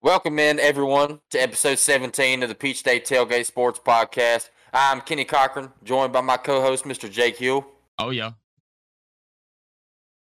[0.00, 4.48] Welcome in, everyone, to episode 17 of the Peach State Tailgate Sports Podcast.
[4.72, 7.10] I'm Kenny Cochran, joined by my co host, Mr.
[7.10, 7.66] Jake Hill.
[7.98, 8.30] Oh, yeah.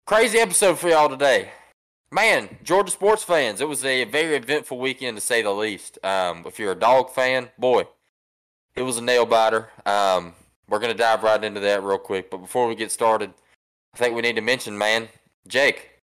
[0.07, 1.51] Crazy episode for y'all today.
[2.13, 5.99] Man, Georgia sports fans, it was a very eventful weekend to say the least.
[6.05, 7.83] Um, if you're a dog fan, boy,
[8.77, 9.71] it was a nail biter.
[9.85, 10.35] Um,
[10.69, 12.31] we're going to dive right into that real quick.
[12.31, 13.35] But before we get started,
[13.93, 15.09] I think we need to mention, man,
[15.49, 15.94] Jake,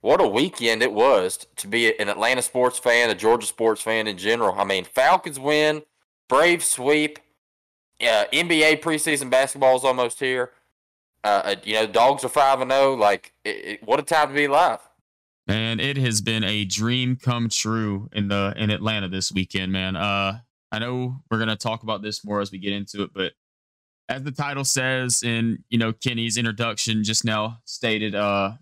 [0.00, 4.06] what a weekend it was to be an Atlanta sports fan, a Georgia sports fan
[4.06, 4.54] in general.
[4.58, 5.82] I mean, Falcons win,
[6.28, 7.18] Brave sweep,
[8.00, 10.52] uh, NBA preseason basketball is almost here.
[11.24, 12.94] Uh, uh, you know, dogs are five and zero.
[12.94, 14.80] Like, it, it, what a time to be alive!
[15.48, 19.96] And it has been a dream come true in the in Atlanta this weekend, man.
[19.96, 23.32] Uh, I know we're gonna talk about this more as we get into it, but
[24.08, 28.52] as the title says, in you know Kenny's introduction just now stated, uh,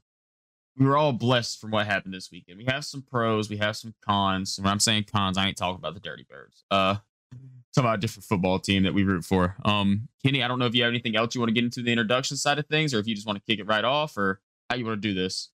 [0.76, 2.58] we were all blessed from what happened this weekend.
[2.58, 4.58] We have some pros, we have some cons.
[4.58, 6.64] And when I'm saying cons, I ain't talking about the Dirty Birds.
[6.70, 6.96] Uh,
[7.74, 9.56] talking about a different football team that we root for.
[9.64, 11.82] Um, Kenny, I don't know if you have anything else you want to get into
[11.82, 14.16] the introduction side of things, or if you just want to kick it right off,
[14.16, 14.40] or
[14.70, 15.50] how you want to do this.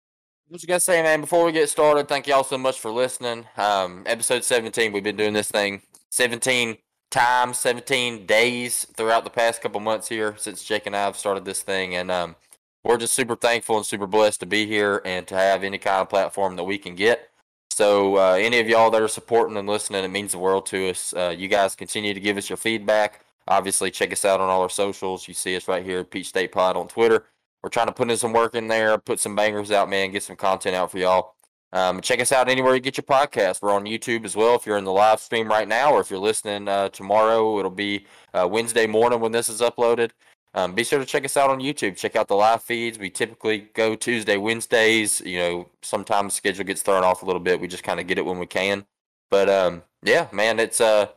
[0.48, 1.20] What you got to say, man?
[1.20, 3.46] Before we get started, thank y'all so much for listening.
[3.56, 6.76] Um, episode 17, we've been doing this thing 17
[7.10, 11.44] times, 17 days throughout the past couple months here since Jake and I have started
[11.44, 12.36] this thing, and um,
[12.84, 16.02] we're just super thankful and super blessed to be here and to have any kind
[16.02, 17.30] of platform that we can get.
[17.70, 20.90] So, uh, any of y'all that are supporting and listening, it means the world to
[20.90, 21.12] us.
[21.12, 23.24] Uh, you guys continue to give us your feedback.
[23.48, 25.26] Obviously, check us out on all our socials.
[25.26, 27.24] You see us right here Peach State Pod on Twitter.
[27.62, 30.22] We're trying to put in some work in there, put some bangers out, man, get
[30.22, 31.34] some content out for y'all.
[31.72, 33.60] Um, check us out anywhere you get your podcast.
[33.60, 34.54] We're on YouTube as well.
[34.54, 37.70] If you're in the live stream right now, or if you're listening uh, tomorrow, it'll
[37.72, 40.10] be uh, Wednesday morning when this is uploaded.
[40.54, 41.96] Um, be sure to check us out on YouTube.
[41.96, 42.98] Check out the live feeds.
[42.98, 45.20] We typically go Tuesday, Wednesdays.
[45.20, 47.60] You know, sometimes schedule gets thrown off a little bit.
[47.60, 48.86] We just kind of get it when we can.
[49.30, 51.08] But um, yeah, man, it's uh,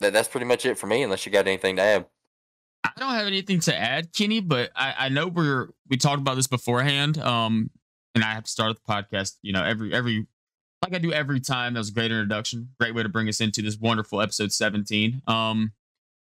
[0.00, 1.02] that, that's pretty much it for me.
[1.02, 2.06] Unless you got anything to add.
[2.82, 6.34] I don't have anything to add, Kenny, but I, I know we're we talked about
[6.34, 7.18] this beforehand.
[7.18, 7.70] Um,
[8.14, 9.36] and I have to start the podcast.
[9.42, 10.26] You know, every every
[10.82, 11.74] like I do every time.
[11.74, 12.70] That was a great introduction.
[12.78, 15.22] Great way to bring us into this wonderful episode 17.
[15.26, 15.72] Um,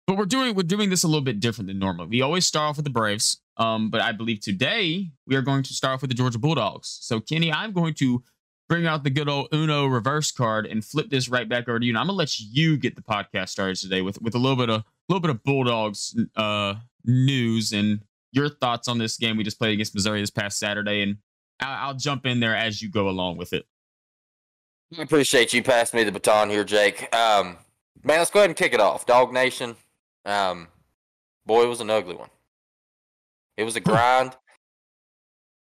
[0.07, 2.07] but we're doing we're doing this a little bit different than normal.
[2.07, 5.63] We always start off with the Braves, um, but I believe today we are going
[5.63, 6.99] to start off with the Georgia Bulldogs.
[7.01, 8.23] So Kenny, I'm going to
[8.69, 11.85] bring out the good old Uno reverse card and flip this right back over to
[11.85, 11.93] you.
[11.93, 14.71] And I'm gonna let you get the podcast started today with with a little bit
[14.71, 18.01] of a little bit of Bulldogs uh, news and
[18.33, 21.03] your thoughts on this game we just played against Missouri this past Saturday.
[21.03, 21.19] And
[21.61, 23.67] I'll, I'll jump in there as you go along with it.
[24.99, 27.15] I appreciate you passing me the baton here, Jake.
[27.15, 27.57] Um,
[28.03, 29.07] man, let's go ahead and kick it off.
[29.07, 29.77] Dog Nation.
[30.25, 30.69] Um,
[31.47, 32.31] boy, it was an ugly one.
[33.57, 34.37] It was a grind.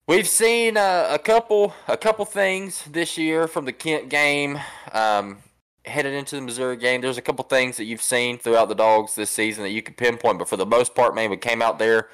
[0.07, 4.61] We've seen uh, a couple a couple things this year from the Kent game.
[4.93, 5.39] Um,
[5.85, 9.15] headed into the Missouri game, there's a couple things that you've seen throughout the dogs
[9.15, 10.39] this season that you could pinpoint.
[10.39, 12.09] But for the most part, man, we came out there,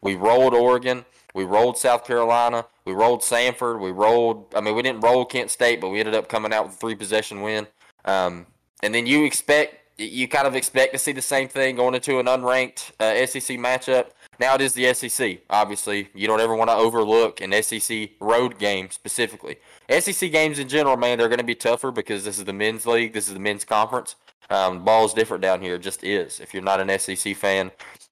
[0.00, 1.04] we rolled Oregon,
[1.34, 4.54] we rolled South Carolina, we rolled Samford, we rolled.
[4.54, 6.78] I mean, we didn't roll Kent State, but we ended up coming out with a
[6.78, 7.66] three possession win.
[8.04, 8.46] Um,
[8.82, 12.18] and then you expect you kind of expect to see the same thing going into
[12.18, 14.08] an unranked uh, SEC matchup.
[14.38, 15.38] Now it is the SEC.
[15.48, 19.56] Obviously, you don't ever want to overlook an SEC road game specifically.
[19.88, 22.86] SEC games in general, man, they're going to be tougher because this is the men's
[22.86, 23.14] league.
[23.14, 24.16] This is the men's conference.
[24.50, 25.76] Um, ball is different down here.
[25.76, 26.40] It just is.
[26.40, 27.70] If you're not an SEC fan,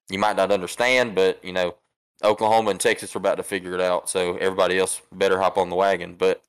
[0.09, 1.75] you might not understand, but you know,
[2.23, 4.09] Oklahoma and Texas are about to figure it out.
[4.09, 6.15] So everybody else better hop on the wagon.
[6.15, 6.41] But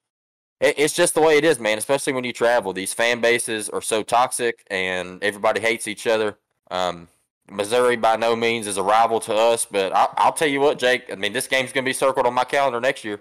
[0.60, 1.78] it's just the way it is, man.
[1.78, 6.38] Especially when you travel, these fan bases are so toxic, and everybody hates each other.
[6.70, 7.08] Um,
[7.50, 10.78] Missouri by no means is a rival to us, but I'll, I'll tell you what,
[10.78, 11.12] Jake.
[11.12, 13.20] I mean, this game's going to be circled on my calendar next year.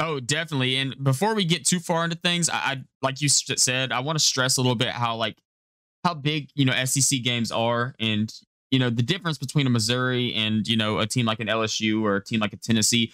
[0.00, 0.76] Oh, definitely.
[0.76, 4.18] And before we get too far into things, I, I like you said, I want
[4.18, 5.36] to stress a little bit how like
[6.04, 8.32] how big you know SEC games are, and
[8.70, 12.02] you know the difference between a Missouri and you know a team like an LSU
[12.02, 13.12] or a team like a Tennessee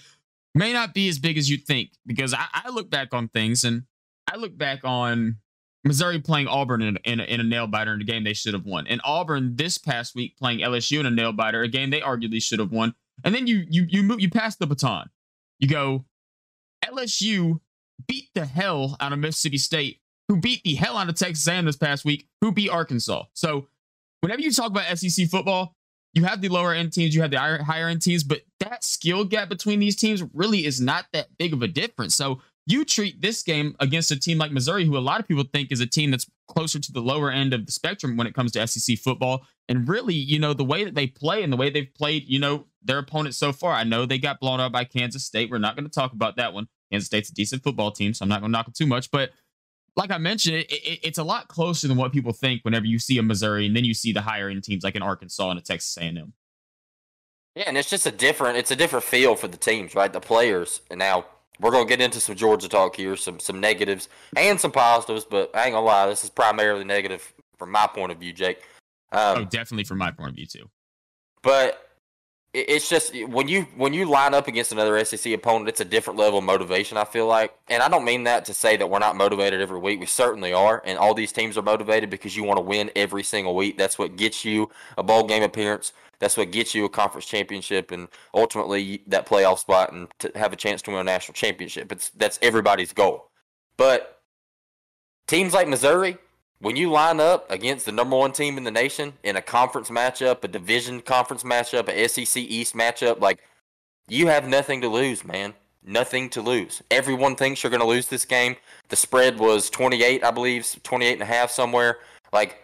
[0.54, 3.64] may not be as big as you think because I, I, look back on things
[3.64, 3.82] and
[4.30, 5.38] I look back on
[5.84, 8.54] Missouri playing Auburn in, in, a, in a nail biter in a game they should
[8.54, 11.90] have won, and Auburn this past week playing LSU in a nail biter, a game
[11.90, 12.94] they arguably should have won.
[13.22, 15.10] And then you you you move you pass the baton.
[15.58, 16.04] You go
[16.84, 17.60] LSU
[18.06, 21.64] beat the hell out of Mississippi State, who beat the hell out of Texas A&M
[21.64, 23.24] this past week, who beat Arkansas.
[23.34, 23.68] So
[24.20, 25.76] whenever you talk about SEC football,
[26.14, 29.24] you have the lower end teams, you have the higher end teams, but that skill
[29.24, 32.14] gap between these teams really is not that big of a difference.
[32.14, 35.44] So you treat this game against a team like Missouri, who a lot of people
[35.52, 38.34] think is a team that's closer to the lower end of the spectrum when it
[38.34, 39.44] comes to SEC football.
[39.68, 42.38] And really, you know, the way that they play and the way they've played, you
[42.38, 43.72] know, their opponents so far.
[43.72, 45.50] I know they got blown out by Kansas State.
[45.50, 46.68] We're not going to talk about that one.
[46.90, 49.10] Kansas State's a decent football team, so I'm not going to knock it too much.
[49.10, 49.30] But
[49.96, 52.98] like I mentioned, it, it, it's a lot closer than what people think whenever you
[52.98, 55.58] see a Missouri and then you see the higher end teams like in Arkansas and
[55.58, 56.32] a Texas A&M.
[57.54, 60.12] Yeah, and it's just a different it's a different feel for the teams, right?
[60.12, 60.80] The players.
[60.90, 61.26] And now
[61.60, 65.54] we're gonna get into some Georgia talk here, some some negatives and some positives, but
[65.54, 68.62] I ain't gonna lie, this is primarily negative from my point of view, Jake.
[69.12, 70.68] Um, oh, definitely from my point of view too.
[71.42, 71.83] But
[72.54, 76.18] it's just when you when you line up against another SEC opponent, it's a different
[76.18, 76.96] level of motivation.
[76.96, 79.80] I feel like, and I don't mean that to say that we're not motivated every
[79.80, 79.98] week.
[79.98, 83.24] We certainly are, and all these teams are motivated because you want to win every
[83.24, 83.76] single week.
[83.76, 85.92] That's what gets you a bowl game appearance.
[86.20, 90.52] That's what gets you a conference championship, and ultimately that playoff spot, and to have
[90.52, 91.90] a chance to win a national championship.
[91.90, 93.30] It's that's everybody's goal.
[93.76, 94.20] But
[95.26, 96.18] teams like Missouri,
[96.64, 99.90] when you line up against the number one team in the nation in a conference
[99.90, 103.40] matchup, a division conference matchup, a SEC East matchup, like
[104.08, 105.52] you have nothing to lose, man.
[105.86, 106.82] Nothing to lose.
[106.90, 108.56] Everyone thinks you're going to lose this game.
[108.88, 111.98] The spread was 28, I believe, 28 and a half somewhere.
[112.32, 112.56] Like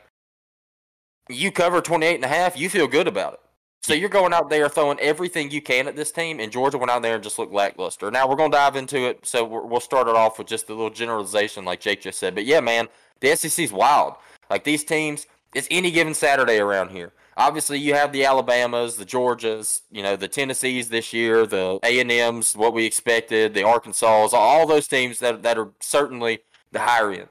[1.29, 3.41] you cover 28 and a half, you feel good about it.
[3.82, 6.91] So you're going out there throwing everything you can at this team, and Georgia went
[6.91, 8.11] out there and just looked lackluster.
[8.11, 10.75] Now we're going to dive into it, so we'll start it off with just a
[10.75, 12.35] little generalization, like Jake just said.
[12.35, 12.88] But yeah, man,
[13.21, 14.15] the SEC's wild.
[14.50, 17.12] Like these teams, it's any given Saturday around here.
[17.38, 22.00] Obviously, you have the Alabamas, the Georgias, you know, the Tennessees this year, the A
[22.00, 26.41] and M's, what we expected, the Arkansas, all those teams that that are certainly
[26.71, 27.29] the higher end.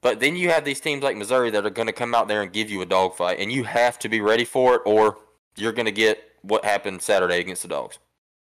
[0.00, 2.42] But then you have these teams like Missouri that are going to come out there
[2.42, 5.18] and give you a dogfight, and you have to be ready for it, or
[5.56, 7.98] you're going to get what happened Saturday against the Dogs.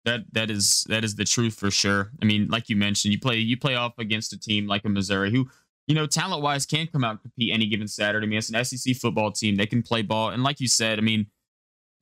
[0.05, 2.13] That that is that is the truth for sure.
[2.23, 4.89] I mean, like you mentioned, you play you play off against a team like a
[4.89, 5.49] Missouri who
[5.89, 8.27] you know, talent wise, can come out and compete any given Saturday.
[8.27, 9.57] I mean, it's an SEC football team.
[9.57, 10.29] They can play ball.
[10.29, 11.27] And like you said, I mean,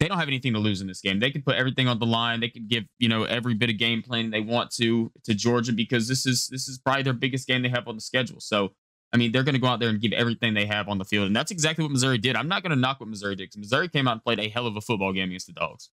[0.00, 1.20] they don't have anything to lose in this game.
[1.20, 2.40] They can put everything on the line.
[2.40, 5.72] They can give, you know, every bit of game planning they want to to Georgia
[5.72, 8.40] because this is this is probably their biggest game they have on the schedule.
[8.40, 8.72] So
[9.16, 11.04] I mean, they're going to go out there and give everything they have on the
[11.06, 11.26] field.
[11.26, 12.36] And that's exactly what Missouri did.
[12.36, 14.46] I'm not going to knock what Missouri did because Missouri came out and played a
[14.50, 15.88] hell of a football game against the Dogs.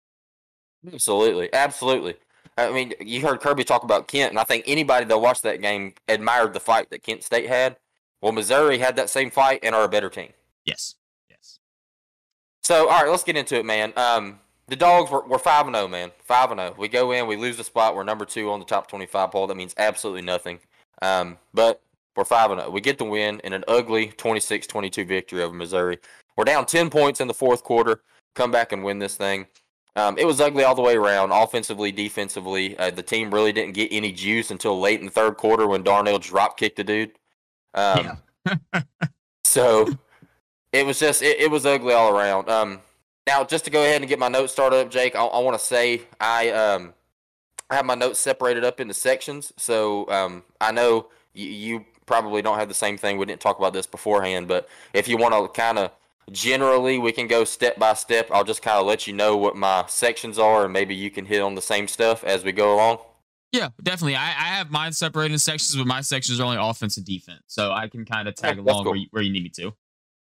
[0.89, 1.53] Absolutely.
[1.53, 2.15] Absolutely.
[2.57, 5.61] I mean, you heard Kirby talk about Kent, and I think anybody that watched that
[5.61, 7.75] game admired the fight that Kent State had.
[8.21, 10.31] Well, Missouri had that same fight and are a better team.
[10.63, 10.95] Yes.
[11.29, 11.59] Yes.
[12.63, 13.91] So, all right, let's get into it, man.
[13.97, 16.11] Um, the dogs were, we're 5 0, man.
[16.23, 16.75] 5 0.
[16.77, 17.97] We go in, we lose the spot.
[17.97, 19.47] We're number two on the top 25 poll.
[19.47, 20.59] That means absolutely nothing.
[21.01, 21.81] Um, but
[22.15, 22.69] we're 5 0.
[22.69, 25.97] We get the win in an ugly 26 22 victory over Missouri.
[26.37, 28.01] We're down 10 points in the fourth quarter.
[28.35, 29.47] Come back and win this thing.
[29.95, 32.77] Um, it was ugly all the way around, offensively, defensively.
[32.77, 35.83] Uh, the team really didn't get any juice until late in the third quarter when
[35.83, 37.11] Darnell drop kicked a dude.
[37.73, 38.81] Um, yeah.
[39.43, 39.87] so
[40.71, 42.49] it was just it, it, was ugly all around.
[42.49, 42.79] Um,
[43.27, 45.59] now just to go ahead and get my notes started up, Jake, I, I want
[45.59, 46.93] to say I um
[47.69, 52.41] I have my notes separated up into sections, so um I know you, you probably
[52.41, 53.17] don't have the same thing.
[53.17, 55.91] We didn't talk about this beforehand, but if you want to kind of
[56.31, 58.29] generally we can go step by step.
[58.31, 61.25] I'll just kind of let you know what my sections are, and maybe you can
[61.25, 62.99] hit on the same stuff as we go along.
[63.51, 64.15] Yeah, definitely.
[64.15, 67.41] I, I have mine separated in sections, but my sections are only offense and defense,
[67.47, 68.91] so I can kind of tag yeah, along cool.
[68.91, 69.73] where, you, where you need me to.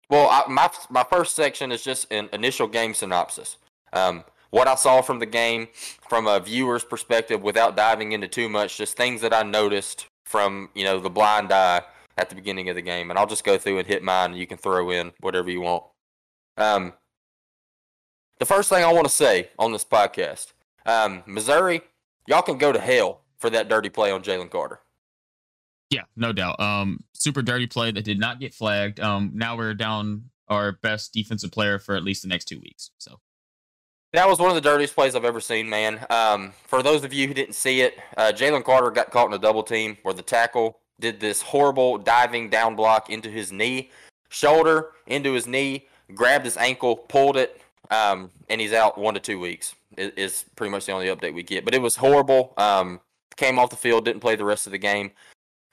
[0.08, 3.56] Well, I, my my first section is just an initial game synopsis.
[3.92, 5.68] Um, what I saw from the game,
[6.08, 10.70] from a viewer's perspective, without diving into too much, just things that I noticed from
[10.74, 11.82] you know the blind eye
[12.18, 14.38] at the beginning of the game, and I'll just go through and hit mine, and
[14.38, 15.84] you can throw in whatever you want.
[16.56, 16.92] Um,
[18.38, 20.52] the first thing I want to say on this podcast,
[20.84, 21.82] um, Missouri
[22.26, 24.80] y'all can go to hell for that dirty play on Jalen Carter.
[25.90, 26.58] Yeah, no doubt.
[26.58, 29.00] Um, super dirty play that did not get flagged.
[29.00, 32.90] Um, now we're down our best defensive player for at least the next two weeks.
[32.98, 33.20] So
[34.12, 36.04] that was one of the dirtiest plays I've ever seen, man.
[36.10, 39.32] Um, for those of you who didn't see it, uh, Jalen Carter got caught in
[39.32, 43.90] a double team where the tackle did this horrible diving down block into his knee,
[44.28, 49.20] shoulder into his knee, grabbed his ankle, pulled it, um, and he's out one to
[49.20, 51.64] two weeks is pretty much the only update we get.
[51.64, 52.54] But it was horrible.
[52.56, 53.00] Um,
[53.36, 55.12] came off the field, didn't play the rest of the game.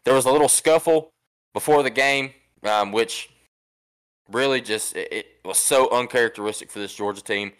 [0.06, 1.12] There was a little scuffle
[1.54, 2.32] before the game,
[2.64, 3.30] um, which
[4.32, 7.52] really just it, it, was so uncharacteristic for this Georgia team.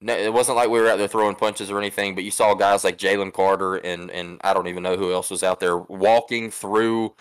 [0.00, 2.54] No, it wasn't like we were out there throwing punches or anything, but you saw
[2.54, 5.78] guys like Jalen Carter and and I don't even know who else was out there
[5.78, 7.14] walking through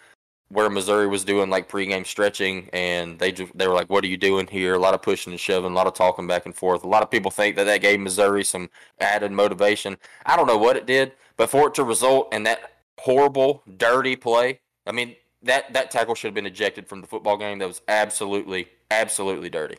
[0.50, 4.08] where Missouri was doing like pregame stretching, and they just, they were like, "What are
[4.08, 6.56] you doing here?" A lot of pushing and shoving, a lot of talking back and
[6.56, 6.84] forth.
[6.84, 9.98] A lot of people think that that gave Missouri some added motivation.
[10.26, 14.16] I don't know what it did, but for it to result in that horrible, dirty
[14.16, 17.60] play, I mean that that tackle should have been ejected from the football game.
[17.60, 19.78] That was absolutely, absolutely dirty.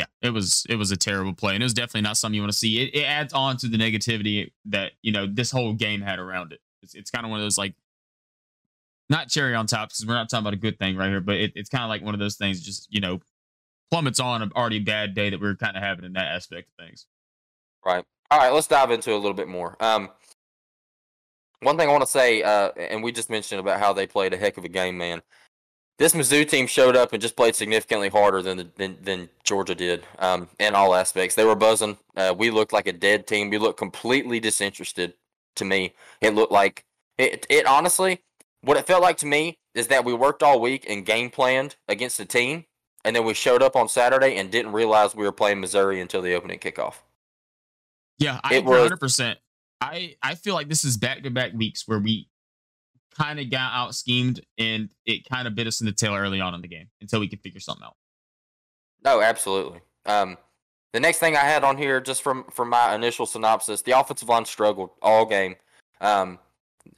[0.00, 2.40] Yeah, it was it was a terrible play, and it was definitely not something you
[2.40, 2.80] want to see.
[2.80, 6.54] It, it adds on to the negativity that you know this whole game had around
[6.54, 6.60] it.
[6.82, 7.74] It's, it's kind of one of those like
[9.10, 11.34] not cherry on top because we're not talking about a good thing right here, but
[11.34, 12.62] it, it's kind of like one of those things.
[12.62, 13.20] Just you know,
[13.90, 16.68] plummets on an already bad day that we are kind of having in that aspect
[16.70, 17.04] of things.
[17.84, 18.02] Right.
[18.30, 18.54] All right.
[18.54, 19.76] Let's dive into a little bit more.
[19.80, 20.08] Um,
[21.60, 24.32] one thing I want to say, uh, and we just mentioned about how they played
[24.32, 25.20] a heck of a game, man.
[26.00, 29.74] This Mizzou team showed up and just played significantly harder than the, than, than Georgia
[29.74, 31.34] did um, in all aspects.
[31.34, 31.98] They were buzzing.
[32.16, 33.50] Uh, we looked like a dead team.
[33.50, 35.12] We looked completely disinterested.
[35.56, 35.92] To me,
[36.22, 36.86] it looked like
[37.18, 37.44] it.
[37.50, 38.22] It honestly,
[38.62, 41.76] what it felt like to me is that we worked all week and game planned
[41.86, 42.64] against the team,
[43.04, 46.22] and then we showed up on Saturday and didn't realize we were playing Missouri until
[46.22, 46.94] the opening kickoff.
[48.18, 49.36] Yeah, I it agree 100%.
[49.82, 52.29] I I feel like this is back to back weeks where we
[53.16, 56.40] kind of got out schemed and it kind of bit us in the tail early
[56.40, 57.96] on in the game until we could figure something out.
[59.04, 59.80] No, absolutely.
[60.06, 60.36] Um,
[60.92, 64.28] the next thing I had on here, just from from my initial synopsis, the offensive
[64.28, 65.56] line struggled all game.
[66.00, 66.38] Um,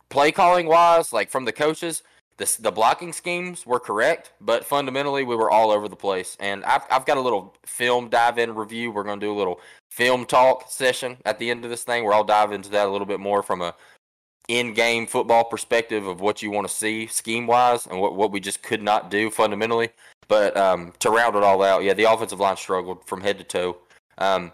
[0.09, 2.03] play calling wise, like from the coaches,
[2.39, 6.37] the the blocking schemes were correct, but fundamentally we were all over the place.
[6.41, 8.91] And I've I've got a little film dive in review.
[8.91, 12.15] We're gonna do a little film talk session at the end of this thing where
[12.15, 13.75] I'll dive into that a little bit more from a
[14.49, 18.63] in-game football perspective of what you want to see scheme-wise and what, what we just
[18.63, 19.91] could not do fundamentally.
[20.29, 23.45] But um, to round it all out, yeah, the offensive line struggled from head to
[23.45, 23.77] toe.
[24.19, 24.53] Um,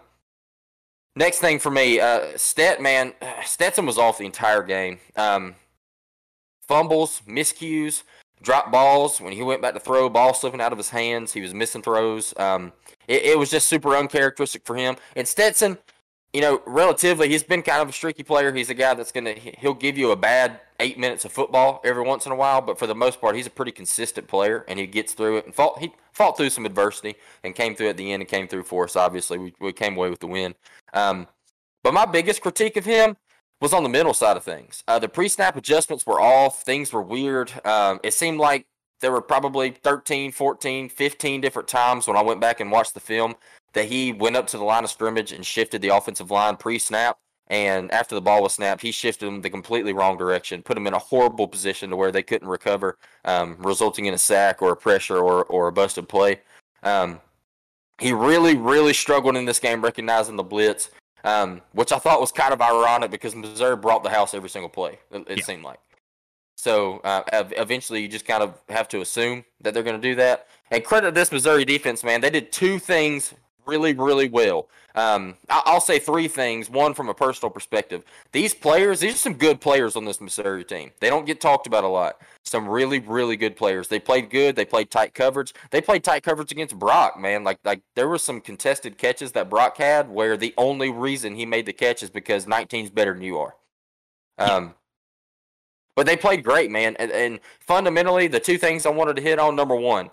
[1.15, 3.13] next thing for me, uh, Stet, man,
[3.45, 4.99] Stetson was off the entire game.
[5.15, 5.55] Um,
[6.67, 8.03] fumbles, miscues,
[8.41, 9.19] drop balls.
[9.19, 11.33] When he went back to throw, ball slipping out of his hands.
[11.33, 12.33] He was missing throws.
[12.37, 12.73] Um,
[13.07, 14.95] it, it, was just super uncharacteristic for him.
[15.15, 15.77] And Stetson,
[16.33, 18.53] you know, relatively, he's been kind of a streaky player.
[18.53, 22.03] He's a guy that's gonna he'll give you a bad eight minutes of football every
[22.03, 24.77] once in a while, but for the most part, he's a pretty consistent player, and
[24.79, 25.79] he gets through it and fought.
[25.79, 28.83] He fought through some adversity and came through at the end and came through for
[28.83, 28.95] us.
[28.95, 30.53] Obviously, we we came away with the win.
[30.93, 31.27] Um,
[31.83, 33.17] but my biggest critique of him
[33.61, 34.83] was on the mental side of things.
[34.87, 36.63] Uh, the pre-snap adjustments were off.
[36.63, 37.51] Things were weird.
[37.65, 38.65] Um, it seemed like
[39.01, 42.99] there were probably 13, 14, 15 different times when I went back and watched the
[42.99, 43.35] film
[43.73, 47.17] that he went up to the line of scrimmage and shifted the offensive line pre-snap.
[47.47, 50.85] And after the ball was snapped, he shifted them the completely wrong direction, put them
[50.85, 54.71] in a horrible position to where they couldn't recover, um, resulting in a sack or
[54.71, 56.41] a pressure or, or a busted play.
[56.83, 57.19] Um,
[57.99, 60.91] he really, really struggled in this game recognizing the blitz
[61.23, 64.69] um, which I thought was kind of ironic because Missouri brought the house every single
[64.69, 64.99] play.
[65.11, 65.43] It, it yeah.
[65.43, 65.79] seemed like.
[66.55, 70.15] So uh, eventually, you just kind of have to assume that they're going to do
[70.15, 70.47] that.
[70.71, 72.21] And credit this Missouri defense, man.
[72.21, 73.33] They did two things
[73.69, 74.67] really, really well.
[74.95, 76.69] Um, I'll say three things.
[76.69, 78.03] One from a personal perspective.
[78.31, 80.91] These players, these are some good players on this Missouri team.
[80.99, 82.19] They don't get talked about a lot.
[82.43, 83.87] Some really, really good players.
[83.87, 84.55] They played good.
[84.55, 85.53] They played tight coverage.
[85.71, 87.43] They played tight coverage against Brock, man.
[87.43, 91.45] Like, like there were some contested catches that Brock had where the only reason he
[91.45, 93.55] made the catch is because 19's better than you are.
[94.37, 94.73] Um,
[95.95, 96.95] but they played great, man.
[96.97, 100.09] And, and fundamentally, the two things I wanted to hit on number one,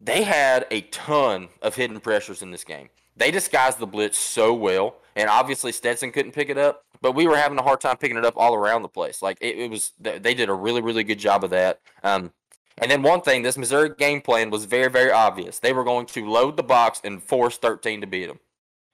[0.00, 2.88] they had a ton of hidden pressures in this game.
[3.16, 7.26] They disguised the blitz so well, and obviously Stetson couldn't pick it up, but we
[7.26, 9.22] were having a hard time picking it up all around the place.
[9.22, 11.80] Like it, it was, they did a really, really good job of that.
[12.02, 12.32] Um,
[12.78, 15.60] and then one thing, this Missouri game plan was very, very obvious.
[15.60, 18.40] They were going to load the box and force 13 to beat them,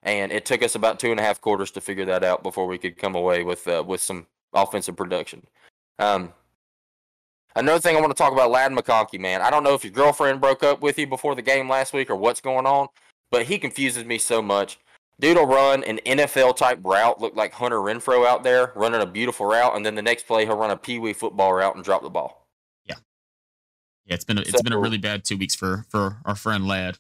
[0.03, 2.67] and it took us about two and a half quarters to figure that out before
[2.67, 5.47] we could come away with uh, with some offensive production.
[5.99, 6.35] Um,
[7.57, 9.43] Another thing I want to talk about, Ladd McConkey, man.
[9.43, 12.09] I don't know if your girlfriend broke up with you before the game last week
[12.09, 12.89] or what's going on,
[13.31, 14.79] but he confuses me so much.
[15.19, 19.07] Dude will run an NFL type route, look like Hunter Renfrow out there running a
[19.07, 21.85] beautiful route, and then the next play he'll run a pee wee football route and
[21.85, 22.49] drop the ball.
[22.87, 22.95] Yeah,
[24.07, 26.35] yeah, it's been a, it's so, been a really bad two weeks for for our
[26.35, 26.99] friend Ladd.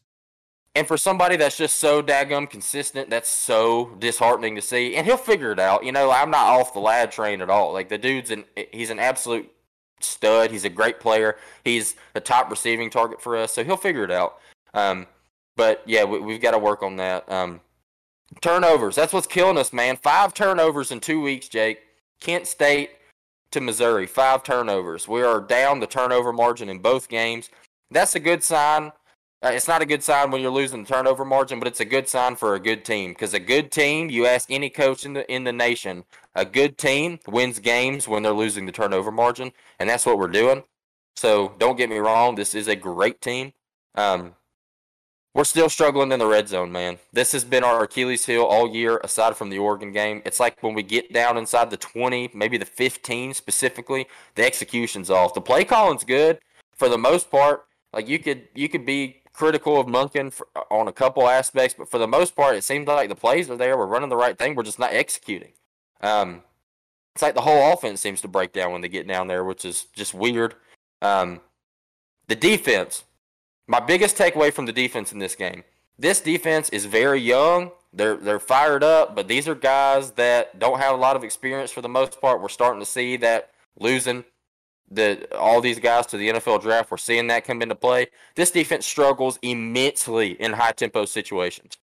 [0.74, 4.94] And for somebody that's just so daggum consistent, that's so disheartening to see.
[4.94, 5.84] And he'll figure it out.
[5.84, 7.72] You know, I'm not off the lad train at all.
[7.72, 9.50] Like the dude's an he's an absolute
[10.04, 10.50] stud.
[10.50, 11.36] He's a great player.
[11.64, 14.38] He's a top receiving target for us, so he'll figure it out.
[14.74, 15.06] Um,
[15.56, 17.30] but yeah, we, have got to work on that.
[17.30, 17.60] Um,
[18.40, 18.96] turnovers.
[18.96, 19.96] That's what's killing us, man.
[19.96, 21.80] Five turnovers in two weeks, Jake.
[22.20, 22.90] Kent State
[23.50, 25.08] to Missouri, five turnovers.
[25.08, 27.50] We are down the turnover margin in both games.
[27.90, 28.92] That's a good sign.
[29.42, 31.84] Uh, it's not a good sign when you're losing the turnover margin, but it's a
[31.84, 33.12] good sign for a good team.
[33.12, 36.04] Because a good team, you ask any coach in the in the nation,
[36.34, 40.28] a good team wins games when they're losing the turnover margin, and that's what we're
[40.28, 40.64] doing.
[41.16, 43.52] So don't get me wrong, this is a great team.
[43.94, 44.34] Um,
[45.34, 46.98] we're still struggling in the red zone, man.
[47.12, 50.22] This has been our Achilles heel all year, aside from the Oregon game.
[50.24, 55.08] It's like when we get down inside the 20, maybe the 15 specifically, the execution's
[55.08, 55.34] off.
[55.34, 56.40] The play calling's good
[56.72, 57.66] for the most part.
[57.92, 61.88] Like you could you could be critical of Monken for, on a couple aspects, but
[61.88, 63.76] for the most part, it seems like the plays are there.
[63.78, 64.54] We're running the right thing.
[64.54, 65.52] We're just not executing.
[66.00, 66.42] Um,
[67.14, 69.64] it's like the whole offense seems to break down when they get down there, which
[69.64, 70.54] is just weird.
[71.02, 71.40] Um,
[72.28, 73.04] the defense.
[73.66, 75.64] My biggest takeaway from the defense in this game.
[75.98, 77.72] This defense is very young.
[77.92, 81.70] They're they're fired up, but these are guys that don't have a lot of experience
[81.70, 82.40] for the most part.
[82.40, 84.24] We're starting to see that losing
[84.90, 86.90] the all these guys to the NFL draft.
[86.90, 88.06] We're seeing that come into play.
[88.34, 91.76] This defense struggles immensely in high tempo situations.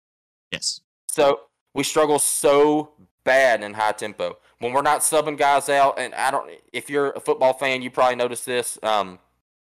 [0.52, 0.82] Yes.
[1.10, 1.42] So
[1.74, 2.92] we struggle so
[3.26, 6.00] bad in high tempo when we're not subbing guys out.
[6.00, 6.50] And I don't.
[6.72, 8.80] If you're a football fan, you probably noticed this.
[8.82, 9.20] Um,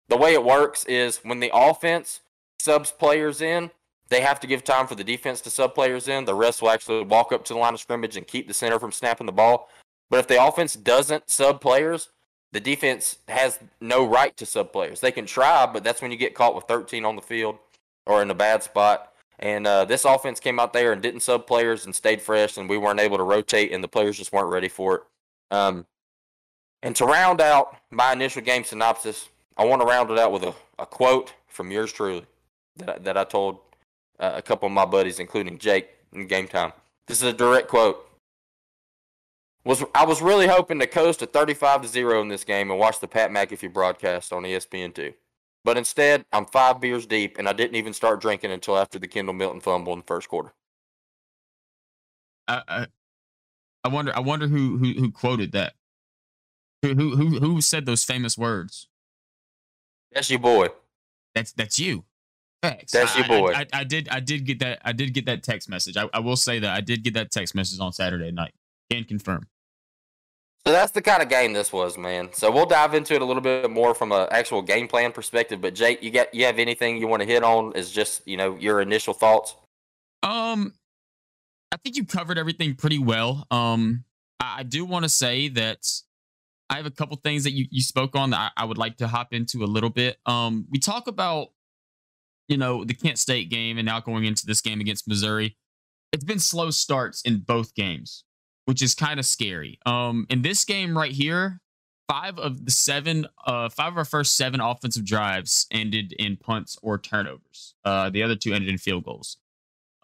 [0.09, 2.21] the way it works is when the offense
[2.61, 3.71] subs players in,
[4.11, 6.27] they have to give time for the defense to sub players in.
[6.27, 8.79] The rest will actually walk up to the line of scrimmage and keep the center
[8.79, 9.71] from snapping the ball.
[10.11, 12.11] But if the offense doesn't sub players,
[12.53, 15.01] the defense has no right to sub players.
[15.01, 17.57] They can try, but that's when you get caught with 13 on the field
[18.05, 19.12] or in a bad spot.
[19.43, 22.69] And uh, this offense came out there and didn't sub players and stayed fresh, and
[22.69, 25.03] we weren't able to rotate, and the players just weren't ready for it.
[25.51, 25.85] Um,
[26.81, 30.45] and to round out my initial game synopsis, I want to round it out with
[30.45, 32.25] a, a quote from yours truly
[32.77, 33.59] that I, that I told
[34.21, 36.73] uh, a couple of my buddies, including Jake, in game time.
[37.09, 38.09] This is a direct quote.
[39.65, 42.79] Was I was really hoping to coast to 35 to zero in this game and
[42.79, 45.15] watch the Pat McAfee broadcast on ESPN two,
[45.65, 49.09] but instead I'm five beers deep and I didn't even start drinking until after the
[49.09, 50.53] Kendall Milton fumble in the first quarter.
[52.49, 52.87] I, I,
[53.85, 54.15] I wonder.
[54.15, 55.75] I wonder who who who quoted that.
[56.83, 58.89] Who who who who said those famous words?
[60.13, 60.69] That's your boy.
[61.35, 62.05] That's that's you.
[62.63, 62.93] Facts.
[62.93, 63.53] That's your boy.
[63.53, 65.97] I, I, I did I did get that I did get that text message.
[65.97, 68.53] I, I will say that I did get that text message on Saturday night.
[68.91, 69.47] Can confirm.
[70.65, 72.29] So that's the kind of game this was, man.
[72.33, 75.61] So we'll dive into it a little bit more from an actual game plan perspective.
[75.61, 77.73] But Jake, you got you have anything you want to hit on?
[77.75, 79.57] Is just you know your initial thoughts.
[80.23, 80.75] Um,
[81.73, 83.47] I think you covered everything pretty well.
[83.51, 84.05] Um,
[84.39, 85.85] I, I do want to say that
[86.71, 88.99] I have a couple things that you, you spoke on that I, I would like
[88.99, 90.19] to hop into a little bit.
[90.27, 91.49] Um, we talk about,
[92.49, 95.57] you know, the Kent State game and now going into this game against Missouri.
[96.13, 98.25] It's been slow starts in both games,
[98.65, 99.79] which is kind of scary.
[99.87, 101.61] Um, in this game right here,
[102.09, 106.77] five of the seven, uh, five of our first seven offensive drives ended in punts
[106.83, 107.75] or turnovers.
[107.85, 109.39] Uh, the other two ended in field goals.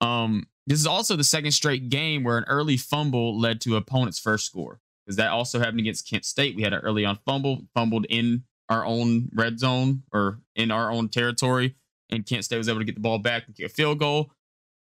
[0.01, 4.18] Um, this is also the second straight game where an early fumble led to opponent's
[4.18, 4.81] first score.
[5.05, 6.55] Because that also happened against Kent State.
[6.55, 10.90] We had an early on fumble, fumbled in our own red zone or in our
[10.90, 11.77] own territory,
[12.11, 14.31] and Kent State was able to get the ball back and kick a field goal.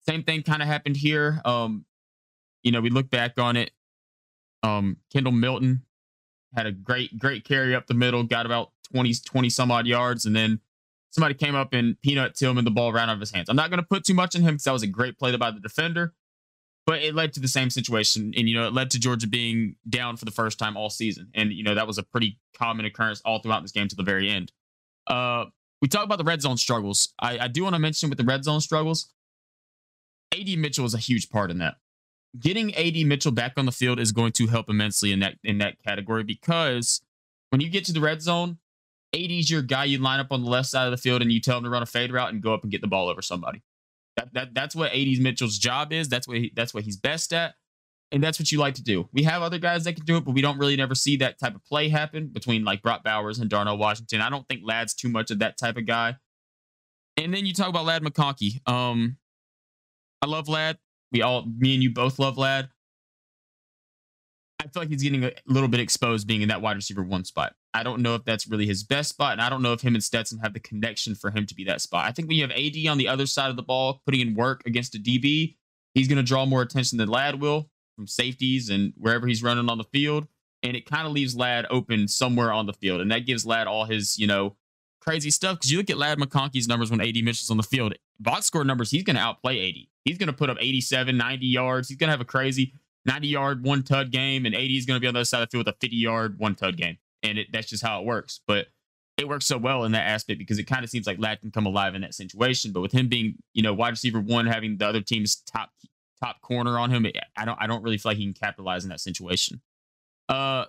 [0.06, 1.40] Same thing kind of happened here.
[1.44, 1.84] Um,
[2.64, 3.70] you know, we look back on it.
[4.62, 5.82] Um, Kendall Milton
[6.56, 10.24] had a great, great carry up the middle, got about 20, 20 some odd yards,
[10.24, 10.60] and then
[11.10, 13.48] somebody came up and peanut Tillman the ball right out of his hands.
[13.48, 15.36] I'm not going to put too much on him because that was a great play
[15.36, 16.14] by the defender,
[16.86, 18.32] but it led to the same situation.
[18.36, 21.28] And, you know, it led to Georgia being down for the first time all season.
[21.34, 24.02] And, you know, that was a pretty common occurrence all throughout this game to the
[24.02, 24.52] very end.
[25.06, 25.46] Uh,
[25.82, 27.12] we talk about the red zone struggles.
[27.20, 29.12] I, I do want to mention with the red zone struggles,
[30.32, 31.76] AD Mitchell is a huge part in that.
[32.38, 35.58] Getting AD Mitchell back on the field is going to help immensely in that in
[35.58, 37.00] that category because
[37.50, 38.58] when you get to the red zone,
[39.14, 41.40] AD's your guy you line up on the left side of the field and you
[41.40, 43.22] tell him to run a fade route and go up and get the ball over
[43.22, 43.62] somebody.
[44.16, 46.08] That, that that's what AD Mitchell's job is.
[46.08, 47.54] That's what he, that's what he's best at,
[48.12, 49.08] and that's what you like to do.
[49.12, 51.38] We have other guys that can do it, but we don't really never see that
[51.38, 54.20] type of play happen between like Brock Bowers and Darnell Washington.
[54.20, 56.16] I don't think Ladd's too much of that type of guy.
[57.16, 58.66] And then you talk about Ladd McConkey.
[58.68, 59.18] Um,
[60.20, 60.78] I love Ladd.
[61.14, 62.68] We all, me and you both love Ladd.
[64.60, 67.24] I feel like he's getting a little bit exposed being in that wide receiver one
[67.24, 67.54] spot.
[67.72, 69.94] I don't know if that's really his best spot, and I don't know if him
[69.94, 72.06] and Stetson have the connection for him to be that spot.
[72.06, 74.34] I think when you have AD on the other side of the ball, putting in
[74.34, 75.54] work against a DB,
[75.94, 79.70] he's going to draw more attention than Ladd will from safeties and wherever he's running
[79.70, 80.26] on the field.
[80.64, 83.00] And it kind of leaves Ladd open somewhere on the field.
[83.00, 84.56] And that gives Ladd all his, you know,
[85.00, 85.58] crazy stuff.
[85.58, 88.64] Because you look at Ladd McConkey's numbers when AD Mitchell's on the field, box score
[88.64, 89.93] numbers, he's going to outplay AD.
[90.04, 91.88] He's going to put up 87, 90 yards.
[91.88, 92.74] He's going to have a crazy
[93.06, 94.46] 90 yard, one tud game.
[94.46, 95.78] And AD is going to be on the other side of the field with a
[95.80, 96.98] 50 yard, one tud game.
[97.22, 98.40] And it, that's just how it works.
[98.46, 98.66] But
[99.16, 101.50] it works so well in that aspect because it kind of seems like Ladd can
[101.50, 102.72] come alive in that situation.
[102.72, 105.70] But with him being, you know, wide receiver one, having the other team's top
[106.22, 108.90] top corner on him, I don't I don't really feel like he can capitalize in
[108.90, 109.60] that situation.
[110.28, 110.64] Uh,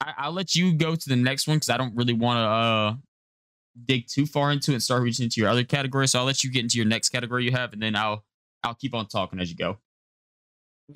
[0.00, 2.42] I, I'll let you go to the next one because I don't really want to
[2.42, 2.94] uh
[3.86, 6.06] dig too far into it and start reaching into your other category.
[6.08, 8.24] So I'll let you get into your next category you have, and then I'll
[8.64, 9.78] I'll keep on talking as you go.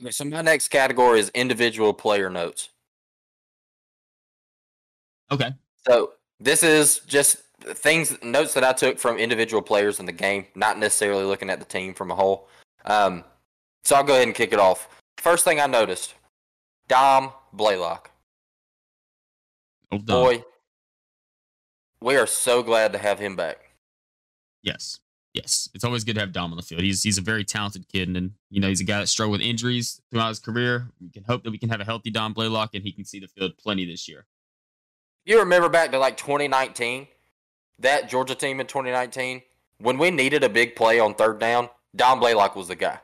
[0.00, 2.70] Okay, so my next category is individual player notes.
[5.30, 5.52] Okay.
[5.86, 10.46] So this is just things notes that I took from individual players in the game,
[10.54, 12.48] not necessarily looking at the team from a whole.
[12.84, 13.24] Um,
[13.84, 14.88] so I'll go ahead and kick it off.
[15.18, 16.14] First thing I noticed,
[16.88, 18.10] Dom Blaylock.
[19.90, 20.00] Well.
[20.00, 20.44] Boy,
[22.00, 23.58] we are so glad to have him back.
[24.62, 24.98] Yes.
[25.36, 25.68] Yes.
[25.74, 26.80] It's always good to have Dom on the field.
[26.80, 28.08] He's he's a very talented kid.
[28.08, 30.88] And, you know, he's a guy that struggled with injuries throughout his career.
[30.98, 33.20] We can hope that we can have a healthy Dom Blaylock and he can see
[33.20, 34.24] the field plenty this year.
[35.26, 37.06] You remember back to like 2019,
[37.80, 39.42] that Georgia team in 2019,
[39.78, 42.98] when we needed a big play on third down, Dom Blaylock was the guy.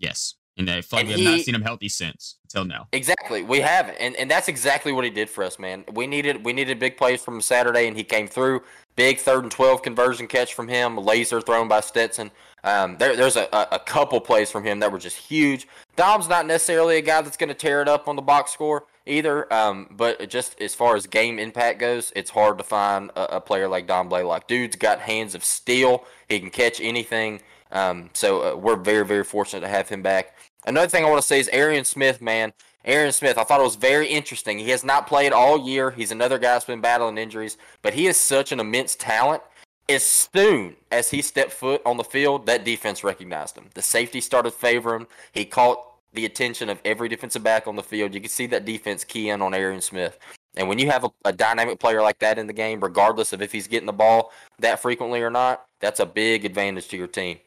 [0.00, 0.34] Yes.
[0.56, 2.88] And I feel like we have not seen him healthy since until now.
[2.92, 3.42] Exactly.
[3.42, 3.94] We haven't.
[3.94, 5.84] And and that's exactly what he did for us, man.
[5.92, 8.62] We needed we needed big plays from Saturday and he came through.
[8.96, 12.30] Big third and twelve conversion catch from him, laser thrown by Stetson.
[12.64, 15.66] Um, there, there's a, a couple plays from him that were just huge.
[15.96, 18.84] Dom's not necessarily a guy that's going to tear it up on the box score
[19.04, 19.52] either.
[19.52, 23.40] Um, but just as far as game impact goes, it's hard to find a, a
[23.40, 24.46] player like Dom Blaylock.
[24.46, 26.04] Dude's got hands of steel.
[26.28, 27.40] He can catch anything.
[27.72, 30.36] Um, so uh, we're very, very fortunate to have him back.
[30.64, 32.52] Another thing I want to say is Arian Smith, man.
[32.84, 34.58] Arian Smith, I thought it was very interesting.
[34.58, 35.90] He has not played all year.
[35.90, 39.42] He's another guy that's been battling injuries, but he is such an immense talent.
[39.88, 43.68] As soon as he stepped foot on the field, that defense recognized him.
[43.74, 45.08] The safety started favoring him.
[45.32, 48.14] He caught the attention of every defensive back on the field.
[48.14, 50.18] You can see that defense key in on Arian Smith.
[50.56, 53.40] And when you have a, a, dynamic player like that in the game, regardless of
[53.40, 57.06] if he's getting the ball that frequently or not, that's a big advantage to your
[57.06, 57.38] team.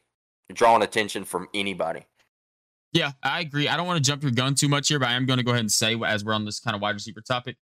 [0.51, 2.05] Drawing attention from anybody.
[2.95, 3.67] Yeah, I agree.
[3.67, 5.43] I don't want to jump your gun too much here, but I am going to
[5.43, 7.57] go ahead and say, as we're on this kind of wide receiver topic,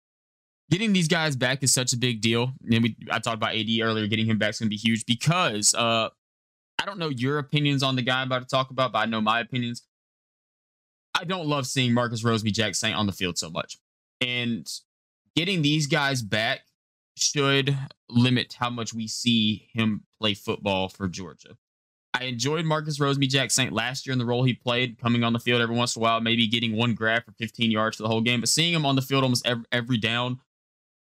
[0.70, 2.54] getting these guys back is such a big deal.
[2.72, 4.06] And we, I talked about AD earlier.
[4.06, 6.10] Getting him back is going to be huge because uh,
[6.80, 9.06] I don't know your opinions on the guy I'm about to talk about, but I
[9.06, 9.88] know my opinions.
[11.16, 13.80] I don't love seeing Marcus Rosemy-Jacksaint on the field so much.
[14.22, 14.68] And
[15.36, 16.62] getting these guys back
[17.18, 17.76] should
[18.08, 21.58] limit how much we see him play football for Georgia.
[22.14, 25.62] I enjoyed Marcus Rosemy-Jacksaint last year in the role he played, coming on the field
[25.62, 28.22] every once in a while, maybe getting one grab for 15 yards for the whole
[28.22, 28.40] game.
[28.40, 30.40] But seeing him on the field almost every, every down,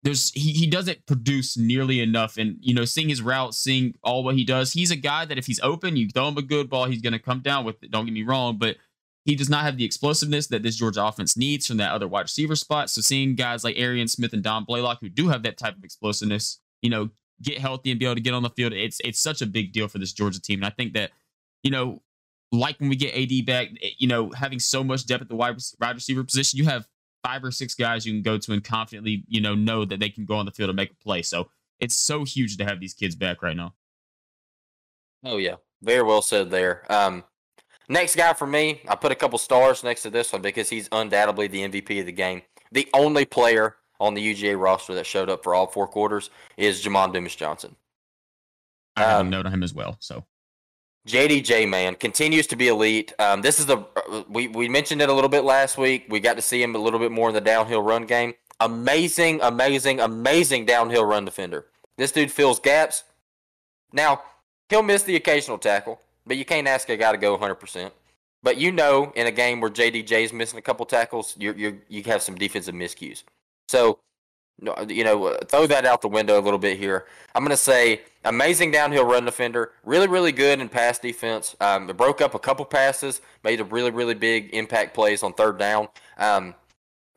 [0.03, 2.37] there's he, he doesn't produce nearly enough.
[2.37, 5.37] And you know, seeing his route, seeing all what he does, he's a guy that
[5.37, 7.91] if he's open, you throw him a good ball, he's gonna come down with it.
[7.91, 8.77] Don't get me wrong, but
[9.25, 12.21] he does not have the explosiveness that this Georgia offense needs from that other wide
[12.21, 12.89] receiver spot.
[12.89, 15.83] So seeing guys like Arian Smith and Dom Blaylock who do have that type of
[15.83, 17.09] explosiveness, you know,
[17.41, 19.71] get healthy and be able to get on the field, it's it's such a big
[19.71, 20.59] deal for this Georgia team.
[20.59, 21.11] And I think that,
[21.63, 22.01] you know,
[22.51, 25.57] like when we get AD back, you know, having so much depth at the wide,
[25.79, 26.87] wide receiver position, you have
[27.23, 30.09] five or six guys you can go to and confidently, you know, know that they
[30.09, 31.21] can go on the field and make a play.
[31.21, 33.73] So it's so huge to have these kids back right now.
[35.25, 36.89] Oh yeah, very well said there.
[36.91, 37.23] Um,
[37.89, 40.89] Next guy for me, I put a couple stars next to this one because he's
[40.91, 42.41] undoubtedly the MVP of the game.
[42.71, 46.83] The only player on the UGA roster that showed up for all four quarters is
[46.83, 47.75] Jamon Dumas Johnson.
[48.95, 49.97] I have um, a note on him as well.
[49.99, 50.25] So
[51.07, 53.13] JDJ man continues to be elite.
[53.19, 53.85] Um, this is the
[54.29, 56.05] we we mentioned it a little bit last week.
[56.09, 58.33] We got to see him a little bit more in the downhill run game.
[58.59, 61.65] Amazing, amazing, amazing downhill run defender.
[61.97, 63.03] This dude fills gaps.
[63.93, 64.21] Now
[64.69, 67.91] he'll miss the occasional tackle but you can't ask a guy to go 100%.
[68.43, 71.81] But you know, in a game where JDJ is missing a couple tackles, you you
[71.89, 73.23] you have some defensive miscues.
[73.67, 73.99] So,
[74.87, 77.05] you know, uh, throw that out the window a little bit here.
[77.35, 81.55] I'm going to say amazing downhill run defender, really really good in pass defense.
[81.61, 85.59] Um, broke up a couple passes, made a really really big impact plays on third
[85.59, 85.89] down.
[86.17, 86.55] Um,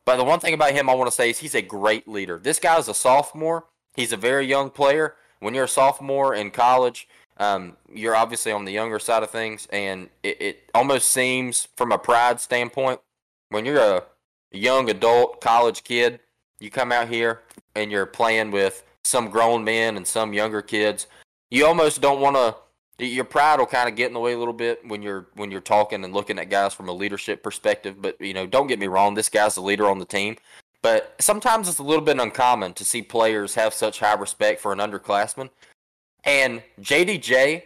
[0.05, 2.37] but the one thing about him I want to say is he's a great leader.
[2.37, 3.65] This guy is a sophomore.
[3.95, 5.15] He's a very young player.
[5.39, 9.67] When you're a sophomore in college, um, you're obviously on the younger side of things,
[9.71, 12.99] and it, it almost seems from a pride standpoint
[13.49, 14.03] when you're a
[14.51, 16.19] young adult college kid,
[16.61, 17.41] you come out here
[17.75, 21.07] and you're playing with some grown men and some younger kids.
[21.49, 22.55] You almost don't want to.
[23.03, 25.49] Your pride will kind of get in the way a little bit when you're when
[25.49, 27.99] you're talking and looking at guys from a leadership perspective.
[27.99, 30.37] But you know, don't get me wrong, this guy's the leader on the team.
[30.83, 34.71] But sometimes it's a little bit uncommon to see players have such high respect for
[34.71, 35.49] an underclassman.
[36.23, 37.63] And JDJ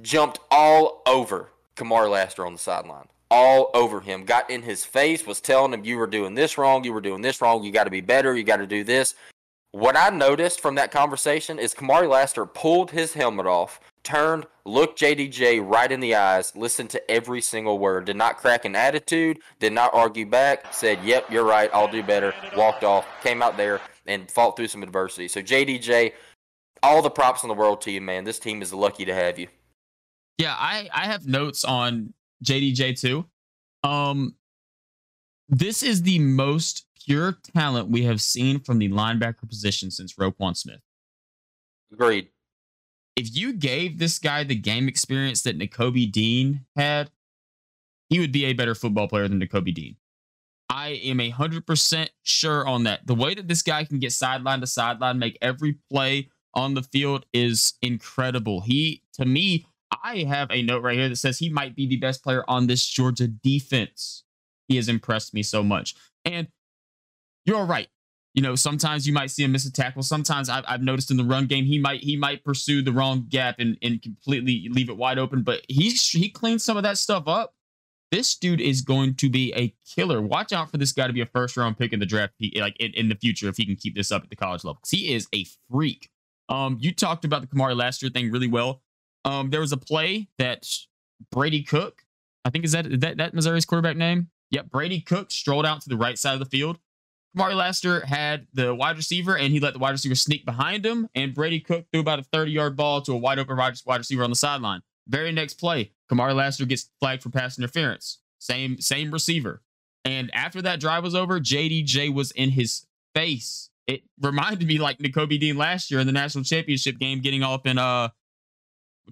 [0.00, 3.06] jumped all over Kamari Lassiter on the sideline.
[3.30, 4.24] All over him.
[4.24, 6.84] Got in his face, was telling him, You were doing this wrong.
[6.84, 7.64] You were doing this wrong.
[7.64, 8.36] You got to be better.
[8.36, 9.14] You got to do this.
[9.72, 14.98] What I noticed from that conversation is Kamari Lassiter pulled his helmet off, turned, looked
[14.98, 19.38] JDJ right in the eyes, listened to every single word, did not crack an attitude,
[19.58, 23.58] did not argue back, said, Yep, you're right, I'll do better, walked off, came out
[23.58, 25.28] there and fought through some adversity.
[25.28, 26.12] So JDJ,
[26.82, 28.24] all the props in the world to you, man.
[28.24, 29.48] This team is lucky to have you.
[30.38, 33.26] Yeah, I I have notes on JDJ too.
[33.82, 34.36] Um,
[35.48, 40.56] this is the most pure talent we have seen from the linebacker position since Roquan
[40.56, 40.80] Smith.
[41.92, 42.28] Agreed.
[43.14, 47.10] If you gave this guy the game experience that Nakobe Dean had,
[48.10, 49.96] he would be a better football player than Nakobe Dean.
[50.68, 53.06] I am a hundred percent sure on that.
[53.06, 56.82] The way that this guy can get sideline to sideline, make every play on the
[56.82, 58.62] field is incredible.
[58.62, 61.96] He, to me, I have a note right here that says he might be the
[61.96, 64.24] best player on this Georgia defense.
[64.68, 65.94] He has impressed me so much.
[66.24, 66.48] And
[67.44, 67.88] you're right.
[68.34, 70.02] You know, sometimes you might see him miss a tackle.
[70.02, 73.26] Sometimes I've, I've noticed in the run game he might he might pursue the wrong
[73.28, 75.42] gap and, and completely leave it wide open.
[75.42, 77.54] But he he cleans some of that stuff up.
[78.12, 80.20] This dude is going to be a killer.
[80.20, 82.76] Watch out for this guy to be a first round pick in the draft, like
[82.78, 84.80] in, in the future, if he can keep this up at the college level.
[84.82, 86.10] Because he is a freak.
[86.48, 88.82] Um, you talked about the Kamari Lassiter thing really well.
[89.26, 90.66] Um, there was a play that
[91.30, 92.04] Brady Cook,
[92.44, 94.30] I think is that is that that Missouri's quarterback name?
[94.52, 96.78] Yep, Brady Cook strolled out to the right side of the field.
[97.36, 101.08] Kamari Lassiter had the wide receiver, and he let the wide receiver sneak behind him.
[101.14, 104.22] And Brady Cook threw about a 30 yard ball to a wide open wide receiver
[104.22, 104.80] on the sideline.
[105.08, 108.20] Very next play, Kamari Lassiter gets flagged for pass interference.
[108.38, 109.62] Same same receiver.
[110.04, 113.70] And after that drive was over, JDJ was in his face.
[113.88, 117.66] It reminded me like Nakobe Dean last year in the national championship game, getting up
[117.66, 118.08] in uh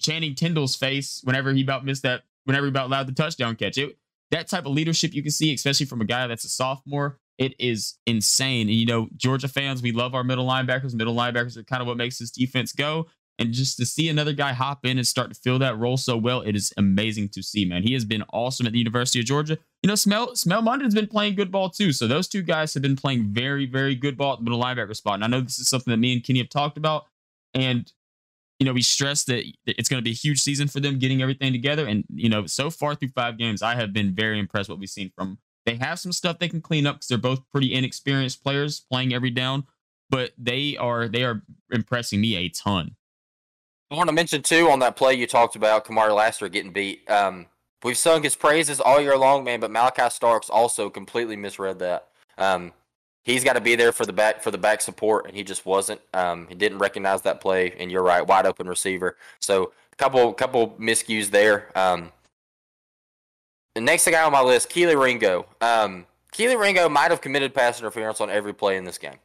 [0.01, 3.79] Channing Tindall's face whenever he about missed that, whenever he about allowed the touchdown catch.
[3.79, 3.97] It
[4.31, 7.55] that type of leadership you can see, especially from a guy that's a sophomore, it
[7.59, 8.69] is insane.
[8.69, 10.95] And you know, Georgia fans, we love our middle linebackers.
[10.95, 13.07] Middle linebackers are kind of what makes this defense go.
[13.39, 16.17] And just to see another guy hop in and start to fill that role so
[16.17, 17.83] well, it is amazing to see, man.
[17.83, 19.59] He has been awesome at the University of Georgia.
[19.83, 21.93] You know, Smael Smael Mondon's been playing good ball too.
[21.93, 24.95] So those two guys have been playing very, very good ball at the middle linebacker
[24.95, 25.15] spot.
[25.15, 27.07] And I know this is something that me and Kenny have talked about.
[27.55, 27.93] And
[28.59, 31.23] you know, we stressed that it's going to be a huge season for them getting
[31.23, 31.87] everything together.
[31.87, 34.89] And, you know, so far through five games, I have been very impressed what we've
[34.89, 38.43] seen from they have some stuff they can clean up because they're both pretty inexperienced
[38.43, 39.65] players playing every down,
[40.11, 42.97] but they are they are impressing me a ton.
[43.91, 47.09] I want to mention too on that play you talked about, Kamari Lassiter getting beat.
[47.11, 47.47] Um,
[47.83, 52.09] we've sung his praises all year long, man, but Malaki Starks also completely misread that.
[52.37, 52.73] Um,
[53.25, 55.67] he's got to be there for the back for the back support, and he just
[55.67, 56.01] wasn't.
[56.13, 59.17] Um, he didn't recognize that play, and you're right, wide open receiver.
[59.41, 61.77] So a couple couple miscues there.
[61.77, 62.13] Um,
[63.75, 65.47] the next guy on my list, Kelee Ringo.
[65.61, 69.19] Um, Kelee Ringo might have committed pass interference on every play in this game.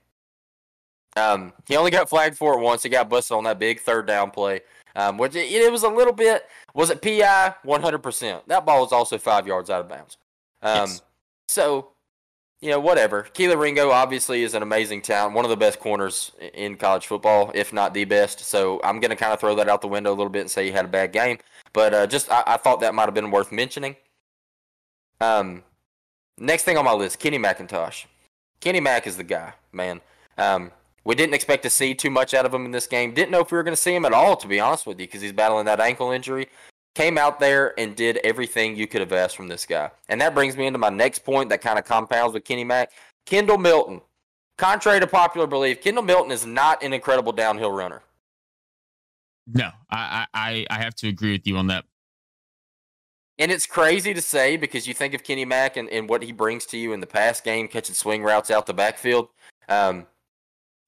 [1.17, 2.83] Um, he only got flagged for it once.
[2.83, 4.61] He got busted on that big third down play,
[4.95, 6.45] um, which it, it, was a little bit.
[6.73, 7.55] Was it PI?
[7.63, 8.47] One hundred percent.
[8.47, 10.17] That ball was also five yards out of bounds.
[10.61, 11.01] Um, yes.
[11.47, 11.89] So,
[12.61, 13.27] you know, whatever.
[13.33, 17.51] Kelee Ringo obviously is an amazing talent, one of the best corners in college football,
[17.53, 18.41] if not the best.
[18.41, 20.51] So I'm going to kind of throw that out the window a little bit and
[20.51, 21.39] say he had a bad game.
[21.71, 23.95] But uh, just I, I thought that might have been worth mentioning.
[25.21, 25.63] Um,
[26.37, 28.05] next thing on my list, Kenny McIntosh.
[28.59, 30.01] Kenny Mack is the guy, man.
[30.37, 30.71] Um,
[31.05, 33.13] we didn't expect to see too much out of him in this game.
[33.13, 34.99] Didn't know if we were going to see him at all, to be honest with
[34.99, 36.49] you, because he's battling that ankle injury.
[36.95, 39.91] Came out there and did everything you could have asked from this guy.
[40.09, 42.91] And that brings me into my next point that kind of compounds with Kenny Mack.
[43.25, 44.01] Kendall Milton.
[44.57, 48.01] Contrary to popular belief, Kendall Milton is not an incredible downhill runner.
[49.47, 51.85] No, I, I, I have to agree with you on that.
[53.37, 56.33] And it's crazy to say because you think of Kenny Mack and, and what he
[56.33, 59.29] brings to you in the pass game, catching swing routes out the backfield.
[59.69, 60.07] Um,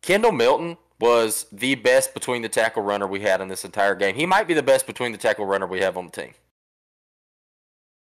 [0.01, 4.15] Kendall Milton was the best between the tackle runner we had in this entire game.
[4.15, 6.33] He might be the best between the tackle runner we have on the team.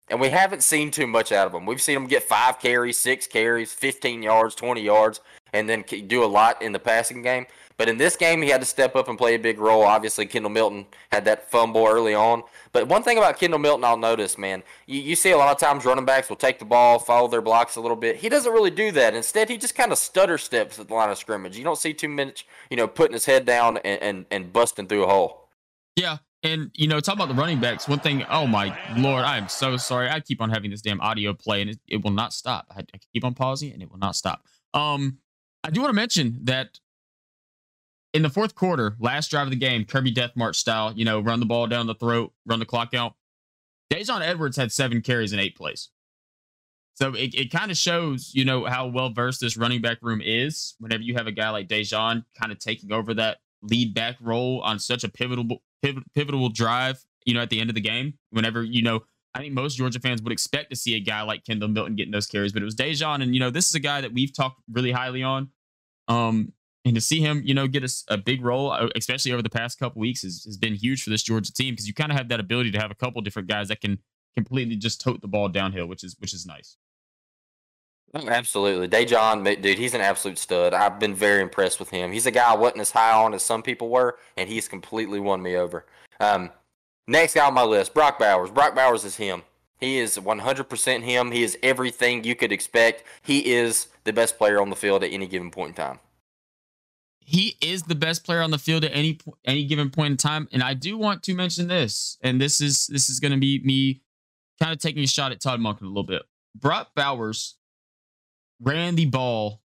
[0.09, 1.65] And we haven't seen too much out of him.
[1.65, 5.21] We've seen him get five carries, six carries, 15 yards, 20 yards,
[5.53, 7.45] and then do a lot in the passing game.
[7.79, 9.83] But in this game, he had to step up and play a big role.
[9.83, 12.43] Obviously, Kendall Milton had that fumble early on.
[12.73, 15.57] But one thing about Kendall Milton, I'll notice, man, you, you see a lot of
[15.57, 18.17] times running backs will take the ball, follow their blocks a little bit.
[18.17, 19.15] He doesn't really do that.
[19.15, 21.57] Instead, he just kind of stutter steps at the line of scrimmage.
[21.57, 24.87] You don't see too much, you know, putting his head down and, and, and busting
[24.87, 25.47] through a hole.
[25.95, 27.87] Yeah, and you know, talk about the running backs.
[27.87, 30.09] One thing, oh my lord, I am so sorry.
[30.09, 32.67] I keep on having this damn audio play, and it, it will not stop.
[32.71, 34.43] I, I, keep on pausing, and it will not stop.
[34.73, 35.19] Um,
[35.63, 36.77] I do want to mention that
[38.13, 41.19] in the fourth quarter, last drive of the game, Kirby Death March style, you know,
[41.19, 43.13] run the ball down the throat, run the clock out.
[43.91, 45.89] Daijun Edwards had seven carries in eight plays.
[46.95, 50.21] So it, it kind of shows, you know, how well versed this running back room
[50.23, 54.17] is whenever you have a guy like Daijun kind of taking over that lead back
[54.19, 55.61] role on such a pivotal
[56.13, 58.15] pivotal drive, you know, at the end of the game.
[58.31, 59.01] Whenever, you know,
[59.33, 62.11] I think most Georgia fans would expect to see a guy like Kendall Milton getting
[62.11, 63.21] those carries, but it was Daijun.
[63.21, 65.49] And, you know, this is a guy that we've talked really highly on.
[66.09, 66.51] Um,
[66.85, 69.49] and to see him, you know, get a, a big role, uh, especially over the
[69.49, 72.17] past couple weeks, has, has been huge for this Georgia team because you kind of
[72.17, 73.99] have that ability to have a couple different guys that can
[74.35, 76.77] completely just tote the ball downhill, which is which is nice.
[78.15, 80.73] Oh, absolutely, Daijun, dude, he's an absolute stud.
[80.73, 82.11] I've been very impressed with him.
[82.11, 85.19] He's a guy I wasn't as high on as some people were, and he's completely
[85.19, 85.85] won me over.
[86.19, 86.49] Um,
[87.07, 88.49] next guy on my list, Brock Bowers.
[88.49, 89.43] Brock Bowers is him.
[89.79, 91.31] He is 100% him.
[91.31, 93.03] He is everything you could expect.
[93.21, 95.99] He is the best player on the field at any given point in time.
[97.29, 100.47] He is the best player on the field at any any given point in time.
[100.51, 103.61] And I do want to mention this, and this is this is going to be
[103.63, 104.01] me
[104.59, 106.23] kind of taking a shot at Todd Monken a little bit.
[106.55, 107.55] Brock Bowers
[108.59, 109.61] ran the ball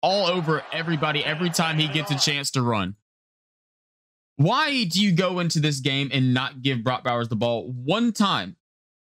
[0.00, 2.96] all over everybody every time he gets a chance to run.
[4.36, 8.10] Why do you go into this game and not give Brock Bowers the ball one
[8.10, 8.56] time?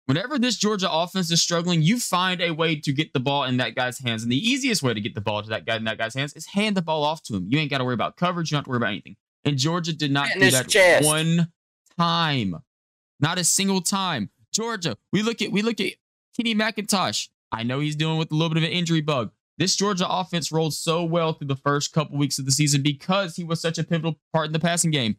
[0.05, 3.57] Whenever this Georgia offense is struggling, you find a way to get the ball in
[3.57, 4.21] that guy's hands.
[4.21, 6.33] And the easiest way to get the ball to that guy in that guy's hands
[6.33, 7.47] is hand the ball off to him.
[7.49, 8.51] You ain't got to worry about coverage.
[8.51, 9.15] You don't have to worry about anything.
[9.45, 11.05] And Georgia did not do that chest.
[11.05, 11.51] one
[11.97, 12.55] time.
[13.19, 14.29] Not a single time.
[14.51, 15.93] Georgia, we look at we look at
[16.35, 17.29] Kenny McIntosh.
[17.51, 19.31] I know he's dealing with a little bit of an injury bug.
[19.57, 23.35] This Georgia offense rolled so well through the first couple weeks of the season because
[23.35, 25.17] he was such a pivotal part in the passing game.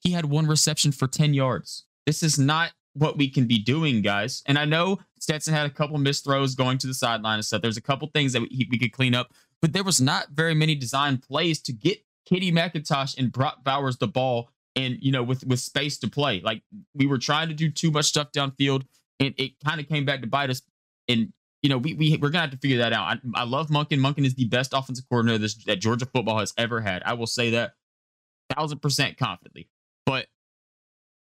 [0.00, 1.84] He had one reception for 10 yards.
[2.06, 4.42] This is not what we can be doing, guys.
[4.46, 7.62] And I know Stetson had a couple missed throws going to the sideline and stuff.
[7.62, 10.54] There's a couple things that we, we could clean up, but there was not very
[10.54, 15.22] many design plays to get Kenny McIntosh and Brock Bowers the ball and you know
[15.22, 16.40] with with space to play.
[16.40, 16.62] Like
[16.94, 18.84] we were trying to do too much stuff downfield,
[19.20, 20.62] and it kind of came back to bite us.
[21.08, 23.18] And you know we we we're gonna have to figure that out.
[23.34, 24.00] I, I love Monken.
[24.00, 27.02] Monken is the best offensive coordinator this, that Georgia football has ever had.
[27.04, 27.72] I will say that
[28.54, 29.68] thousand percent confidently.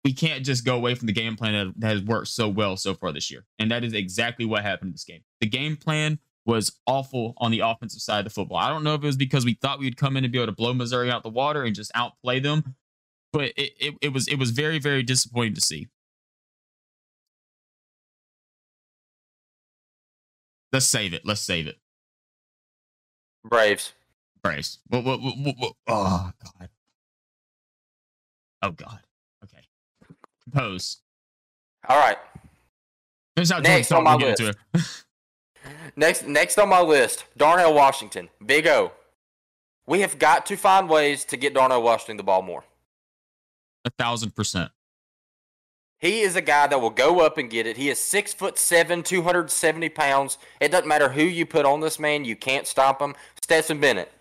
[0.08, 2.94] We can't just go away from the game plan that has worked so well so
[2.94, 3.44] far this year.
[3.60, 5.20] And that is exactly what happened in this game.
[5.42, 8.58] The game plan was awful on the offensive side of the football.
[8.58, 10.46] I don't know if it was because we thought we'd come in and be able
[10.46, 12.76] to blow Missouri out the water and just outplay them,
[13.34, 15.90] but it, it, it was it was very very disappointing to see.
[20.72, 21.26] Let's save it.
[21.26, 21.80] Let's save it.
[23.44, 23.92] Braves.
[24.42, 24.80] Braves.
[24.88, 26.70] What, what, what, what, oh God.
[28.62, 29.00] Oh God.
[30.52, 30.98] Compose.
[31.88, 32.18] All right.
[33.36, 34.42] next on my list.
[35.96, 38.92] next, next on my list, Darnell Washington, Big O.
[39.86, 42.64] We have got to find ways to get Darnell Washington the ball more.
[43.86, 44.72] A thousand percent.
[46.00, 47.78] He is a guy that will go up and get it.
[47.78, 50.38] He is six foot seven, two hundred seventy pounds.
[50.60, 53.16] It doesn't matter who you put on this man, you can't stop him.
[53.42, 54.12] Stetson Bennett,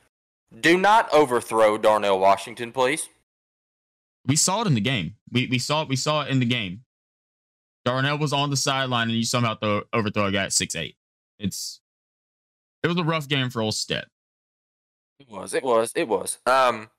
[0.60, 3.08] do not overthrow Darnell Washington, please.
[4.26, 5.14] We saw it in the game.
[5.30, 5.88] We we saw it.
[5.88, 6.82] We saw it in the game.
[7.84, 10.96] Darnell was on the sideline, and you somehow throw overthrow a guy at six eight.
[11.38, 11.80] It's
[12.82, 14.06] it was a rough game for old Stet.
[15.20, 15.54] It was.
[15.54, 15.92] It was.
[15.94, 16.38] It was.
[16.46, 16.90] Um,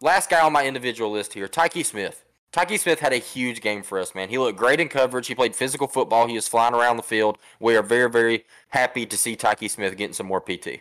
[0.00, 2.24] last guy on my individual list here, Tyke Smith.
[2.52, 4.28] Tyke Smith had a huge game for us, man.
[4.28, 5.26] He looked great in coverage.
[5.26, 6.28] He played physical football.
[6.28, 7.38] He was flying around the field.
[7.58, 10.80] We are very, very happy to see Tyke Smith getting some more PT.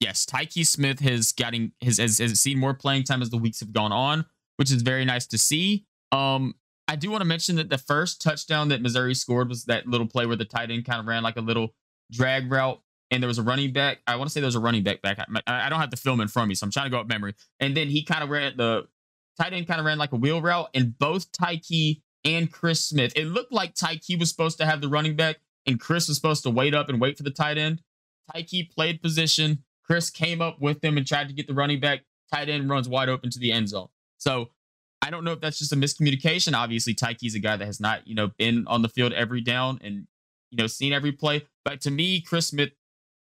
[0.00, 3.60] Yes, Tyke Smith has getting has, has, has seen more playing time as the weeks
[3.60, 4.26] have gone on
[4.62, 5.84] which is very nice to see.
[6.12, 6.54] Um,
[6.86, 10.06] I do want to mention that the first touchdown that Missouri scored was that little
[10.06, 11.74] play where the tight end kind of ran like a little
[12.12, 13.98] drag route, and there was a running back.
[14.06, 15.18] I want to say there was a running back back.
[15.18, 17.00] I, I don't have the film in front of me, so I'm trying to go
[17.00, 17.34] up memory.
[17.58, 18.86] And then he kind of ran the
[19.36, 23.12] tight end kind of ran like a wheel route, and both Tykee and Chris Smith.
[23.16, 26.44] It looked like Tykee was supposed to have the running back, and Chris was supposed
[26.44, 27.82] to wait up and wait for the tight end.
[28.32, 29.64] Tykee played position.
[29.84, 32.02] Chris came up with him and tried to get the running back.
[32.32, 33.88] Tight end runs wide open to the end zone.
[34.22, 34.50] So
[35.02, 36.54] I don't know if that's just a miscommunication.
[36.54, 39.80] Obviously, Tykee's a guy that has not, you know, been on the field every down
[39.82, 40.06] and,
[40.50, 41.46] you know, seen every play.
[41.64, 42.70] But to me, Chris Smith,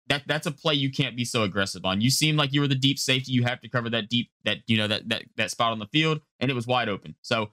[0.09, 2.01] that that's a play you can't be so aggressive on.
[2.01, 3.33] You seem like you were the deep safety.
[3.33, 5.87] You have to cover that deep, that, you know, that that that spot on the
[5.87, 7.16] field, and it was wide open.
[7.22, 7.51] So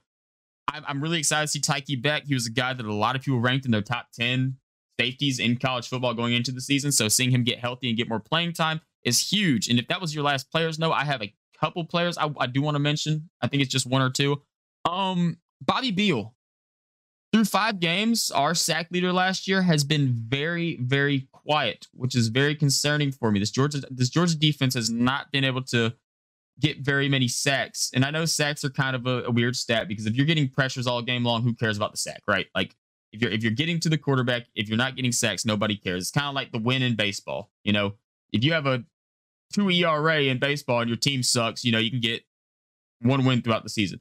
[0.68, 2.26] I'm, I'm really excited to see Tyke back.
[2.26, 4.58] He was a guy that a lot of people ranked in their top 10
[5.00, 6.92] safeties in college football going into the season.
[6.92, 9.68] So seeing him get healthy and get more playing time is huge.
[9.68, 12.48] And if that was your last players, no, I have a couple players I, I
[12.48, 13.30] do want to mention.
[13.42, 14.42] I think it's just one or two.
[14.86, 16.36] Um, Bobby Beal.
[17.32, 22.28] Through five games, our sack leader last year has been very, very quiet, which is
[22.28, 23.40] very concerning for me.
[23.40, 25.94] This Georgia, this Georgia defense has not been able to
[26.60, 27.90] get very many sacks.
[27.96, 30.48] And I know sacks are kind of a, a, weird stat because if you're getting
[30.48, 32.46] pressures all game long, who cares about the sack, right?
[32.54, 32.76] Like
[33.12, 36.04] if you're if you're getting to the quarterback, if you're not getting sacks, nobody cares.
[36.04, 37.50] It's kind of like the win in baseball.
[37.64, 37.94] You know,
[38.32, 38.84] if you have a
[39.54, 42.24] two ERA in baseball and your team sucks, you know, you can get
[43.02, 44.00] one win throughout the season.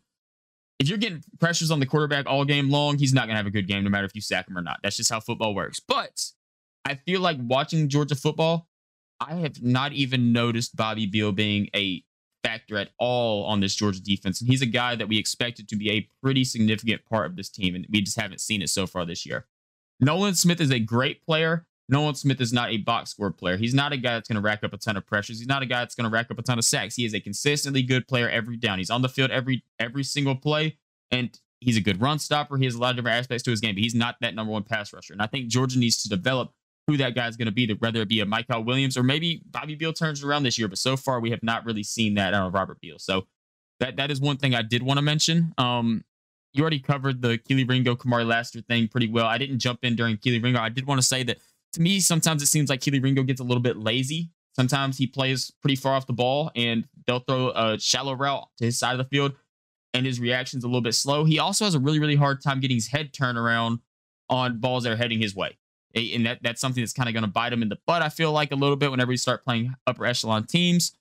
[0.78, 3.46] If you're getting pressures on the quarterback all game long, he's not going to have
[3.46, 4.80] a good game no matter if you sack him or not.
[4.82, 5.78] That's just how football works.
[5.78, 6.24] But
[6.84, 8.68] I feel like watching Georgia football,
[9.20, 12.02] I have not even noticed Bobby Beal being a
[12.42, 14.40] factor at all on this Georgia defense.
[14.40, 17.48] And he's a guy that we expected to be a pretty significant part of this
[17.48, 17.76] team.
[17.76, 19.46] And we just haven't seen it so far this year.
[20.00, 21.66] Nolan Smith is a great player.
[21.92, 23.58] Nolan Smith is not a box score player.
[23.58, 25.38] He's not a guy that's going to rack up a ton of pressures.
[25.38, 26.96] He's not a guy that's going to rack up a ton of sacks.
[26.96, 28.78] He is a consistently good player every down.
[28.78, 30.78] He's on the field every every single play,
[31.10, 32.56] and he's a good run stopper.
[32.56, 34.50] He has a lot of different aspects to his game, but he's not that number
[34.50, 35.12] one pass rusher.
[35.12, 36.50] And I think Georgia needs to develop
[36.86, 39.42] who that guy is going to be, whether it be a Mykel Williams or maybe
[39.50, 40.68] Bobby Beal turns around this year.
[40.68, 42.98] But so far, we have not really seen that out of Robert Beal.
[42.98, 43.26] So
[43.80, 45.52] that that is one thing I did want to mention.
[45.58, 46.04] Um,
[46.54, 49.26] you already covered the Kelee Ringo, Kamari Lassiter thing pretty well.
[49.26, 50.58] I didn't jump in during Kelee Ringo.
[50.60, 51.38] I did want to say that
[51.72, 54.30] to me, sometimes it seems like Kelee Ringo gets a little bit lazy.
[54.54, 58.66] Sometimes he plays pretty far off the ball and they'll throw a shallow route to
[58.66, 59.32] his side of the field
[59.94, 61.24] and his reaction's a little bit slow.
[61.24, 63.80] He also has a really, really hard time getting his head turned around
[64.28, 65.58] on balls that are heading his way.
[65.94, 68.08] And that, that's something that's kind of going to bite him in the butt, I
[68.08, 70.96] feel like, a little bit whenever you start playing upper echelon teams.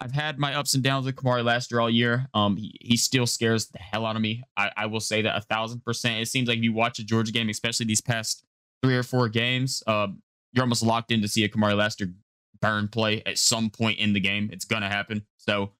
[0.00, 2.28] I've had my ups and downs with Kamari Lassiter all year.
[2.32, 4.44] Um, he, he still scares the hell out of me.
[4.56, 6.20] I, I will say that a thousand percent.
[6.20, 8.44] It seems like if you watch a Georgia game, especially these past
[8.82, 10.08] three or four games, uh,
[10.52, 12.12] you're almost locked in to see a Kamari Lassiter
[12.60, 14.50] burn play at some point in the game.
[14.52, 15.24] It's gonna happen.
[15.36, 15.72] So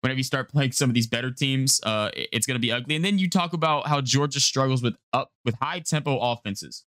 [0.00, 2.96] whenever you start playing some of these better teams, uh, it's gonna be ugly.
[2.96, 6.84] And then you talk about how Georgia struggles with up with high tempo offenses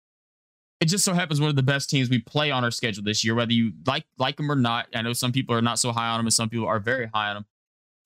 [0.81, 3.25] it just so happens one of the best teams we play on our schedule this
[3.25, 4.89] year, whether you like like them or not.
[4.95, 7.09] I know some people are not so high on them, and some people are very
[7.13, 7.47] high on them.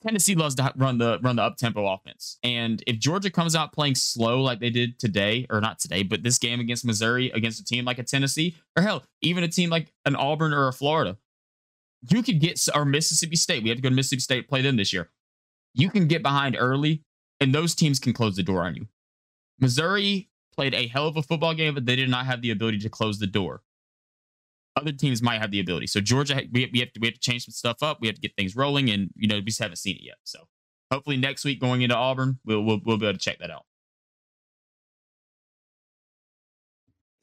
[0.03, 3.73] Tennessee loves to run the run the up tempo offense, and if Georgia comes out
[3.73, 7.61] playing slow like they did today, or not today, but this game against Missouri against
[7.61, 10.73] a team like a Tennessee, or hell, even a team like an Auburn or a
[10.73, 11.19] Florida,
[12.09, 13.63] you could get or Mississippi State.
[13.63, 15.11] We have to go to Mississippi State play them this year.
[15.75, 17.05] You can get behind early,
[17.41, 18.89] and those teams can close the door on you.
[19.59, 22.79] Missouri played a hell of a football game, but they did not have the ability
[22.79, 23.63] to close the door.
[24.81, 25.87] Other teams might have the ability.
[25.87, 27.99] So Georgia, we, we have to we have to change some stuff up.
[28.01, 30.17] We have to get things rolling, and you know we just haven't seen it yet.
[30.25, 30.41] So
[30.91, 33.65] hopefully next week going into Auburn, we'll we'll, we'll be able to check that out.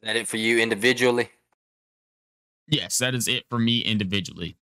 [0.01, 1.31] Is that it for you individually?
[2.67, 4.57] Yes, that is it for me individually.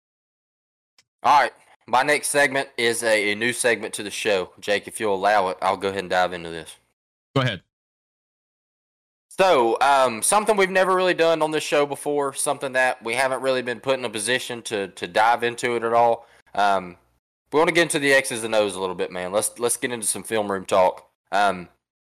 [1.24, 1.52] All right.
[1.88, 4.52] My next segment is a, a new segment to the show.
[4.60, 6.76] Jake, if you'll allow it, I'll go ahead and dive into this.
[7.36, 7.62] Go ahead.
[9.38, 13.42] So, um, something we've never really done on this show before, something that we haven't
[13.42, 16.26] really been put in a position to to dive into it at all.
[16.54, 16.96] Um,
[17.52, 19.34] we want to get into the X's and O's a little bit, man.
[19.34, 21.10] Let's let's get into some film room talk.
[21.34, 21.68] Um,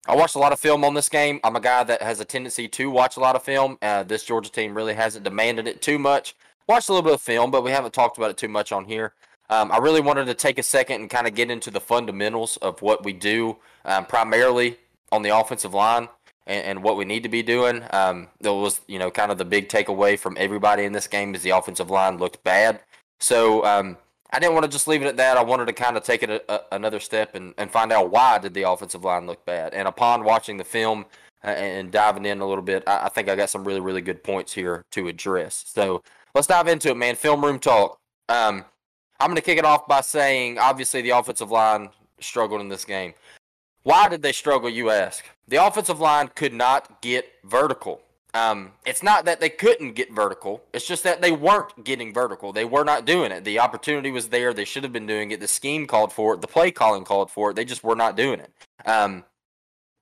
[0.08, 1.40] I watched a lot of film on this game.
[1.44, 3.76] I'm a guy that has a tendency to watch a lot of film.
[3.82, 6.34] Uh, this Georgia team really hasn't demanded it too much.
[6.68, 8.86] Watched a little bit of film, but we haven't talked about it too much on
[8.86, 9.12] here.
[9.50, 12.56] Um, I really wanted to take a second and kind of get into the fundamentals
[12.58, 14.78] of what we do, um, primarily
[15.12, 16.08] on the offensive line
[16.50, 17.82] and, and what we need to be doing.
[17.92, 21.34] Um, that was, you know, kind of the big takeaway from everybody in this game
[21.34, 22.80] is the offensive line looked bad.
[23.20, 23.96] So um,
[24.32, 25.36] I didn't want to just leave it at that.
[25.36, 28.10] I wanted to kind of take it a, a, another step and, and find out
[28.10, 29.72] why did the offensive line look bad.
[29.72, 31.06] And upon watching the film
[31.44, 34.02] uh, and diving in a little bit, I, I think I got some really, really
[34.02, 35.64] good points here to address.
[35.68, 36.02] So
[36.34, 37.14] let's dive into it, man.
[37.14, 37.98] Film room talk.
[38.28, 38.64] Um,
[39.20, 41.90] I'm going to kick it off by saying, obviously, the offensive line
[42.20, 43.14] struggled in this game.
[43.82, 45.24] Why did they struggle, you ask?
[45.48, 48.02] The offensive line could not get vertical.
[48.34, 50.62] Um, it's not that they couldn't get vertical.
[50.72, 52.52] It's just that they weren't getting vertical.
[52.52, 53.44] They were not doing it.
[53.44, 54.52] The opportunity was there.
[54.52, 55.40] They should have been doing it.
[55.40, 56.40] The scheme called for it.
[56.40, 57.54] The play calling called for it.
[57.54, 58.52] They just were not doing it.
[58.86, 59.24] Um,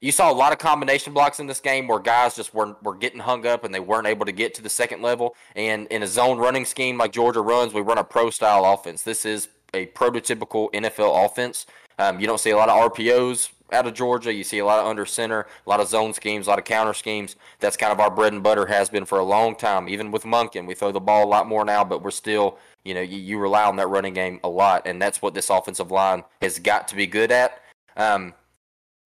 [0.01, 2.95] you saw a lot of combination blocks in this game where guys just were were
[2.95, 5.35] getting hung up and they weren't able to get to the second level.
[5.57, 9.03] And in a zone running scheme like Georgia runs, we run a pro style offense.
[9.03, 11.67] This is a prototypical NFL offense.
[11.99, 14.33] Um, you don't see a lot of RPOs out of Georgia.
[14.33, 16.65] You see a lot of under center, a lot of zone schemes, a lot of
[16.65, 17.37] counter schemes.
[17.61, 19.89] That's kind of our bread and butter has been for a long time.
[19.89, 22.95] Even with Monken, we throw the ball a lot more now, but we're still, you
[22.95, 25.91] know, you, you rely on that running game a lot, and that's what this offensive
[25.91, 27.63] line has got to be good at.
[27.97, 28.35] Um,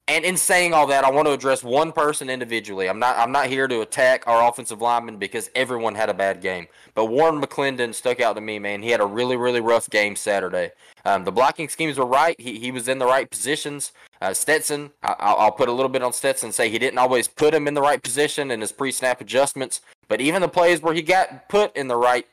[0.09, 2.89] and in saying all that, I want to address one person individually.
[2.89, 6.41] I'm not I'm not here to attack our offensive lineman because everyone had a bad
[6.41, 6.67] game.
[6.95, 8.83] But Warren McClendon stuck out to me, man.
[8.83, 10.73] He had a really really rough game Saturday.
[11.05, 12.39] Um, the blocking schemes were right.
[12.41, 13.93] He he was in the right positions.
[14.21, 16.53] Uh, Stetson, I, will put a little bit on Stetson.
[16.53, 19.81] Say he didn't always put him in the right position in his pre-snap adjustments.
[20.09, 22.27] But even the plays where he got put in the right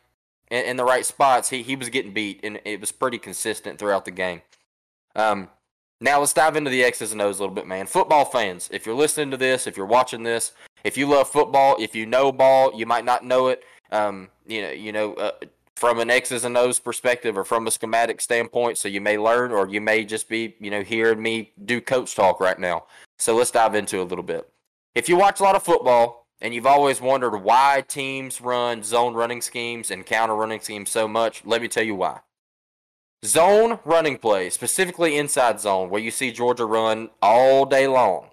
[0.49, 3.77] in, in the right spots, he he was getting beat, and it was pretty consistent
[3.77, 4.41] throughout the game.
[5.15, 5.49] Um,
[6.01, 7.85] now let's dive into the X's and O's a little bit, man.
[7.85, 11.75] Football fans, if you're listening to this, if you're watching this, if you love football,
[11.79, 13.63] if you know ball, you might not know it.
[13.91, 15.31] Um, you know, you know, uh,
[15.75, 19.51] from an X's and O's perspective or from a schematic standpoint, so you may learn
[19.51, 22.85] or you may just be, you know, hearing me do coach talk right now.
[23.17, 24.49] So let's dive into a little bit.
[24.95, 29.13] If you watch a lot of football and you've always wondered why teams run zone
[29.13, 32.19] running schemes and counter running schemes so much, let me tell you why.
[33.25, 38.29] Zone running play, specifically inside zone, where you see Georgia run all day long,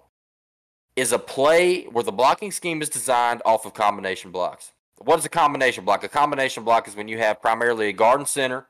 [0.95, 4.71] is a play where the blocking scheme is designed off of combination blocks.
[4.99, 6.05] What is a combination block?
[6.05, 8.67] A combination block is when you have primarily a guard and center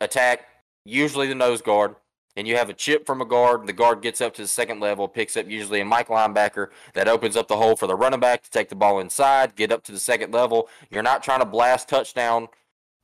[0.00, 0.44] attack,
[0.84, 1.94] usually the nose guard,
[2.36, 4.80] and you have a chip from a guard, the guard gets up to the second
[4.80, 8.18] level, picks up usually a Mike linebacker that opens up the hole for the running
[8.18, 10.68] back to take the ball inside, get up to the second level.
[10.90, 12.48] You're not trying to blast touchdown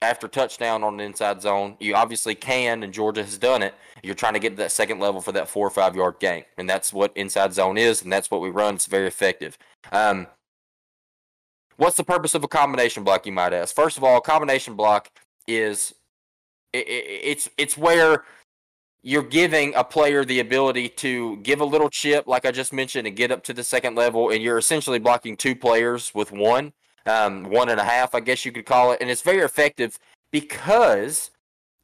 [0.03, 1.77] after touchdown on an inside zone.
[1.79, 3.75] You obviously can, and Georgia has done it.
[4.03, 6.45] You're trying to get to that second level for that four or five yard gain,
[6.57, 8.77] and that's what inside zone is, and that's what we run.
[8.77, 9.59] It's very effective.
[9.93, 10.27] Um,
[11.77, 13.27] what's the purpose of a combination block?
[13.27, 13.75] You might ask.
[13.75, 15.11] First of all, a combination block
[15.47, 15.95] is
[16.73, 18.25] it, it, it's it's where
[19.03, 23.07] you're giving a player the ability to give a little chip, like I just mentioned,
[23.07, 26.73] and get up to the second level, and you're essentially blocking two players with one,
[27.07, 29.99] um, one and a half, I guess you could call it, and it's very effective
[30.31, 31.31] because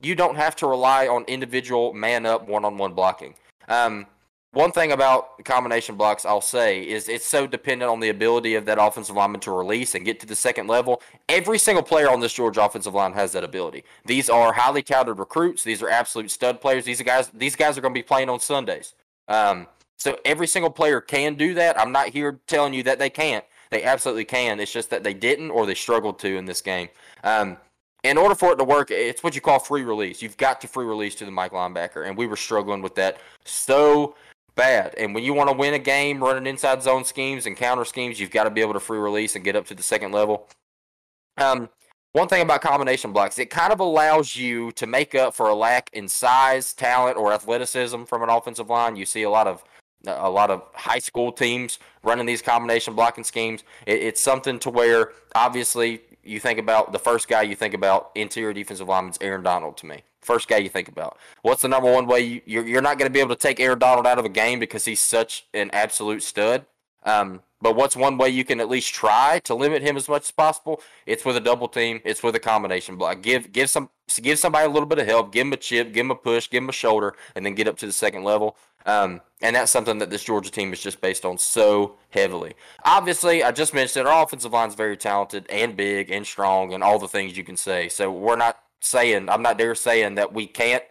[0.01, 3.35] you don't have to rely on individual man up one on one blocking.
[3.69, 4.07] Um,
[4.53, 8.65] one thing about combination blocks I'll say is it's so dependent on the ability of
[8.65, 11.03] that offensive lineman to release and get to the second level.
[11.29, 13.85] Every single player on this Georgia offensive line has that ability.
[14.07, 15.63] These are highly touted recruits.
[15.63, 16.87] These are absolute stud players.
[16.87, 17.29] These are guys.
[17.35, 18.95] These guys are going to be playing on Sundays.
[19.29, 19.67] Um,
[19.99, 21.79] so every single player can do that.
[21.79, 23.45] I'm not here telling you that they can't.
[23.71, 24.61] They absolutely can.
[24.61, 26.89] It's just that they didn't or they struggled to in this game.
[27.25, 27.57] Um,
[28.05, 30.23] in order for it to work, it's what you call free release.
[30.23, 33.19] You've got to free release to the Mike linebacker, and we were struggling with that
[33.45, 34.15] so
[34.55, 34.95] bad.
[34.97, 38.21] And when you want to win a game running inside zone schemes and counter schemes,
[38.21, 40.49] you've got to be able to free release and get up to the second level.
[41.37, 41.69] Um,
[42.13, 45.55] one thing about combination blocks, it kind of allows you to make up for a
[45.55, 48.97] lack in size, talent, or athleticism from an offensive line.
[48.97, 49.63] You see a lot of
[50.09, 53.65] a lot of high school teams running these combination blocking schemes.
[53.87, 58.11] It, it's something to where obviously you think about the first guy you think about
[58.15, 60.03] interior defensive lineman is Aaron Donald to me.
[60.21, 61.19] First guy you think about.
[61.43, 63.61] What's the number one way you, you're, you're not going to be able to take
[63.61, 66.67] Aaron Donald out of a game because he's such an absolute stud?
[67.07, 70.25] Um, but what's one way you can at least try to limit him as much
[70.25, 70.83] as possible?
[71.07, 72.01] It's with a double team.
[72.05, 73.23] It's with a combination block.
[73.23, 73.89] Give give some
[74.21, 75.33] give somebody a little bit of help.
[75.33, 75.93] Give him a chip.
[75.93, 76.51] Give him a push.
[76.51, 78.57] Give him a shoulder, and then get up to the second level.
[78.85, 82.55] Um, and that's something that this Georgia team is just based on so heavily.
[82.85, 86.85] Obviously, I just mentioned our offensive line is very talented and big and strong and
[86.85, 87.89] all the things you can say.
[87.89, 90.85] So we're not saying I'm not there saying that we can't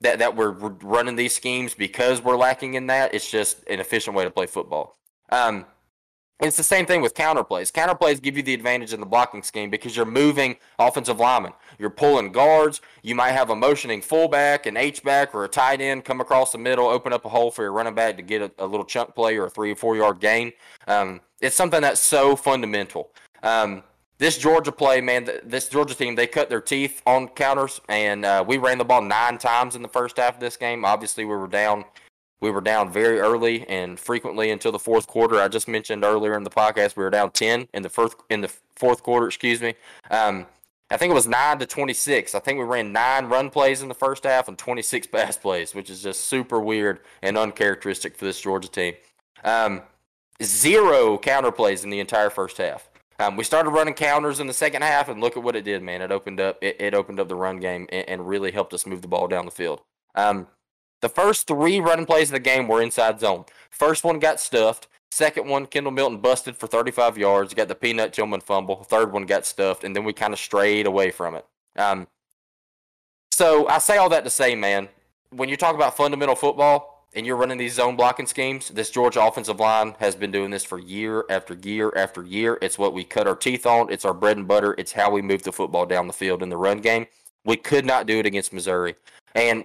[0.00, 3.14] that that we're running these schemes because we're lacking in that.
[3.14, 4.96] It's just an efficient way to play football.
[5.30, 5.66] Um,
[6.40, 7.70] it's the same thing with counterplays.
[7.70, 11.52] Counterplays give you the advantage in the blocking scheme because you're moving offensive linemen.
[11.78, 12.80] You're pulling guards.
[13.02, 16.52] You might have a motioning fullback, an H back, or a tight end come across
[16.52, 18.86] the middle, open up a hole for your running back to get a, a little
[18.86, 20.52] chunk play or a three or four yard gain.
[20.88, 23.10] Um, it's something that's so fundamental.
[23.42, 23.82] Um,
[24.16, 28.44] this Georgia play, man, this Georgia team, they cut their teeth on counters, and uh,
[28.46, 30.84] we ran the ball nine times in the first half of this game.
[30.84, 31.84] Obviously, we were down.
[32.40, 35.40] We were down very early and frequently until the fourth quarter.
[35.40, 38.40] I just mentioned earlier in the podcast we were down ten in the first in
[38.40, 39.26] the fourth quarter.
[39.26, 39.74] Excuse me.
[40.10, 40.46] Um,
[40.90, 42.34] I think it was nine to twenty six.
[42.34, 45.36] I think we ran nine run plays in the first half and twenty six pass
[45.36, 48.94] plays, which is just super weird and uncharacteristic for this Georgia team.
[49.44, 49.82] Um,
[50.42, 52.88] zero counter plays in the entire first half.
[53.20, 55.82] Um, we started running counters in the second half, and look at what it did,
[55.82, 56.00] man.
[56.00, 58.86] It opened up it, it opened up the run game and, and, really helped us
[58.86, 59.82] move the ball down the field.
[60.14, 60.46] Um,
[61.00, 63.44] the first three running plays of the game were inside zone.
[63.70, 64.88] First one got stuffed.
[65.10, 67.52] Second one, Kendall Milton busted for 35 yards.
[67.54, 68.84] Got the Peanut Tillman fumble.
[68.84, 71.44] Third one got stuffed, and then we kind of strayed away from it.
[71.76, 72.06] Um,
[73.32, 74.88] so I say all that to say, man,
[75.30, 79.22] when you talk about fundamental football, and you're running these zone blocking schemes, this Georgia
[79.22, 82.58] offensive line has been doing this for year after year after year.
[82.62, 83.90] It's what we cut our teeth on.
[83.90, 84.74] It's our bread and butter.
[84.78, 87.06] It's how we move the football down the field in the run game.
[87.44, 88.94] We could not do it against Missouri.
[89.34, 89.64] And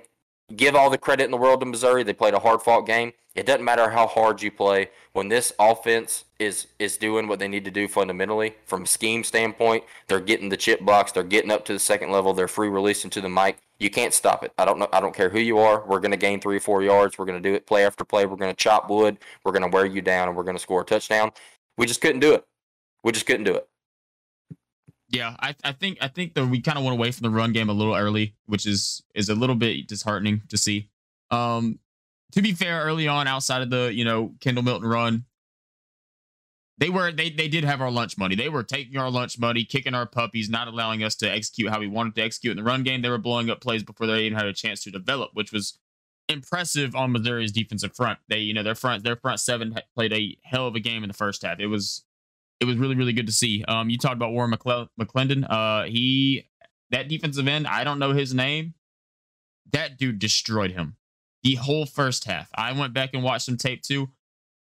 [0.54, 2.04] give all the credit in the world to Missouri.
[2.04, 3.14] They played a hard fought game.
[3.36, 4.90] It doesn't matter how hard you play.
[5.14, 9.24] When this offense is is doing what they need to do fundamentally from a scheme
[9.24, 12.70] standpoint, they're getting the chip box, they're getting up to the second level, they're free
[12.70, 13.58] releasing to the mic.
[13.78, 14.54] You can't stop it.
[14.58, 14.88] I don't know.
[14.94, 15.86] I don't care who you are.
[15.86, 17.18] We're going to gain three or four yards.
[17.18, 18.26] We're going to do it play after play.
[18.26, 19.18] We're going to chop wood.
[19.44, 21.32] We're going to wear you down, and we're going to score a touchdown.
[21.78, 22.46] We just couldn't do it.
[23.04, 23.68] We just couldn't do it.
[25.16, 27.54] Yeah, I, I think I think that we kind of went away from the run
[27.54, 30.90] game a little early, which is is a little bit disheartening to see.
[31.32, 31.80] Um,
[32.34, 35.24] to be fair, early on, outside of the you know Kendall Milton run,
[36.78, 38.36] they were they they did have our lunch money.
[38.36, 41.80] They were taking our lunch money, kicking our puppies, not allowing us to execute how
[41.80, 43.02] we wanted to execute in the run game.
[43.02, 45.80] They were blowing up plays before they even had a chance to develop, which was
[46.28, 48.20] impressive on Missouri's defensive front.
[48.28, 51.08] They you know their front their front seven played a hell of a game in
[51.08, 51.62] the first half.
[51.62, 52.04] It was
[52.60, 53.64] it was really really good to see.
[53.68, 55.46] Um, you talked about Warren McCle- McClendon.
[55.50, 56.48] Uh, he
[56.92, 57.68] that defensive end.
[57.68, 58.74] I don't know his name.
[59.72, 60.96] That dude destroyed him
[61.44, 62.50] the whole first half.
[62.56, 64.10] I went back and watched some tape too.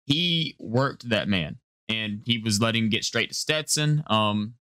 [0.05, 4.55] He worked that man and he was letting him get straight to Stetson, um,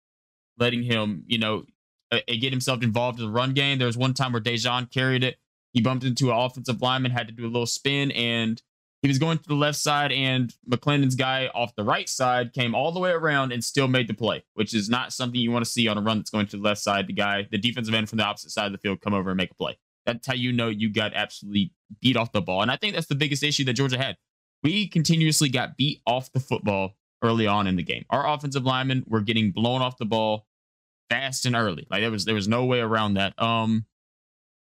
[0.58, 1.64] letting him, you know,
[2.10, 3.78] uh, get himself involved in the run game.
[3.78, 5.36] There was one time where Daijun carried it.
[5.72, 8.60] he bumped into an offensive lineman, had to do a little spin, and
[9.02, 12.74] he was going to the left side, and McClendon's guy off the right side came
[12.74, 15.64] all the way around and still made the play, which is not something you want
[15.64, 17.06] to see on a run that's going to the left side.
[17.06, 19.36] The guy, the defensive end from the opposite side of the field, come over and
[19.36, 19.78] make a play.
[20.04, 22.62] That's how you know you got absolutely beat off the ball.
[22.62, 24.16] And I think that's the biggest issue that Georgia had.
[24.62, 28.04] We continuously got beat off the football early on in the game.
[28.10, 30.46] Our offensive linemen were getting blown off the ball
[31.08, 31.86] fast and early.
[31.90, 33.40] Like there was there was no way around that.
[33.40, 33.86] Um,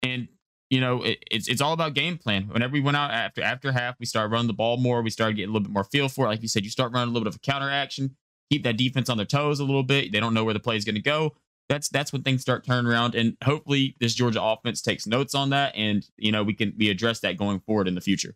[0.01, 0.27] and
[0.73, 2.47] you know it, it's it's all about game plan.
[2.47, 5.03] Whenever we went out after after half, we started running the ball more.
[5.03, 6.29] We started getting a little bit more feel for it.
[6.29, 8.15] Like you said, you start running a little bit of a counter action,
[8.49, 10.11] keep that defense on their toes a little bit.
[10.11, 11.35] They don't know where the play is going to go.
[11.69, 15.51] That's that's when things start turning around, and hopefully this Georgia offense takes notes on
[15.51, 18.35] that, and you know we can we address that going forward in the future.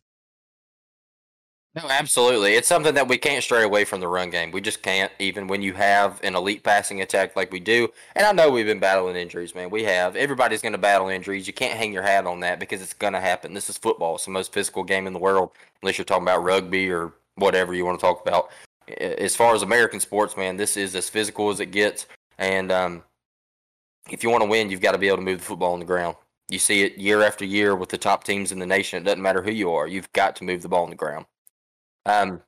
[1.78, 2.56] No, absolutely.
[2.56, 4.50] It's something that we can't stray away from the run game.
[4.50, 7.90] We just can't, even when you have an elite passing attack like we do.
[8.16, 9.70] And I know we've been battling injuries, man.
[9.70, 10.16] We have.
[10.16, 11.46] Everybody's going to battle injuries.
[11.46, 13.54] You can't hang your hat on that because it's going to happen.
[13.54, 14.16] This is football.
[14.16, 15.52] It's the most physical game in the world,
[15.84, 18.50] unless you're talking about rugby or whatever you want to talk about.
[18.98, 22.08] As far as American sports, man, this is as physical as it gets.
[22.40, 23.04] And um,
[24.10, 25.80] if you want to win, you've got to be able to move the football on
[25.80, 26.16] the ground.
[26.50, 29.00] You see it year after year with the top teams in the nation.
[29.00, 29.86] It doesn't matter who you are.
[29.86, 31.28] You've got to move the ball on the ground.
[32.08, 32.42] Um,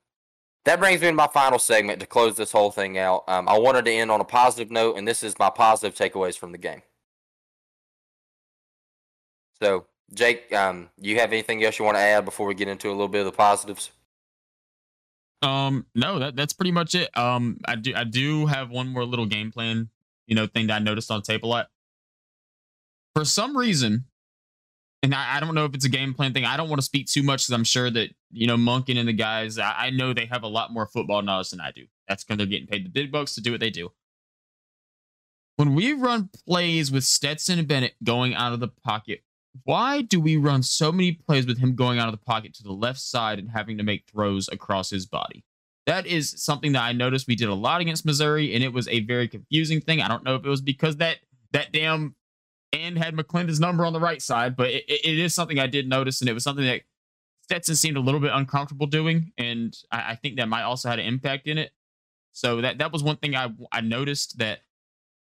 [0.66, 3.24] that brings me to my final segment to close this whole thing out.
[3.28, 6.38] Um, I wanted to end on a positive note, and this is my positive takeaways
[6.38, 6.82] from the game.
[9.62, 12.88] So, Jake, um, you have anything else you want to add before we get into
[12.88, 13.92] a little bit of the positives?
[15.42, 17.16] Um, no, that that's pretty much it.
[17.18, 19.90] Um, I do I do have one more little game plan,
[20.28, 21.68] you know, thing that I noticed on tape a lot.
[23.16, 24.06] For some reason,
[25.02, 26.46] and I, I, don't know if it's a game plan thing.
[26.46, 29.08] I don't want to speak too much because I'm sure that you know Monken and
[29.08, 29.58] the guys.
[29.58, 31.86] I, I, know they have a lot more football knowledge than I do.
[32.08, 33.92] That's because they're getting paid the big bucks to do what they do.
[35.56, 39.24] When we run plays with Stetson and Bennett going out of the pocket,
[39.64, 42.64] why do we run so many plays with him going out of the pocket to
[42.64, 45.44] the left side and having to make throws across his body?
[45.86, 48.88] That is something that I noticed we did a lot against Missouri, and it was
[48.90, 50.02] a very confusing thing.
[50.02, 51.18] I don't know if it was because that
[51.52, 52.16] that damn
[52.74, 55.88] and had McClendon's number on the right side, but it, it is something I did
[55.88, 56.82] notice, and it was something that
[57.44, 61.00] Stetson seemed a little bit uncomfortable doing, and I, I think that might also had
[61.00, 61.72] an impact in it.
[62.32, 64.60] So that that was one thing I I noticed that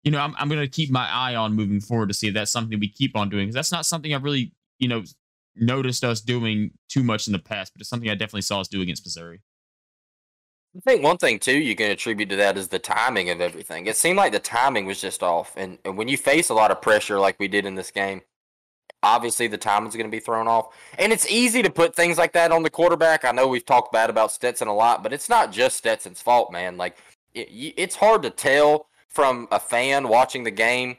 [0.02, 2.34] you know I'm I'm going to keep my eye on moving forward to see if
[2.34, 5.04] that's something we keep on doing because that's not something I've really you know
[5.54, 8.68] noticed us doing too much in the past, but it's something I definitely saw us
[8.68, 9.40] do against Missouri.
[10.76, 13.86] I think one thing too you can attribute to that is the timing of everything.
[13.86, 16.70] It seemed like the timing was just off, and, and when you face a lot
[16.70, 18.22] of pressure like we did in this game,
[19.02, 20.74] obviously the timing's going to be thrown off.
[20.98, 23.24] And it's easy to put things like that on the quarterback.
[23.24, 26.52] I know we've talked bad about Stetson a lot, but it's not just Stetson's fault,
[26.52, 26.76] man.
[26.76, 26.98] Like
[27.34, 30.98] it, it's hard to tell from a fan watching the game.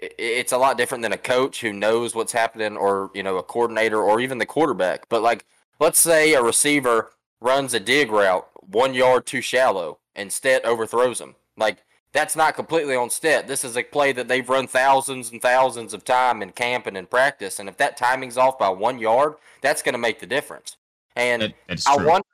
[0.00, 3.42] It's a lot different than a coach who knows what's happening, or you know, a
[3.42, 5.08] coordinator, or even the quarterback.
[5.08, 5.44] But like,
[5.80, 11.20] let's say a receiver runs a dig route one yard too shallow and Stet overthrows
[11.20, 11.34] him.
[11.56, 13.46] Like that's not completely on Stet.
[13.46, 16.96] This is a play that they've run thousands and thousands of time in camp and
[16.96, 17.58] in practice.
[17.58, 20.76] And if that timing's off by one yard, that's going to make the difference.
[21.16, 21.52] And
[21.86, 22.24] I wonder,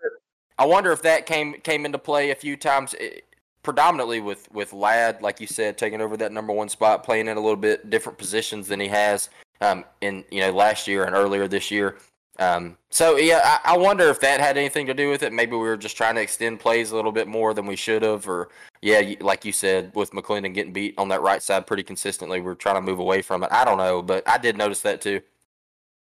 [0.59, 3.21] I wonder if that came came into play a few times, eh,
[3.63, 7.37] predominantly with with Ladd, like you said, taking over that number one spot, playing in
[7.37, 9.31] a little bit different positions than he has
[9.63, 11.97] um, in you know last year and earlier this year.
[12.39, 15.33] Um, so yeah, I, I, wonder if that had anything to do with it.
[15.33, 18.03] Maybe we were just trying to extend plays a little bit more than we should
[18.03, 18.49] have, or
[18.83, 22.57] yeah, like you said, with McClendon getting beat on that right side pretty consistently, we're
[22.57, 23.53] trying to move away from it.
[23.53, 25.21] I don't know, but I did notice that too.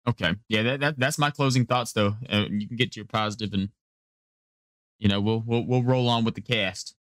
[0.07, 2.17] Okay, yeah, that, that that's my closing thoughts though.
[2.29, 3.71] Uh, you can get to your positive, and
[4.99, 6.97] you know we'll we'll we'll roll on with the cast.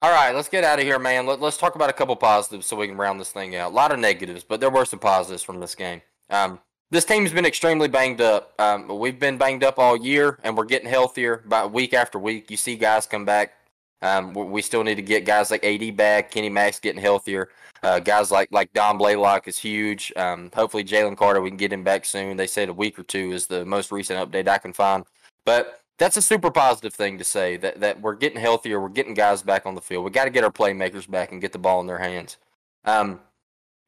[0.00, 1.26] All right, let's get out of here, man.
[1.26, 3.72] Let, us talk about a couple positives so we can round this thing out.
[3.72, 6.02] A lot of negatives, but there were some positives from this game.
[6.28, 6.60] Um,
[6.90, 8.52] this team's been extremely banged up.
[8.58, 12.50] Um, we've been banged up all year, and we're getting healthier by week after week.
[12.50, 13.54] You see guys come back.
[14.02, 17.48] Um, we still need to get guys like AD back, Kenny Max getting healthier.
[17.82, 20.12] Uh, guys like like Dom Blaylock is huge.
[20.16, 22.36] Um, hopefully Jalen Carter we can get him back soon.
[22.36, 25.04] They said a week or two is the most recent update I can find.
[25.44, 28.80] But that's a super positive thing to say that that we're getting healthier.
[28.80, 30.04] We're getting guys back on the field.
[30.04, 32.36] We got to get our playmakers back and get the ball in their hands.
[32.84, 33.20] Um,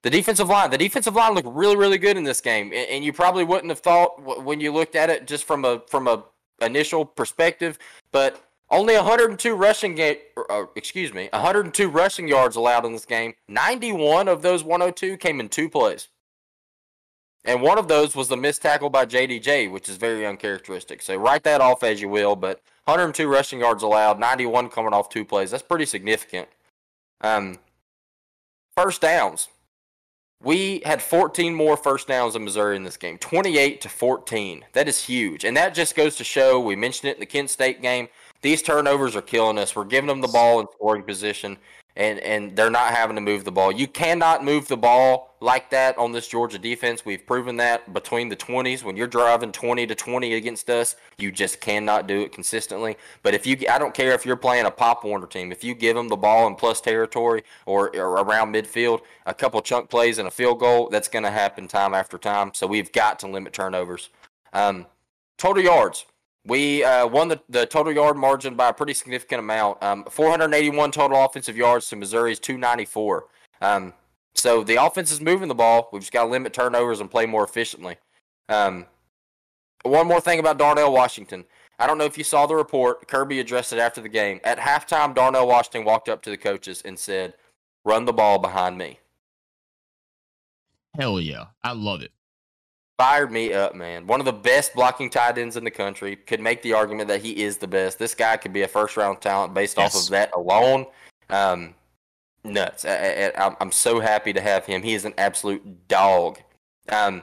[0.03, 3.13] the defensive line, the defensive line looked really, really good in this game, and you
[3.13, 6.25] probably wouldn't have thought when you looked at it just from a from a
[6.61, 7.79] initial perspective.
[8.13, 10.19] But only 102 rushing game,
[10.51, 13.35] uh, excuse me, 102 rushing yards allowed in this game.
[13.49, 16.09] 91 of those 102 came in two plays,
[17.45, 21.03] and one of those was the missed tackle by JDJ, which is very uncharacteristic.
[21.03, 22.37] So write that off as you will.
[22.37, 25.51] But 102 rushing yards allowed, 91 coming off two plays.
[25.51, 26.49] That's pretty significant.
[27.21, 27.59] Um,
[28.77, 29.49] first downs.
[30.43, 34.65] We had 14 more first downs in Missouri in this game, 28 to 14.
[34.73, 35.45] That is huge.
[35.45, 38.09] And that just goes to show we mentioned it in the Kent State game.
[38.41, 39.75] These turnovers are killing us.
[39.75, 41.59] We're giving them the ball in scoring position
[41.99, 43.73] and and they're not having to move the ball.
[43.73, 47.05] You cannot move the ball like that on this Georgia defense.
[47.05, 51.31] We've proven that between the 20s when you're driving 20 to 20 against us, you
[51.33, 52.97] just cannot do it consistently.
[53.23, 55.75] But if you I don't care if you're playing a Pop Warner team, if you
[55.75, 60.19] give them the ball in plus territory or, or around midfield, a couple chunk plays
[60.19, 62.53] and a field goal, that's going to happen time after time.
[62.55, 64.09] So we've got to limit turnovers.
[64.53, 64.87] Um,
[65.37, 66.07] total yards.
[66.45, 69.83] We uh, won the, the total yard margin by a pretty significant amount.
[69.83, 73.27] Um, 481 total offensive yards to Missouri's 294.
[73.61, 73.93] Um,
[74.35, 75.89] so the offense is moving the ball.
[75.93, 77.97] We've just got to limit turnovers and play more efficiently.
[78.49, 78.87] Um,
[79.83, 81.45] one more thing about Darnell Washington.
[81.79, 83.07] I don't know if you saw the report.
[83.09, 84.41] Kirby addressed it after the game.
[84.43, 87.35] At halftime, Darnell Washington walked up to the coaches and said,
[87.85, 88.99] "Run the ball behind me."
[90.97, 92.11] Hell yeah, I love it
[92.99, 94.07] fired me up, man.
[94.07, 96.17] One of the best blocking tight ends in the country.
[96.17, 97.99] Could make the argument that he is the best.
[97.99, 99.95] This guy could be a first round talent based yes.
[99.95, 100.87] off of that alone.
[101.31, 101.75] Um,
[102.45, 102.85] nuts.
[102.85, 104.83] I, am so happy to have him.
[104.83, 106.39] He is an absolute dog.
[106.89, 107.23] Um,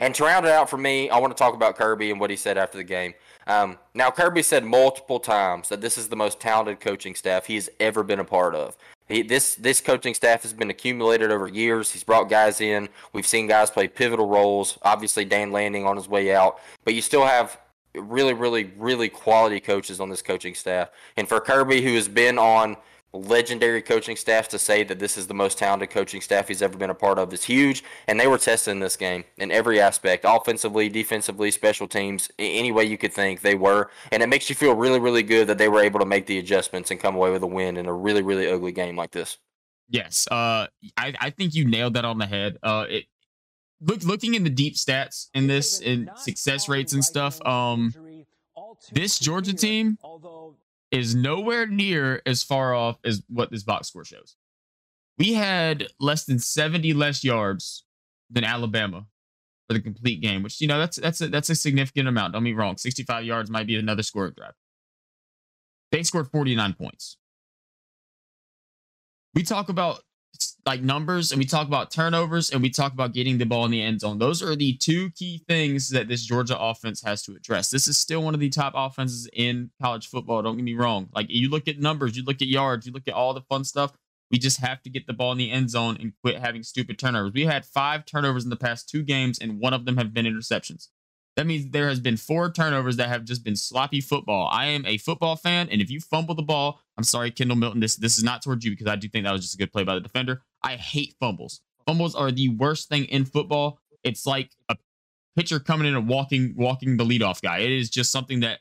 [0.00, 2.30] and to round it out for me, I want to talk about Kirby and what
[2.30, 3.14] he said after the game.
[3.46, 7.68] Um, now, Kirby said multiple times that this is the most talented coaching staff he's
[7.78, 8.76] ever been a part of.
[9.08, 11.90] He, this this coaching staff has been accumulated over years.
[11.90, 12.88] He's brought guys in.
[13.12, 14.78] We've seen guys play pivotal roles.
[14.82, 17.58] Obviously, Dan Lanning on his way out, but you still have
[17.94, 20.90] really, really, really quality coaches on this coaching staff.
[21.16, 22.76] And for Kirby, who has been on
[23.12, 26.78] legendary coaching staff to say that this is the most talented coaching staff he's ever
[26.78, 27.84] been a part of is huge.
[28.06, 32.72] And they were testing in this game in every aspect offensively, defensively, special teams, any
[32.72, 33.90] way you could think they were.
[34.10, 36.38] And it makes you feel really, really good that they were able to make the
[36.38, 39.38] adjustments and come away with a win in a really, really ugly game like this.
[39.88, 40.26] Yes.
[40.30, 42.56] Uh, I, I think you nailed that on the head.
[42.62, 43.04] Uh, it,
[43.82, 47.92] look, looking in the deep stats in this and success rates and stuff, um,
[48.92, 49.98] this Georgia team
[50.92, 54.36] is nowhere near as far off as what this box score shows.
[55.18, 57.84] We had less than 70 less yards
[58.30, 59.06] than Alabama
[59.66, 62.34] for the complete game, which you know that's that's a, that's a significant amount.
[62.34, 62.76] Don't be wrong.
[62.76, 64.52] 65 yards might be another score drive.
[65.90, 67.16] They scored 49 points.
[69.34, 70.00] We talk about
[70.64, 73.70] like numbers and we talk about turnovers and we talk about getting the ball in
[73.70, 74.18] the end zone.
[74.18, 77.70] Those are the two key things that this Georgia offense has to address.
[77.70, 80.42] This is still one of the top offenses in college football.
[80.42, 81.08] Don't get me wrong.
[81.14, 83.64] Like you look at numbers, you look at yards, you look at all the fun
[83.64, 83.92] stuff.
[84.30, 86.98] We just have to get the ball in the end zone and quit having stupid
[86.98, 87.32] turnovers.
[87.34, 90.24] We had five turnovers in the past two games, and one of them have been
[90.24, 90.88] interceptions.
[91.36, 94.48] That means there has been four turnovers that have just been sloppy football.
[94.50, 97.80] I am a football fan, and if you fumble the ball, I'm sorry, Kendall Milton.
[97.80, 99.72] This this is not towards you because I do think that was just a good
[99.72, 100.42] play by the defender.
[100.62, 101.60] I hate fumbles.
[101.86, 103.78] Fumbles are the worst thing in football.
[104.04, 104.76] It's like a
[105.36, 107.58] pitcher coming in and walking walking the leadoff guy.
[107.58, 108.60] It is just something that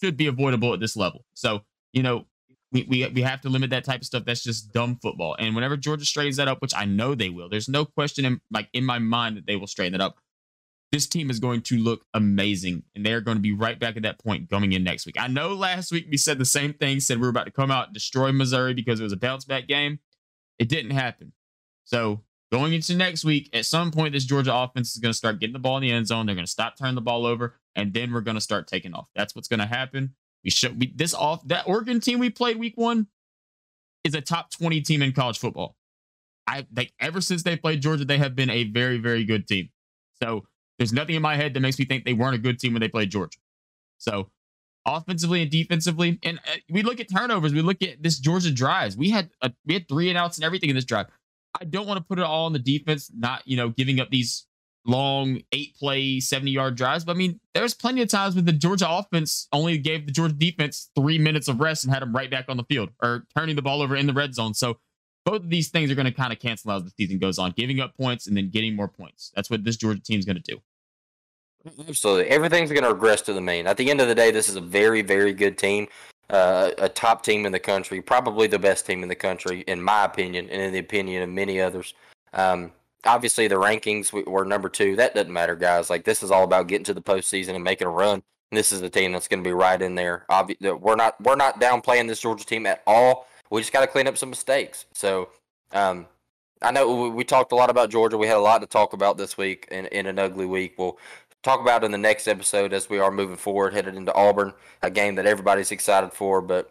[0.00, 1.24] should be avoidable at this level.
[1.34, 1.62] So
[1.92, 2.26] you know
[2.72, 4.24] we, we we have to limit that type of stuff.
[4.24, 5.36] That's just dumb football.
[5.38, 8.40] And whenever Georgia straightens that up, which I know they will, there's no question in
[8.50, 10.16] like in my mind that they will straighten it up
[10.92, 14.02] this team is going to look amazing and they're going to be right back at
[14.04, 15.16] that point going in next week.
[15.18, 17.70] I know last week we said the same thing, said we were about to come
[17.70, 19.98] out and destroy Missouri because it was a bounce back game.
[20.58, 21.32] It didn't happen.
[21.84, 22.22] So
[22.52, 25.52] going into next week, at some point, this Georgia offense is going to start getting
[25.52, 26.26] the ball in the end zone.
[26.26, 28.94] They're going to stop turning the ball over, and then we're going to start taking
[28.94, 29.08] off.
[29.14, 30.14] That's what's going to happen.
[30.44, 33.08] We should we, this off that Oregon team we played week one
[34.04, 35.76] is a top 20 team in college football.
[36.46, 39.70] I like ever since they played Georgia, they have been a very, very good team.
[40.22, 40.46] So
[40.78, 42.80] there's nothing in my head that makes me think they weren't a good team when
[42.80, 43.38] they played Georgia.
[43.98, 44.30] So
[44.84, 47.52] offensively and defensively, and uh, we look at turnovers.
[47.52, 48.96] We look at this Georgia drives.
[48.96, 51.06] We had a, we had three and outs and everything in this drive.
[51.60, 54.10] I don't want to put it all on the defense, not you know giving up
[54.10, 54.46] these
[54.86, 57.04] long eight play 70 yard drives.
[57.04, 60.34] But I mean, there's plenty of times when the Georgia offense only gave the Georgia
[60.34, 63.56] defense three minutes of rest and had them right back on the field or turning
[63.56, 64.54] the ball over in the red zone.
[64.54, 64.78] So
[65.26, 67.36] both of these things are going to kind of cancel out as the season goes
[67.36, 69.32] on, giving up points and then getting more points.
[69.34, 70.62] That's what this Georgia team is going to do.
[71.88, 72.28] Absolutely.
[72.28, 73.66] Everything's going to regress to the mean.
[73.66, 75.88] At the end of the day, this is a very, very good team,
[76.30, 79.82] uh, a top team in the country, probably the best team in the country, in
[79.82, 81.92] my opinion, and in the opinion of many others.
[82.32, 82.70] Um,
[83.04, 84.94] obviously, the rankings were number two.
[84.94, 85.90] That doesn't matter, guys.
[85.90, 88.22] Like, this is all about getting to the postseason and making a run.
[88.52, 90.24] And this is the team that's going to be right in there.
[90.28, 93.26] Obviously, we're not we're not downplaying this Georgia team at all.
[93.50, 94.86] We just got to clean up some mistakes.
[94.92, 95.30] So,
[95.72, 96.06] um,
[96.62, 98.16] I know we, talked a lot about Georgia.
[98.16, 100.74] We had a lot to talk about this week in, in an ugly week.
[100.78, 100.98] We'll
[101.42, 104.90] talk about in the next episode as we are moving forward, headed into Auburn, a
[104.90, 106.40] game that everybody's excited for.
[106.40, 106.70] But,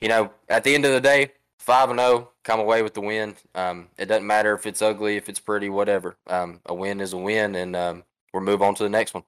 [0.00, 3.00] you know, at the end of the day, five and zero, come away with the
[3.00, 3.36] win.
[3.54, 6.16] Um, it doesn't matter if it's ugly, if it's pretty, whatever.
[6.26, 8.04] Um, a win is a win, and um,
[8.34, 9.24] we'll move on to the next one.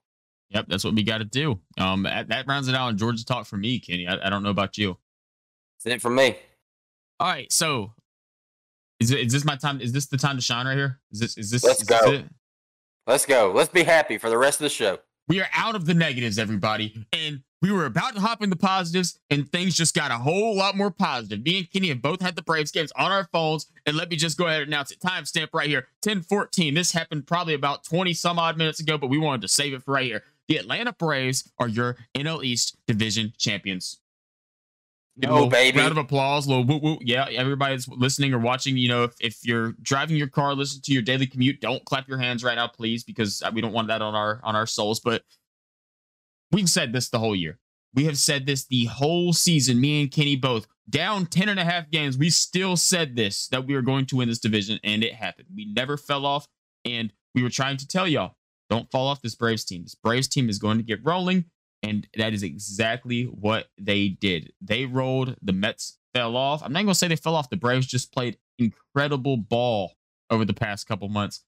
[0.50, 1.58] Yep, that's what we got to do.
[1.78, 4.06] Um, that, that rounds it out on Georgia talk for me, Kenny.
[4.06, 4.98] I, I don't know about you.
[5.82, 6.36] That's it for me.
[7.20, 7.92] All right, so
[9.00, 9.80] is, it, is this my time?
[9.80, 11.00] Is this the time to shine right here?
[11.12, 11.64] Is this is this?
[11.64, 11.98] Let's is go.
[12.10, 12.26] this it?
[13.06, 13.52] Let's go.
[13.54, 14.98] Let's be happy for the rest of the show.
[15.28, 19.18] We are out of the negatives, everybody, and we were about to hop into positives,
[19.30, 21.42] and things just got a whole lot more positive.
[21.44, 24.16] Me and Kenny have both had the Braves games on our phones, and let me
[24.16, 25.00] just go ahead and announce it.
[25.00, 26.74] Timestamp right here, 1014.
[26.74, 29.82] This happened probably about 20 some odd minutes ago, but we wanted to save it
[29.82, 30.24] for right here.
[30.46, 33.98] The Atlanta Braves are your NL East division champions.
[35.22, 35.78] A little oh, baby.
[35.78, 36.98] Round of applause, little woo woo.
[37.00, 38.76] Yeah, everybody's listening or watching.
[38.76, 41.60] You know, if, if you're driving your car, listen to your daily commute.
[41.60, 44.56] Don't clap your hands right now, please, because we don't want that on our on
[44.56, 44.98] our souls.
[44.98, 45.22] But
[46.50, 47.60] we've said this the whole year.
[47.94, 49.80] We have said this the whole season.
[49.80, 52.18] Me and Kenny both down 10 and a half games.
[52.18, 55.48] We still said this that we were going to win this division, and it happened.
[55.54, 56.48] We never fell off,
[56.84, 58.34] and we were trying to tell y'all
[58.68, 59.82] don't fall off this Braves team.
[59.82, 61.44] This Braves team is going to get rolling.
[61.84, 64.54] And that is exactly what they did.
[64.62, 65.36] They rolled.
[65.42, 66.62] The Mets fell off.
[66.62, 67.50] I'm not going to say they fell off.
[67.50, 69.92] The Braves just played incredible ball
[70.30, 71.44] over the past couple months.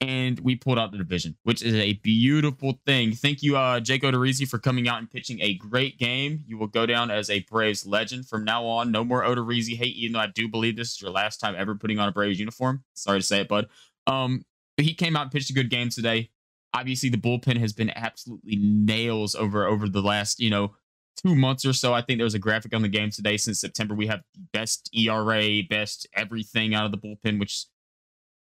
[0.00, 3.12] And we pulled out the division, which is a beautiful thing.
[3.12, 6.44] Thank you, uh, Jake Odorizzi, for coming out and pitching a great game.
[6.46, 8.90] You will go down as a Braves legend from now on.
[8.90, 11.74] No more Odorizzi hate, even though I do believe this is your last time ever
[11.74, 12.84] putting on a Braves uniform.
[12.94, 13.66] Sorry to say it, bud.
[14.06, 14.46] Um,
[14.76, 16.30] but he came out and pitched a good game today
[16.74, 20.74] obviously the bullpen has been absolutely nails over over the last you know
[21.16, 23.60] two months or so i think there was a graphic on the game today since
[23.60, 24.20] september we have
[24.52, 27.66] best era best everything out of the bullpen which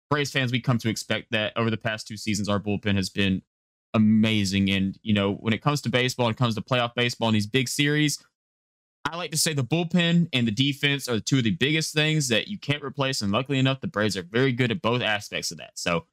[0.10, 3.10] braves fans we come to expect that over the past two seasons our bullpen has
[3.10, 3.42] been
[3.94, 7.30] amazing and you know when it comes to baseball and it comes to playoff baseball
[7.30, 8.24] in these big series
[9.08, 12.28] I like to say the bullpen and the defense are two of the biggest things
[12.30, 13.22] that you can't replace.
[13.22, 15.74] And luckily enough, the Braves are very good at both aspects of that.
[15.76, 16.06] So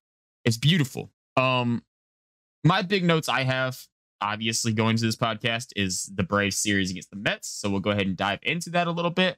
[0.44, 1.10] it's beautiful.
[1.38, 1.82] Um,
[2.64, 3.86] my big notes I have,
[4.20, 7.48] obviously, going to this podcast is the Braves series against the Mets.
[7.48, 9.36] So we'll go ahead and dive into that a little bit.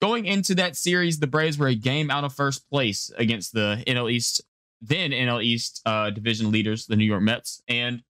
[0.00, 3.82] Going into that series, the Braves were a game out of first place against the
[3.86, 4.40] NL East,
[4.80, 7.62] then NL East uh, division leaders, the New York Mets.
[7.68, 8.02] And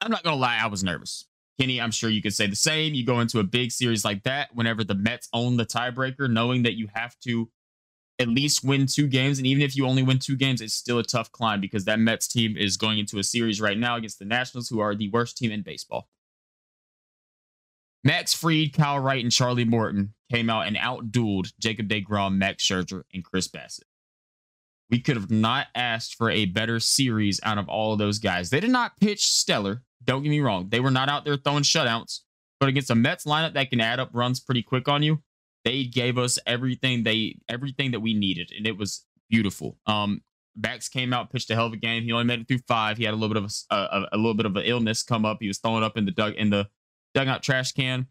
[0.00, 1.26] I'm not going to lie, I was nervous.
[1.60, 2.94] Kenny, I'm sure you could say the same.
[2.94, 6.62] You go into a big series like that whenever the Mets own the tiebreaker, knowing
[6.62, 7.50] that you have to
[8.20, 9.38] at least win two games.
[9.38, 11.98] And even if you only win two games, it's still a tough climb because that
[11.98, 15.08] Mets team is going into a series right now against the Nationals, who are the
[15.08, 16.08] worst team in baseball.
[18.04, 23.02] Max Fried, Kyle Wright, and Charlie Morton came out and outdueled Jacob DeGrom, Max Scherzer,
[23.12, 23.84] and Chris Bassitt.
[24.90, 28.50] We could have not asked for a better series out of all of those guys.
[28.50, 29.82] They did not pitch stellar.
[30.02, 30.68] Don't get me wrong.
[30.68, 32.20] They were not out there throwing shutouts,
[32.58, 35.22] but against a Mets lineup that can add up runs pretty quick on you,
[35.64, 39.78] they gave us everything they everything that we needed, and it was beautiful.
[39.86, 40.22] Um,
[40.56, 42.02] Max came out, pitched a hell of a game.
[42.02, 42.98] He only made it through five.
[42.98, 45.24] He had a little bit of a, a, a little bit of an illness come
[45.24, 45.38] up.
[45.40, 46.68] He was throwing up in the dug in the
[47.14, 48.06] dugout trash can,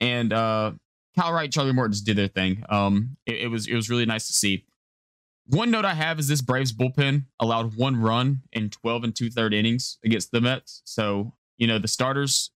[0.00, 0.72] and uh,
[1.18, 2.64] Kyle Wright, Charlie Morton just did their thing.
[2.68, 4.64] Um, it, it was it was really nice to see.
[5.46, 9.30] One note I have is this Braves bullpen allowed one run in 12 and two
[9.30, 10.80] third innings against the Mets.
[10.84, 12.52] So, you know, the starters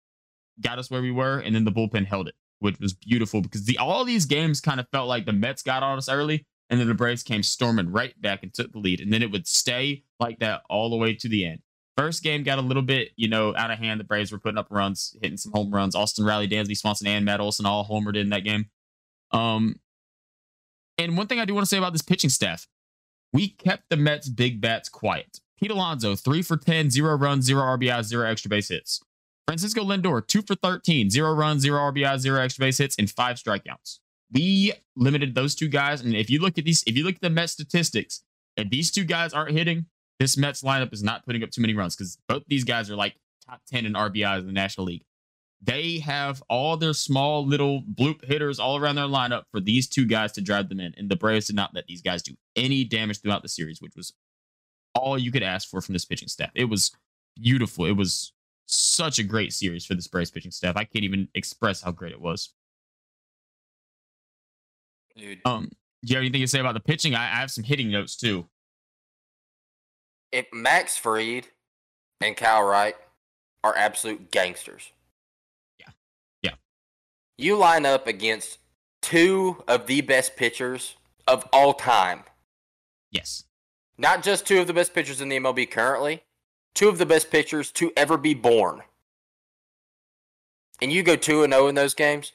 [0.61, 3.67] got us where we were, and then the bullpen held it, which was beautiful because
[3.67, 6.81] the all these games kind of felt like the Mets got on us early, and
[6.81, 9.01] then the Braves came storming right back and took the lead.
[9.01, 11.61] And then it would stay like that all the way to the end.
[11.99, 14.01] First game got a little bit, you know, out of hand.
[14.01, 15.95] The Braves were putting up runs, hitting some home runs.
[15.95, 18.71] Austin Riley, Dansby Swanson, and Matt Olson all homered in that game.
[19.31, 19.79] Um,
[20.97, 22.67] and one thing I do want to say about this pitching staff,
[23.31, 25.41] we kept the Mets' big bats quiet.
[25.61, 29.03] Pete Alonso, three for 10, zero runs, zero RBIs, zero extra base hits.
[29.47, 33.36] Francisco Lindor, two for 13, zero runs, zero RBI, zero extra base hits, and five
[33.36, 33.99] strikeouts.
[34.32, 36.01] We limited those two guys.
[36.01, 38.22] And if you look at these, if you look at the Mets statistics,
[38.57, 39.86] if these two guys aren't hitting,
[40.18, 42.97] this Mets lineup is not putting up too many runs because both these guys are
[42.97, 43.16] like
[43.47, 45.05] top 10 in RBIs in the National League.
[45.62, 50.07] They have all their small little bloop hitters all around their lineup for these two
[50.07, 50.95] guys to drive them in.
[50.97, 53.95] And the Braves did not let these guys do any damage throughout the series, which
[53.97, 54.12] was
[54.95, 56.51] all you could ask for from this pitching staff.
[56.55, 56.92] It was
[57.40, 57.86] beautiful.
[57.86, 58.32] It was
[58.67, 60.77] such a great series for this Braves pitching staff.
[60.77, 62.51] I can't even express how great it was.
[65.17, 65.71] Dude, Um,
[66.05, 67.15] do you have anything to say about the pitching?
[67.15, 68.47] I, I have some hitting notes too.
[70.33, 71.47] if Max Fried
[72.21, 72.97] and Kyle Wright
[73.62, 74.91] are absolute gangsters.
[75.79, 75.91] Yeah.
[76.43, 76.55] Yeah.
[77.39, 78.59] You line up against
[79.01, 80.97] two of the best pitchers
[81.29, 82.25] of all time.
[83.12, 83.45] Yes.
[83.97, 86.25] Not just two of the best pitchers in the MLB currently,
[86.75, 88.83] two of the best pitchers to ever be born.
[90.83, 92.33] And you go 2 and 0 in those games.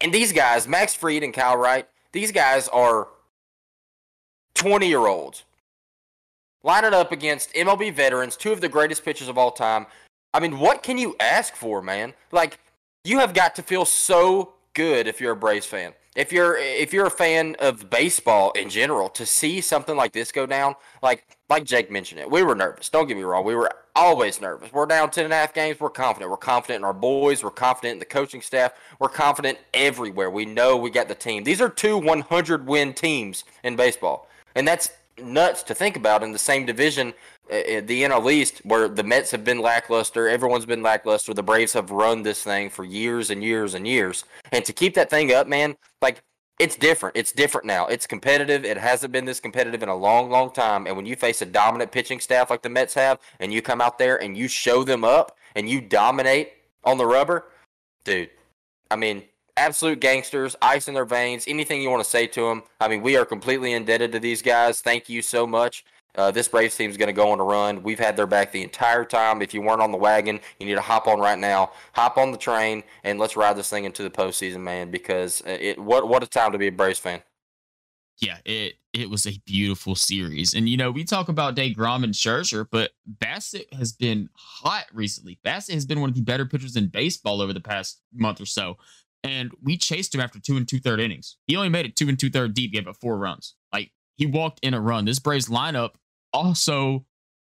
[0.00, 3.08] And these guys, Max Fried and Kyle Wright, these guys are
[4.54, 5.44] 20 year olds.
[6.62, 9.86] Line it up against MLB veterans, two of the greatest pitchers of all time.
[10.32, 12.14] I mean, what can you ask for, man?
[12.32, 12.58] Like,
[13.04, 15.94] you have got to feel so good if you're a Braves fan.
[16.14, 20.32] If you're if you're a fan of baseball in general, to see something like this
[20.32, 22.88] go down, like like Jake mentioned it, we were nervous.
[22.88, 24.72] Don't get me wrong, we were always nervous.
[24.72, 26.30] We're down 10 and a half games, we're confident.
[26.30, 30.30] We're confident in our boys, we're confident in the coaching staff, we're confident everywhere.
[30.30, 31.44] We know we got the team.
[31.44, 34.28] These are two 100 win teams in baseball.
[34.54, 34.90] And that's
[35.20, 37.12] nuts to think about in the same division
[37.50, 41.34] uh, the NL East, where the Mets have been lackluster, everyone's been lackluster.
[41.34, 44.94] The Braves have run this thing for years and years and years, and to keep
[44.94, 46.22] that thing up, man, like
[46.60, 47.16] it's different.
[47.16, 47.86] It's different now.
[47.86, 48.66] It's competitive.
[48.66, 50.86] It hasn't been this competitive in a long, long time.
[50.86, 53.80] And when you face a dominant pitching staff like the Mets have, and you come
[53.80, 56.52] out there and you show them up and you dominate
[56.84, 57.46] on the rubber,
[58.04, 58.28] dude.
[58.90, 59.22] I mean,
[59.56, 61.46] absolute gangsters, ice in their veins.
[61.48, 62.62] Anything you want to say to them?
[62.78, 64.82] I mean, we are completely indebted to these guys.
[64.82, 65.86] Thank you so much.
[66.14, 67.82] Uh, this Braves team is going to go on a run.
[67.82, 69.42] We've had their back the entire time.
[69.42, 71.72] If you weren't on the wagon, you need to hop on right now.
[71.92, 74.90] Hop on the train and let's ride this thing into the postseason, man.
[74.90, 77.22] Because uh, it what what a time to be a Braves fan.
[78.20, 82.12] Yeah, it it was a beautiful series, and you know we talk about Degrom and
[82.12, 85.38] Scherzer, but Bassitt has been hot recently.
[85.42, 88.46] Bassitt has been one of the better pitchers in baseball over the past month or
[88.46, 88.76] so,
[89.24, 91.36] and we chased him after two and two third innings.
[91.46, 93.54] He only made it two and two third deep, gave up four runs.
[93.72, 95.06] Like he walked in a run.
[95.06, 95.92] This Braves lineup
[96.32, 97.04] also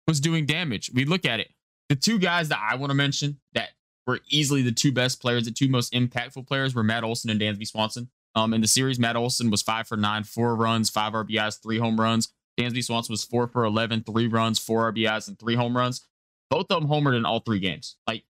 [0.07, 0.91] was doing damage.
[0.93, 1.49] We look at it.
[1.89, 3.69] The two guys that I want to mention that
[4.05, 7.39] were easily the two best players, the two most impactful players were Matt Olson and
[7.39, 8.09] Dansby Swanson.
[8.35, 11.77] Um, in the series, Matt Olson was five for nine, four runs, five RBIs, three
[11.77, 12.33] home runs.
[12.59, 16.07] Dansby Swanson was four for 11, three runs, four RBIs, and three home runs.
[16.49, 17.97] Both of them homered in all three games.
[18.07, 18.23] Like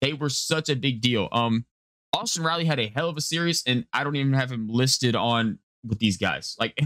[0.00, 1.28] they were such a big deal.
[1.32, 1.66] Um,
[2.12, 5.16] Austin Riley had a hell of a series, and I don't even have him listed
[5.16, 6.56] on with these guys.
[6.58, 6.78] Like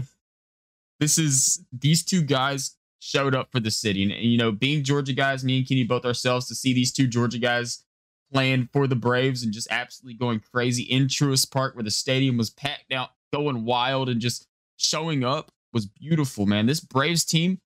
[0.99, 4.03] this is these two guys showed up for the city.
[4.03, 7.07] And, you know, being Georgia guys, me and Kenny both ourselves, to see these two
[7.07, 7.83] Georgia guys
[8.31, 12.37] playing for the Braves and just absolutely going crazy in Truist Park where the stadium
[12.37, 14.47] was packed out, going wild and just
[14.77, 16.65] showing up was beautiful, man.
[16.65, 17.59] This Braves team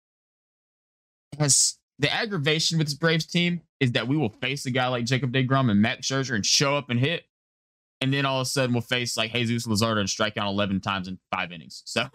[1.40, 5.06] has the aggravation with this Braves team is that we will face a guy like
[5.06, 7.24] Jacob DeGrom and Max Scherzer and show up and hit.
[8.02, 10.82] And then all of a sudden we'll face like Jesus Luzardo and strike out 11
[10.82, 11.82] times in five innings.
[11.86, 12.08] So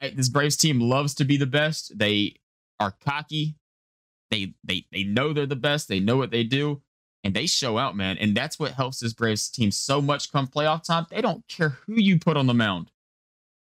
[0.00, 1.98] this Braves team loves to be the best.
[1.98, 2.36] They
[2.78, 3.56] are cocky.
[4.30, 5.88] They they they know they're the best.
[5.88, 6.82] They know what they do,
[7.24, 8.16] and they show out, man.
[8.18, 11.06] And that's what helps this Braves team so much come playoff time.
[11.10, 12.90] They don't care who you put on the mound.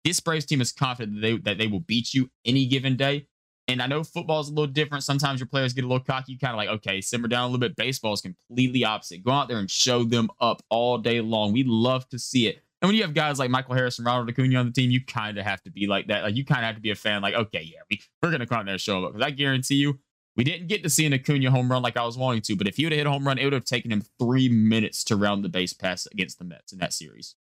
[0.04, 3.26] This Braves team is confident that they that they will beat you any given day.
[3.66, 5.04] And I know football is a little different.
[5.04, 6.38] Sometimes your players get a little cocky.
[6.38, 7.76] Kind of like, okay, simmer down a little bit.
[7.76, 9.22] Baseball is completely opposite.
[9.22, 11.52] Go out there and show them up all day long.
[11.52, 12.62] We love to see it.
[12.80, 15.04] And when you have guys like Michael Harris and Ronald Acuna on the team, you
[15.04, 16.22] kind of have to be like that.
[16.22, 17.22] Like you kind of have to be a fan.
[17.22, 19.76] Like, okay, yeah, we, we're gonna come out there and show up because I guarantee
[19.76, 19.98] you,
[20.36, 22.54] we didn't get to see an Acuna home run like I was wanting to.
[22.54, 24.48] But if he would have hit a home run, it would have taken him three
[24.48, 27.34] minutes to round the base pass against the Mets in that series.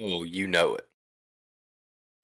[0.00, 0.88] Oh, you know it.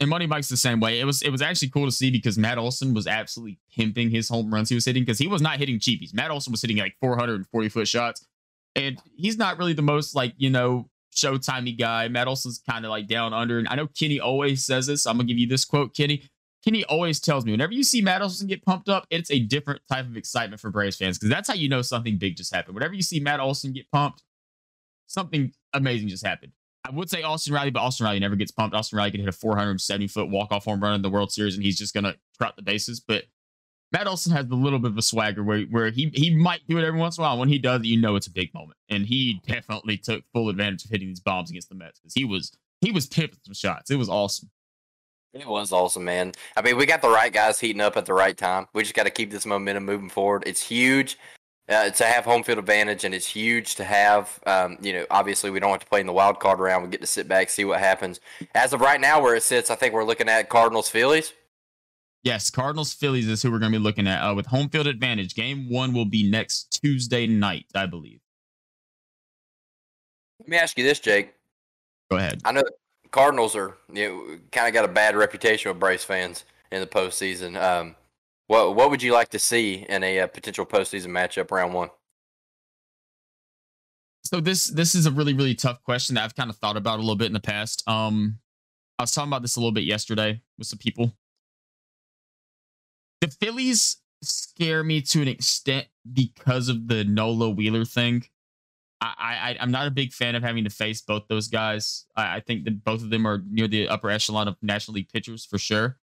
[0.00, 0.98] And Money Mike's the same way.
[0.98, 4.30] It was it was actually cool to see because Matt Olson was absolutely pimping his
[4.30, 6.14] home runs he was hitting because he was not hitting cheapies.
[6.14, 8.26] Matt Olson was hitting like 440 foot shots,
[8.74, 12.08] and he's not really the most like you know showtimey guy.
[12.08, 13.58] Matt Olson's kind of like down under.
[13.58, 15.06] And I know Kenny always says this.
[15.06, 16.22] I'm gonna give you this quote, Kenny.
[16.64, 19.80] Kenny always tells me whenever you see Matt Olson get pumped up, it's a different
[19.90, 22.74] type of excitement for Braves fans because that's how you know something big just happened.
[22.74, 24.22] Whenever you see Matt Olson get pumped,
[25.06, 26.52] something amazing just happened.
[26.84, 28.74] I would say Austin Riley, but Austin Riley never gets pumped.
[28.74, 31.54] Austin Riley can hit a 470 foot walk off home run in the World Series
[31.54, 33.00] and he's just gonna trot the bases.
[33.00, 33.24] But
[33.92, 36.78] Matt Olson has a little bit of a swagger where, where he he might do
[36.78, 37.38] it every once in a while.
[37.38, 40.84] When he does, you know it's a big moment, and he definitely took full advantage
[40.84, 43.90] of hitting these bombs against the Mets because he was he was pimping some shots.
[43.90, 44.50] It was awesome.
[45.32, 46.32] It was awesome, man.
[46.56, 48.66] I mean, we got the right guys heating up at the right time.
[48.74, 50.42] We just got to keep this momentum moving forward.
[50.44, 51.18] It's huge
[51.68, 54.40] uh, to have home field advantage, and it's huge to have.
[54.44, 56.84] Um, you know, obviously, we don't have to play in the wild card round.
[56.84, 58.18] We get to sit back, see what happens.
[58.54, 61.32] As of right now, where it sits, I think we're looking at Cardinals Phillies.
[62.22, 64.86] Yes, Cardinals Phillies is who we're going to be looking at uh, with home field
[64.86, 65.34] advantage.
[65.34, 68.20] Game one will be next Tuesday night, I believe.
[70.40, 71.34] Let me ask you this, Jake.
[72.10, 72.42] Go ahead.
[72.44, 72.62] I know
[73.10, 76.86] Cardinals are you know kind of got a bad reputation with Braves fans in the
[76.86, 77.60] postseason.
[77.60, 77.96] Um,
[78.48, 81.72] what what would you like to see in a, a uh, potential postseason matchup round
[81.72, 81.88] one?
[84.24, 86.98] So this this is a really really tough question that I've kind of thought about
[86.98, 87.82] a little bit in the past.
[87.88, 88.38] Um,
[88.98, 91.14] I was talking about this a little bit yesterday with some people
[93.20, 98.24] the Phillies scare me to an extent because of the Nola Wheeler thing.
[99.02, 102.04] I, I am not a big fan of having to face both those guys.
[102.16, 105.08] I, I think that both of them are near the upper echelon of National League
[105.10, 105.98] pitchers for sure.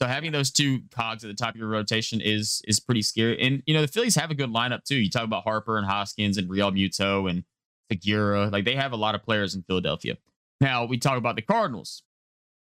[0.00, 3.40] So having those two cogs at the top of your rotation is is pretty scary.
[3.40, 4.96] And you know the Phillies have a good lineup too.
[4.96, 7.44] You talk about Harper and Hoskins and Realmuto and
[7.90, 8.48] Segura.
[8.48, 10.16] Like they have a lot of players in Philadelphia.
[10.60, 12.02] Now we talk about the Cardinals.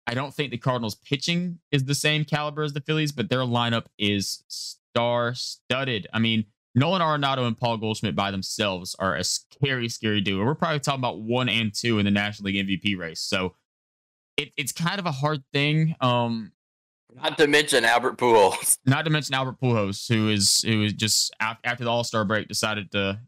[0.08, 3.40] I don't think the Cardinals pitching is the same caliber as the Phillies, but their
[3.40, 6.08] lineup is star studded.
[6.14, 6.46] I mean,
[6.76, 10.46] Nolan Arenado and Paul Goldschmidt by themselves are a scary, scary duo.
[10.46, 13.20] We're probably talking about one and two in the National League MVP race.
[13.20, 13.56] So
[14.38, 15.96] it, it's kind of a hard thing.
[16.00, 16.54] Um,
[17.14, 18.78] not to mention Albert Pujols.
[18.86, 22.48] Not to mention Albert Pujols, who is who is just after the All Star break
[22.48, 23.22] decided to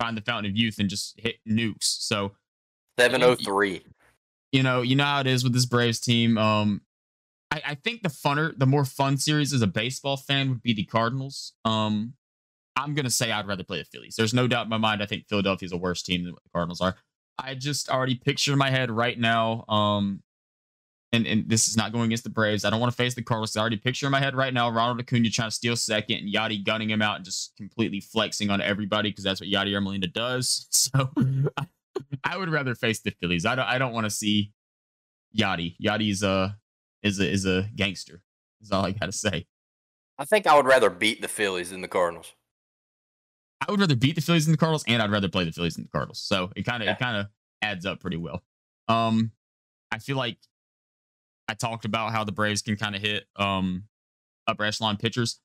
[0.00, 1.84] find the fountain of youth and just hit nukes.
[1.84, 2.32] So
[2.98, 3.82] seven oh three.
[4.52, 6.36] You know, you know how it is with this Braves team.
[6.36, 6.80] Um,
[7.50, 10.72] I, I think the funner, the more fun series as a baseball fan would be
[10.72, 11.52] the Cardinals.
[11.64, 12.14] Um,
[12.76, 14.16] I'm gonna say I'd rather play the Phillies.
[14.16, 15.02] There's no doubt in my mind.
[15.02, 16.96] I think Philadelphia is a worse team than what the Cardinals are.
[17.38, 19.64] I just already picture in my head right now.
[19.68, 20.22] Um,
[21.12, 22.64] and, and this is not going against the Braves.
[22.64, 23.56] I don't want to face the Cardinals.
[23.56, 26.32] I already picture in my head right now Ronald Acuna trying to steal second and
[26.32, 30.06] Yadi gunning him out and just completely flexing on everybody because that's what Yadier Molina
[30.06, 30.66] does.
[30.90, 31.10] So
[32.24, 33.46] I would rather face the Phillies.
[33.46, 34.52] I don't I don't want to see
[35.36, 35.76] Yadi.
[35.82, 36.56] Yadi's a
[37.02, 38.22] is a is a gangster.
[38.60, 39.46] Is all I gotta say.
[40.18, 42.34] I think I would rather beat the Phillies than the Cardinals.
[43.66, 45.74] I would rather beat the Phillies than the Cardinals, and I'd rather play the Phillies
[45.74, 46.20] than the Cardinals.
[46.20, 46.92] So it kind of yeah.
[46.92, 47.26] it kind of
[47.62, 48.42] adds up pretty well.
[48.88, 49.32] Um,
[49.90, 50.38] I feel like
[51.48, 53.84] I talked about how the Braves can kind of hit um
[54.46, 55.40] upper echelon pitchers.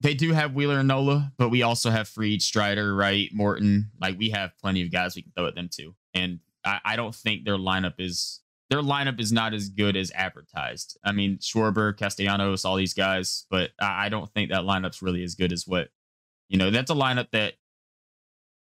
[0.00, 3.90] They do have Wheeler and Nola, but we also have Fried, Strider, Wright, Morton.
[4.00, 5.94] Like we have plenty of guys we can throw at them too.
[6.12, 8.40] And I, I don't think their lineup is
[8.70, 10.98] their lineup is not as good as advertised.
[11.04, 15.22] I mean, Schwarber, Castellanos, all these guys, but I, I don't think that lineup's really
[15.22, 15.88] as good as what
[16.48, 16.70] you know.
[16.70, 17.54] That's a lineup that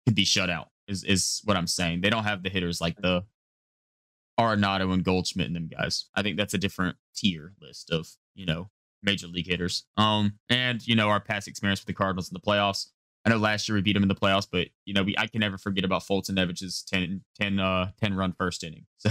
[0.06, 0.68] could be shut out.
[0.88, 2.00] Is is what I'm saying.
[2.00, 3.24] They don't have the hitters like the
[4.38, 6.06] Arenado and Goldschmidt and them guys.
[6.14, 8.70] I think that's a different tier list of, you know,
[9.02, 9.84] major league hitters.
[9.96, 12.86] Um, and you know, our past experience with the Cardinals in the playoffs.
[13.24, 15.26] I know last year we beat them in the playoffs, but you know, we I
[15.26, 18.86] can never forget about Foltynewicz's 10, 10, uh, 10 run first inning.
[18.98, 19.10] So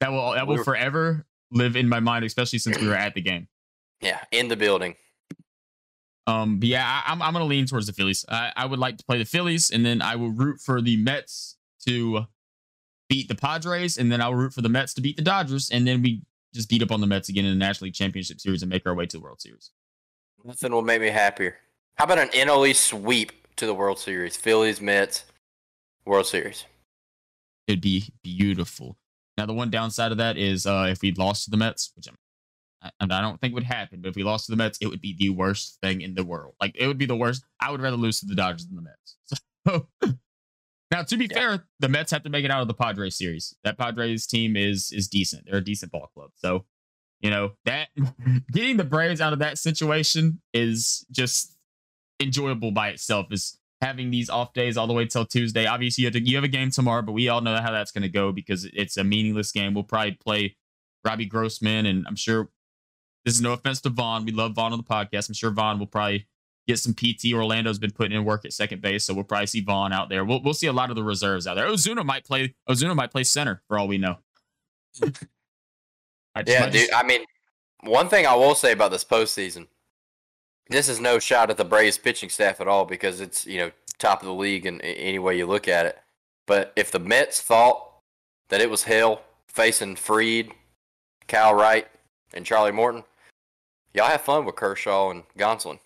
[0.00, 3.20] that will that will forever live in my mind, especially since we were at the
[3.20, 3.48] game.
[4.00, 4.94] Yeah, in the building.
[6.26, 8.24] Um, but yeah, I, am I'm, I'm gonna lean towards the Phillies.
[8.28, 10.96] I, I would like to play the Phillies, and then I will root for the
[10.96, 11.56] Mets
[11.86, 12.26] to
[13.08, 15.86] beat the Padres, and then I'll root for the Mets to beat the Dodgers, and
[15.86, 16.22] then we
[16.54, 18.86] just beat up on the Mets again in the National League Championship Series and make
[18.86, 19.70] our way to the World Series.
[20.44, 21.56] Nothing will make me happier.
[21.96, 24.36] How about an NL East sweep to the World Series?
[24.36, 25.24] Phillies, Mets,
[26.04, 26.64] World Series.
[27.66, 28.96] It'd be beautiful.
[29.36, 32.06] Now the one downside of that is uh, if we lost to the Mets, which
[32.08, 32.16] I'm,
[32.82, 35.00] I, I don't think would happen, but if we lost to the Mets, it would
[35.00, 36.54] be the worst thing in the world.
[36.60, 37.44] Like it would be the worst.
[37.60, 39.16] I would rather lose to the Dodgers than the Mets.
[39.66, 39.88] So
[40.90, 41.38] now, to be yeah.
[41.38, 43.54] fair, the Mets have to make it out of the Padres series.
[43.64, 45.44] That Padres team is is decent.
[45.46, 46.30] They're a decent ball club.
[46.36, 46.64] So,
[47.20, 47.88] you know, that
[48.52, 51.56] getting the Braves out of that situation is just
[52.20, 53.26] enjoyable by itself.
[53.30, 55.66] Is having these off days all the way till Tuesday.
[55.66, 57.92] Obviously, you have, to, you have a game tomorrow, but we all know how that's
[57.92, 59.74] going to go because it's a meaningless game.
[59.74, 60.56] We'll probably play
[61.04, 62.48] Robbie Grossman, and I'm sure
[63.24, 64.24] this is no offense to Vaughn.
[64.24, 65.28] We love Vaughn on the podcast.
[65.28, 66.26] I'm sure Vaughn will probably
[66.66, 67.32] get some PT.
[67.32, 70.24] Orlando's been putting in work at second base, so we'll probably see Vaughn out there.
[70.24, 71.66] We'll we'll see a lot of the reserves out there.
[71.66, 72.54] Ozuna might play.
[72.68, 74.18] Ozuna might play center for all we know.
[76.46, 76.92] yeah, dude.
[76.92, 77.24] I mean,
[77.82, 79.68] one thing I will say about this postseason,
[80.68, 83.70] this is no shot at the Braves pitching staff at all because it's you know
[83.98, 85.98] top of the league in any way you look at it.
[86.46, 87.82] But if the Mets thought
[88.48, 90.50] that it was hell facing Fried,
[91.28, 91.88] Kyle Wright,
[92.34, 93.04] and Charlie Morton,
[93.94, 95.78] y'all have fun with Kershaw and Gonsolin.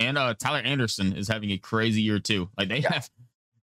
[0.00, 2.48] And uh, Tyler Anderson is having a crazy year too.
[2.58, 2.94] Like they yeah.
[2.94, 3.10] have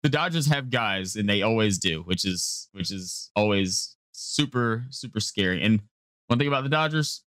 [0.03, 5.19] the Dodgers have guys, and they always do, which is which is always super super
[5.19, 5.63] scary.
[5.63, 5.81] And
[6.27, 7.23] one thing about the Dodgers,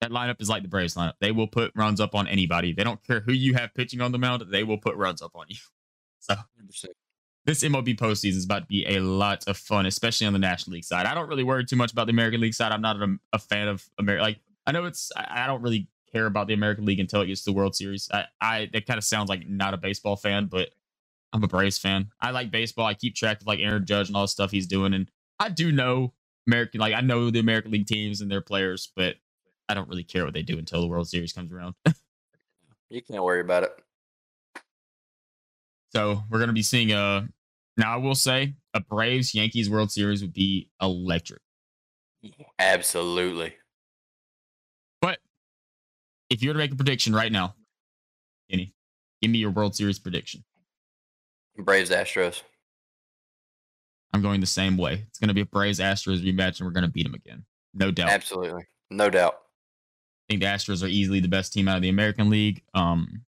[0.00, 1.14] that lineup is like the Braves lineup.
[1.20, 2.72] They will put runs up on anybody.
[2.72, 4.44] They don't care who you have pitching on the mound.
[4.50, 5.56] They will put runs up on you.
[6.20, 6.36] So
[7.44, 10.74] this MLB postseason is about to be a lot of fun, especially on the National
[10.74, 11.06] League side.
[11.06, 12.72] I don't really worry too much about the American League side.
[12.72, 14.22] I'm not a, a fan of America.
[14.22, 17.26] Like I know it's I, I don't really care about the American League until it
[17.26, 18.08] gets to the World Series.
[18.12, 20.70] I, I that kind of sounds like not a baseball fan, but
[21.32, 22.10] I'm a Braves fan.
[22.20, 22.86] I like baseball.
[22.86, 25.10] I keep track of like Aaron Judge and all the stuff he's doing, and
[25.40, 26.12] I do know
[26.46, 26.80] American.
[26.80, 29.16] Like I know the American League teams and their players, but
[29.68, 31.74] I don't really care what they do until the World Series comes around.
[32.90, 33.72] you can't worry about it.
[35.94, 37.28] So we're gonna be seeing a.
[37.76, 41.40] Now I will say a Braves Yankees World Series would be electric.
[42.58, 43.54] Absolutely
[46.30, 47.54] if you were to make a prediction right now,
[48.50, 48.74] Kenny,
[49.20, 50.44] give me your World Series prediction.
[51.56, 52.42] Braves Astros.
[54.12, 55.04] I'm going the same way.
[55.08, 57.44] It's going to be a Braves Astros rematch, and we're going to beat them again.
[57.74, 58.10] No doubt.
[58.10, 58.64] Absolutely.
[58.90, 59.34] No doubt.
[59.34, 62.62] I think the Astros are easily the best team out of the American League.
[62.74, 63.22] Um,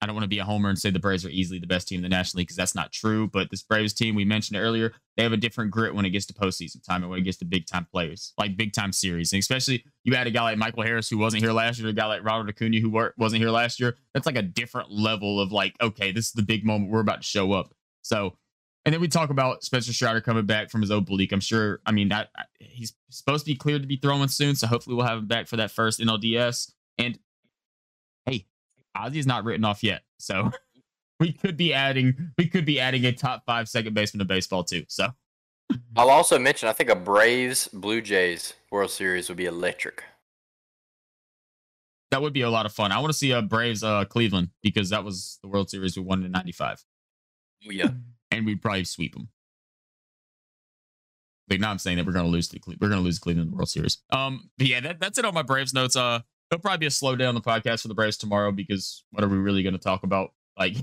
[0.00, 1.88] I don't want to be a homer and say the Braves are easily the best
[1.88, 3.28] team in the National League because that's not true.
[3.28, 6.26] But this Braves team, we mentioned earlier, they have a different grit when it gets
[6.26, 9.32] to postseason time and when it gets to big time players, like big time series.
[9.32, 11.92] And especially you had a guy like Michael Harris who wasn't here last year, a
[11.92, 13.96] guy like Ronald Acuna who wasn't here last year.
[14.14, 17.22] That's like a different level of like, okay, this is the big moment we're about
[17.22, 17.74] to show up.
[18.02, 18.36] So
[18.84, 21.32] and then we talk about Spencer Strider coming back from his oblique.
[21.32, 21.80] I'm sure.
[21.84, 25.06] I mean, that he's supposed to be cleared to be throwing soon, so hopefully we'll
[25.06, 26.72] have him back for that first NLDS.
[26.96, 27.18] And
[28.24, 28.46] hey,
[28.94, 30.50] Ozzie's not written off yet, so
[31.20, 34.64] we could be adding we could be adding a top five second baseman to baseball
[34.64, 34.84] too.
[34.88, 35.08] So
[35.96, 40.04] I'll also mention I think a Braves Blue Jays World Series would be electric.
[42.10, 42.90] That would be a lot of fun.
[42.90, 46.02] I want to see a Braves uh, Cleveland because that was the World Series we
[46.02, 46.84] won in '95.
[47.66, 47.90] Oh, yeah
[48.30, 49.28] and we'd probably sweep them.
[51.48, 53.50] Like, now I'm saying that we're gonna lose to Cle- we're gonna lose Cleveland in
[53.50, 53.98] the World Series.
[54.10, 55.96] Um, but yeah, that, that's it on my Braves notes.
[55.96, 56.20] Uh,
[56.50, 59.22] it'll probably be a slow day on the podcast for the Braves tomorrow because what
[59.22, 60.32] are we really gonna talk about?
[60.58, 60.76] Like,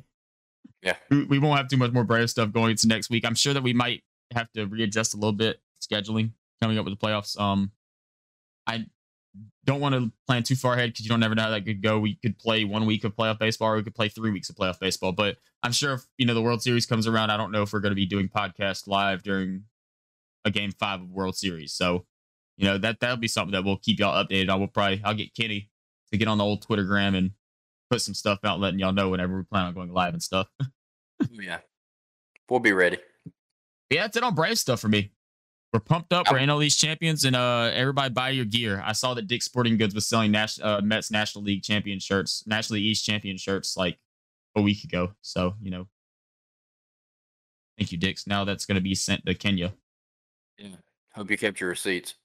[0.81, 3.25] yeah, we, we won't have too much more Braves stuff going into next week.
[3.25, 4.03] I'm sure that we might
[4.33, 6.31] have to readjust a little bit scheduling
[6.61, 7.39] coming up with the playoffs.
[7.39, 7.71] Um,
[8.65, 8.85] I
[9.65, 11.81] don't want to plan too far ahead because you don't never know how that could
[11.81, 11.99] go.
[11.99, 14.55] We could play one week of playoff baseball, or we could play three weeks of
[14.55, 15.11] playoff baseball.
[15.11, 17.73] But I'm sure if you know the World Series comes around, I don't know if
[17.73, 19.63] we're going to be doing podcast live during
[20.45, 21.73] a game five of World Series.
[21.73, 22.05] So,
[22.57, 24.59] you know that that'll be something that we'll keep y'all updated on.
[24.59, 25.69] We'll probably I'll get Kenny
[26.11, 27.31] to get on the old Twittergram and
[27.89, 30.47] put some stuff out, letting y'all know whenever we plan on going live and stuff.
[31.31, 31.59] yeah,
[32.49, 32.97] we'll be ready.
[33.89, 35.11] Yeah, that's it on Brave stuff for me.
[35.73, 36.31] We're pumped up.
[36.31, 38.81] We're NL East champions, and uh, everybody buy your gear.
[38.83, 42.43] I saw that Dick's Sporting Goods was selling Nash, uh, Mets National League champion shirts,
[42.47, 43.99] National League East champion shirts, like
[44.55, 45.11] a week ago.
[45.21, 45.87] So you know,
[47.77, 48.25] thank you, Dick's.
[48.25, 49.73] Now that's going to be sent to Kenya.
[50.57, 50.77] Yeah.
[51.13, 52.15] Hope you kept your receipts.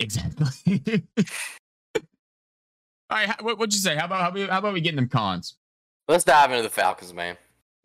[0.00, 1.04] Exactly.
[3.10, 3.96] All right, what, would you say?
[3.96, 5.56] How about how about, how about we get them cons?
[6.08, 7.36] Let's dive into the Falcons, man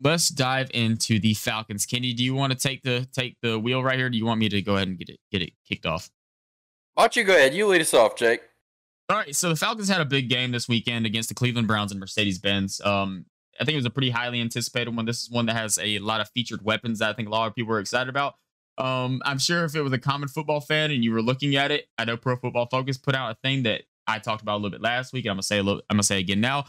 [0.04, 1.86] let's dive into the Falcons.
[1.86, 4.10] Kenny, do you want to take the take the wheel right here?
[4.10, 6.10] do you want me to go ahead and get it get it kicked off?
[6.94, 7.54] Why don't you go ahead?
[7.54, 8.42] You lead us off, Jake.
[9.08, 9.34] All right.
[9.34, 12.38] So the Falcons had a big game this weekend against the Cleveland Browns and Mercedes
[12.38, 12.80] Benz.
[12.82, 13.26] Um,
[13.60, 15.04] I think it was a pretty highly anticipated one.
[15.04, 17.46] This is one that has a lot of featured weapons that I think a lot
[17.46, 18.34] of people were excited about.
[18.76, 21.70] Um, I'm sure if it was a common football fan and you were looking at
[21.70, 24.58] it, I know Pro Football Focus put out a thing that I talked about a
[24.58, 25.24] little bit last week.
[25.24, 26.66] And I'm gonna say a little, I'm gonna say again now.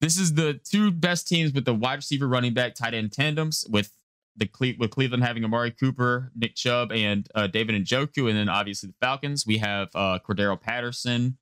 [0.00, 3.64] This is the two best teams with the wide receiver, running back, tight end tandems
[3.70, 3.92] with
[4.36, 8.48] the Cle- with Cleveland having Amari Cooper, Nick Chubb, and uh, David Njoku, and then
[8.48, 9.46] obviously the Falcons.
[9.46, 11.38] We have uh, Cordarrelle Patterson,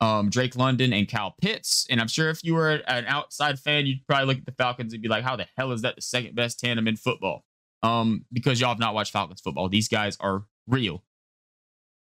[0.00, 1.86] um, Drake London, and Kyle Pitts.
[1.90, 4.92] And I'm sure if you were an outside fan, you'd probably look at the Falcons
[4.94, 7.44] and be like, "How the hell is that the second best tandem in football?"
[7.82, 9.68] Um, because y'all have not watched Falcons football.
[9.68, 11.02] These guys are real.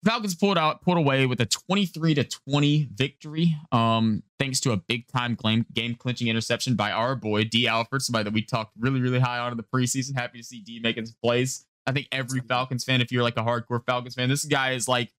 [0.05, 3.57] Falcons pulled out, pulled away with a 23 to 20 victory.
[3.71, 8.03] Um, thanks to a big time game, game clinching interception by our boy Dee Alford,
[8.03, 10.15] somebody that we talked really, really high on in the preseason.
[10.15, 11.65] Happy to see D making some plays.
[11.87, 14.87] I think every Falcons fan, if you're like a hardcore Falcons fan, this guy is
[14.87, 15.11] like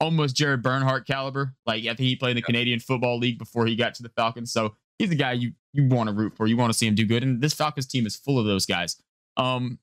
[0.00, 1.54] almost Jared Bernhardt caliber.
[1.64, 4.08] Like I think he played in the Canadian Football League before he got to the
[4.10, 4.52] Falcons.
[4.52, 6.46] So he's a guy you you want to root for.
[6.46, 7.22] You want to see him do good.
[7.22, 9.00] And this Falcons team is full of those guys.
[9.36, 9.78] Um,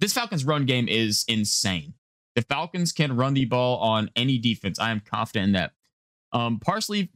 [0.00, 1.94] this Falcons run game is insane.
[2.34, 4.78] The Falcons can run the ball on any defense.
[4.78, 5.72] I am confident in that.
[6.32, 7.10] Um, partially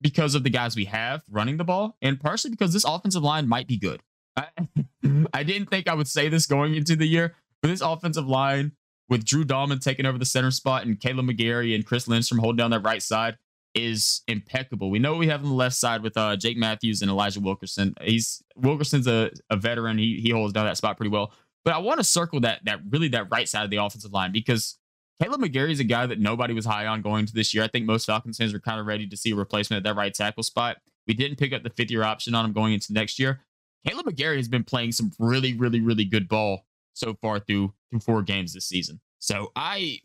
[0.00, 3.48] because of the guys we have running the ball, and partially because this offensive line
[3.48, 4.02] might be good.
[4.36, 4.46] I,
[5.34, 8.72] I didn't think I would say this going into the year, but this offensive line
[9.08, 12.58] with Drew Dalman taking over the center spot and Kaleb McGary and Chris Lindstrom holding
[12.58, 13.36] down that right side
[13.74, 14.90] is impeccable.
[14.90, 17.94] We know we have on the left side with uh, Jake Matthews and Elijah Wilkinson.
[18.00, 19.98] He's Wilkinson's a, a veteran.
[19.98, 21.32] He he holds down that spot pretty well.
[21.64, 24.32] But I want to circle that that really that right side of the offensive line
[24.32, 24.78] because
[25.22, 27.62] Kaleb McGary is a guy that nobody was high on going to this year.
[27.62, 29.96] I think most Falcons fans are kind of ready to see a replacement at that
[29.96, 30.78] right tackle spot.
[31.06, 33.40] We didn't pick up the fifth year option on him going into next year.
[33.86, 36.64] Kaleb McGary has been playing some really, really, really good ball
[36.94, 39.00] so far through through four games this season.
[39.18, 40.00] So I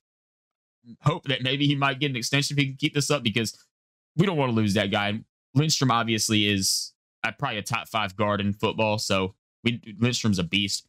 [1.02, 3.58] hope that maybe he might get an extension if he can keep this up because
[4.16, 5.20] we don't want to lose that guy.
[5.54, 10.44] Lindstrom obviously is uh, probably a top five guard in football, so we Lindstrom's a
[10.44, 10.88] beast.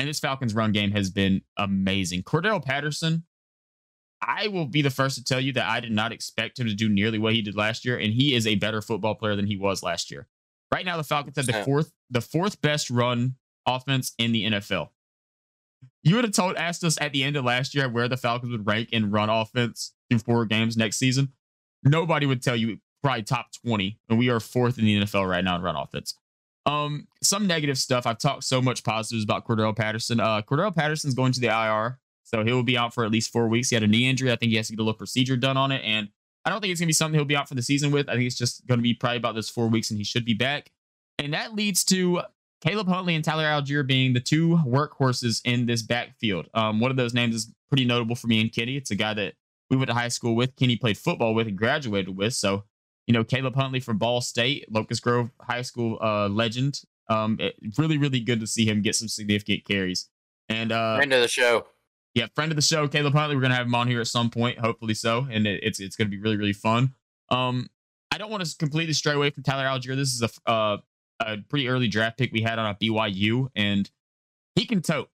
[0.00, 2.22] And this Falcons run game has been amazing.
[2.22, 3.24] Cordarrelle Patterson,
[4.22, 6.74] I will be the first to tell you that I did not expect him to
[6.74, 9.46] do nearly what he did last year, and he is a better football player than
[9.46, 10.26] he was last year.
[10.72, 13.34] Right now, the Falcons have the fourth, the fourth best run
[13.66, 14.88] offense in the NFL.
[16.02, 18.52] You would have told asked us at the end of last year where the Falcons
[18.52, 21.32] would rank in run offense through four games next season.
[21.82, 25.44] Nobody would tell you probably top 20, and we are fourth in the NFL right
[25.44, 26.14] now in run offense.
[26.70, 28.06] Um, some negative stuff.
[28.06, 30.20] I've talked so much positives about Cordell Patterson.
[30.20, 33.32] Uh, Cordarrelle Patterson's going to the IR, so he will be out for at least
[33.32, 33.70] four weeks.
[33.70, 34.30] He had a knee injury.
[34.30, 36.08] I think he has to get a little procedure done on it, and
[36.44, 38.08] I don't think it's gonna be something he'll be out for the season with.
[38.08, 40.34] I think it's just gonna be probably about those four weeks, and he should be
[40.34, 40.70] back.
[41.18, 42.22] And that leads to
[42.60, 46.48] Caleb Huntley and Tyler Allgeier being the two workhorses in this backfield.
[46.54, 48.76] Um, one of those names is pretty notable for me and Kenny.
[48.76, 49.34] It's a guy that
[49.70, 50.56] we went to high school with.
[50.56, 52.34] Kenny played football with and graduated with.
[52.34, 52.64] So,
[53.10, 56.80] you know, Caleb Huntley from Ball State, Locust Grove High School uh, legend.
[57.08, 60.08] Um, it, really, really good to see him get some significant carries.
[60.48, 61.66] And uh, friend of the show.
[62.14, 63.34] Yeah, friend of the show, Caleb Huntley.
[63.34, 65.96] We're gonna have him on here at some point, hopefully so, and it, it's it's
[65.96, 66.94] gonna be really, really fun.
[67.30, 67.68] Um,
[68.12, 69.96] I don't want to completely stray away from Tyler Allgeier.
[69.96, 70.76] This is a uh,
[71.18, 73.90] a pretty early draft pick we had on a BYU, and
[74.54, 75.10] he can tote.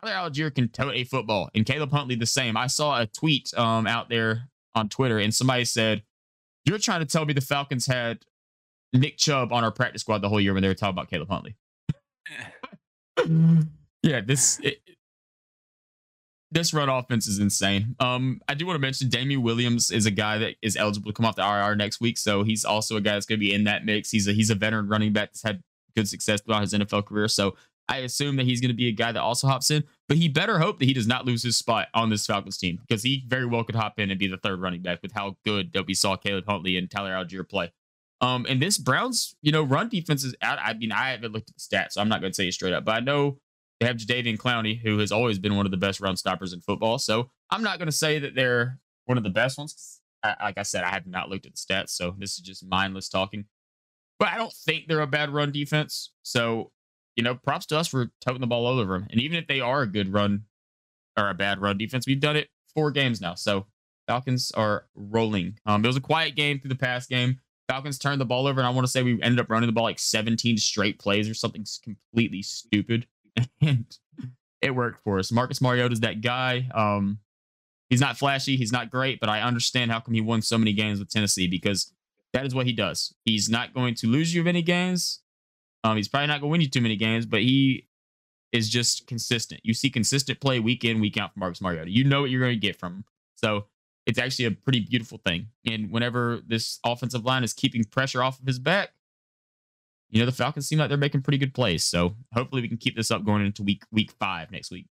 [0.00, 2.56] Tyler Allgeier can tote a football, and Caleb Huntley the same.
[2.56, 6.04] I saw a tweet um out there on Twitter, and somebody said,
[6.64, 8.24] "You're trying to tell me the Falcons had
[8.92, 11.28] Nick Chubb on our practice squad the whole year when they were talking about Caleb
[11.28, 11.56] Huntley."
[14.02, 14.78] yeah, this it,
[16.54, 17.96] this run offense is insane.
[17.98, 21.14] Um, I do want to mention Damien Williams is a guy that is eligible to
[21.14, 23.52] come off the IR next week, so he's also a guy that's going to be
[23.52, 24.10] in that mix.
[24.10, 25.62] He's a he's a veteran running back that's had
[25.96, 27.56] good success throughout his NFL career, so
[27.88, 29.84] I assume that he's going to be a guy that also hops in.
[30.06, 32.78] But he better hope that he does not lose his spot on this Falcons team
[32.86, 35.36] because he very well could hop in and be the third running back with how
[35.44, 37.72] good that we saw Caleb Huntley and Tyler Allgeier play.
[38.20, 40.58] Um, and this Browns, you know, run defense is out.
[40.60, 42.52] I mean, I haven't looked at the stats, so I'm not going to say it
[42.52, 43.38] straight up, but I know
[43.80, 46.60] they have Jadeveon Clowney, who has always been one of the best run stoppers in
[46.60, 46.98] football.
[46.98, 50.00] So I'm not going to say that they're one of the best ones.
[50.22, 52.64] I, like I said, I have not looked at the stats, so this is just
[52.66, 53.46] mindless talking.
[54.18, 56.12] But I don't think they're a bad run defense.
[56.22, 56.70] So,
[57.16, 59.06] you know, props to us for toting the ball all over them.
[59.10, 60.44] And even if they are a good run
[61.18, 63.34] or a bad run defense, we've done it four games now.
[63.34, 63.66] So
[64.06, 65.58] Falcons are rolling.
[65.66, 67.40] Um, it was a quiet game through the past game.
[67.68, 69.72] Falcons turned the ball over, and I want to say we ended up running the
[69.72, 73.06] ball like 17 straight plays or something completely stupid.
[73.62, 73.86] and
[74.60, 75.32] it worked for us.
[75.32, 76.68] Marcus Mariota is that guy.
[76.74, 77.20] Um,
[77.88, 80.72] he's not flashy, he's not great, but I understand how come he won so many
[80.72, 81.92] games with Tennessee because
[82.32, 83.14] that is what he does.
[83.24, 85.20] He's not going to lose you any games.
[85.84, 87.86] Um, he's probably not going to win you too many games, but he
[88.52, 89.60] is just consistent.
[89.62, 91.90] You see consistent play week in, week out from Marcus Mariota.
[91.90, 93.04] You know what you're going to get from him.
[93.36, 93.66] So
[94.06, 95.48] it's actually a pretty beautiful thing.
[95.66, 98.90] And whenever this offensive line is keeping pressure off of his back,
[100.10, 101.84] you know, the Falcons seem like they're making pretty good plays.
[101.84, 104.86] So hopefully we can keep this up going into week week five next week.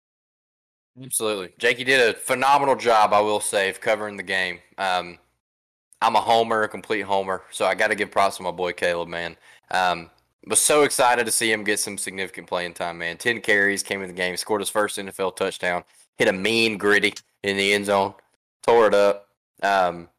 [1.03, 1.51] Absolutely.
[1.59, 4.59] Jakey did a phenomenal job, I will say, of covering the game.
[4.77, 5.17] Um,
[6.01, 8.73] I'm a homer, a complete homer, so I got to give props to my boy
[8.73, 9.35] Caleb, man.
[9.71, 10.09] Um,
[10.47, 13.17] was so excited to see him get some significant playing time, man.
[13.17, 15.83] 10 carries, came in the game, scored his first NFL touchdown,
[16.17, 17.13] hit a mean gritty
[17.43, 18.13] in the end zone,
[18.65, 19.27] tore it up.
[19.61, 20.09] Um,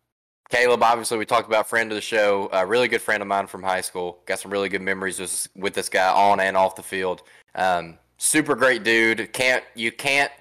[0.50, 3.46] Caleb, obviously, we talked about friend of the show, a really good friend of mine
[3.46, 4.18] from high school.
[4.26, 7.22] Got some really good memories with, with this guy on and off the field.
[7.54, 9.32] Um, super great dude.
[9.32, 10.32] Can't you can't?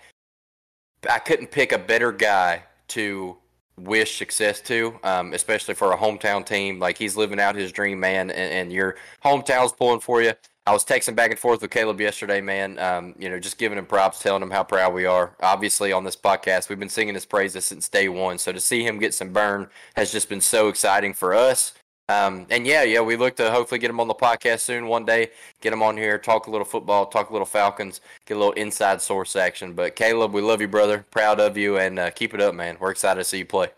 [1.10, 3.38] I couldn't pick a better guy to
[3.84, 6.80] wish success to, um, especially for a hometown team.
[6.80, 10.34] Like he's living out his dream, man, and, and your hometown's pulling for you.
[10.69, 12.77] I was texting back and forth with Caleb yesterday, man.
[12.77, 15.35] Um, you know, just giving him props, telling him how proud we are.
[15.41, 18.38] Obviously, on this podcast, we've been singing his praises since day one.
[18.38, 21.73] So to see him get some burn has just been so exciting for us.
[22.10, 25.06] Um, and yeah, yeah, we look to hopefully get him on the podcast soon one
[25.06, 25.30] day,
[25.61, 28.53] get him on here, talk a little football, talk a little Falcons, get a little
[28.53, 29.73] inside source action.
[29.73, 31.06] But Caleb, we love you, brother.
[31.11, 32.77] Proud of you, and uh, keep it up, man.
[32.80, 33.69] We're excited to see you play.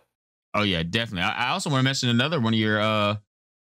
[0.54, 1.24] Oh yeah, definitely.
[1.24, 3.18] I, I also want to mention another one of your, uh,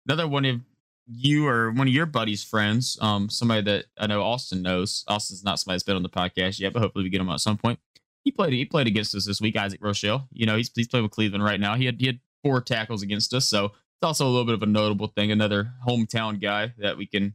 [0.07, 0.61] another one of
[1.07, 5.05] you or one of your buddies' friends, um, somebody that I know Austin knows.
[5.09, 7.41] Austin's not somebody that's been on the podcast yet, but hopefully we get him at
[7.41, 7.79] some point.
[8.23, 10.27] He played he played against us this week, Isaac Rochell.
[10.33, 11.75] You know, he's he's playing with Cleveland right now.
[11.75, 13.73] He had he had four tackles against us, so
[14.05, 15.33] also a little bit of a notable thing.
[15.33, 17.35] Another hometown guy that we can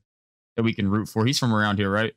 [0.55, 1.25] that we can root for.
[1.25, 2.13] He's from around here, right?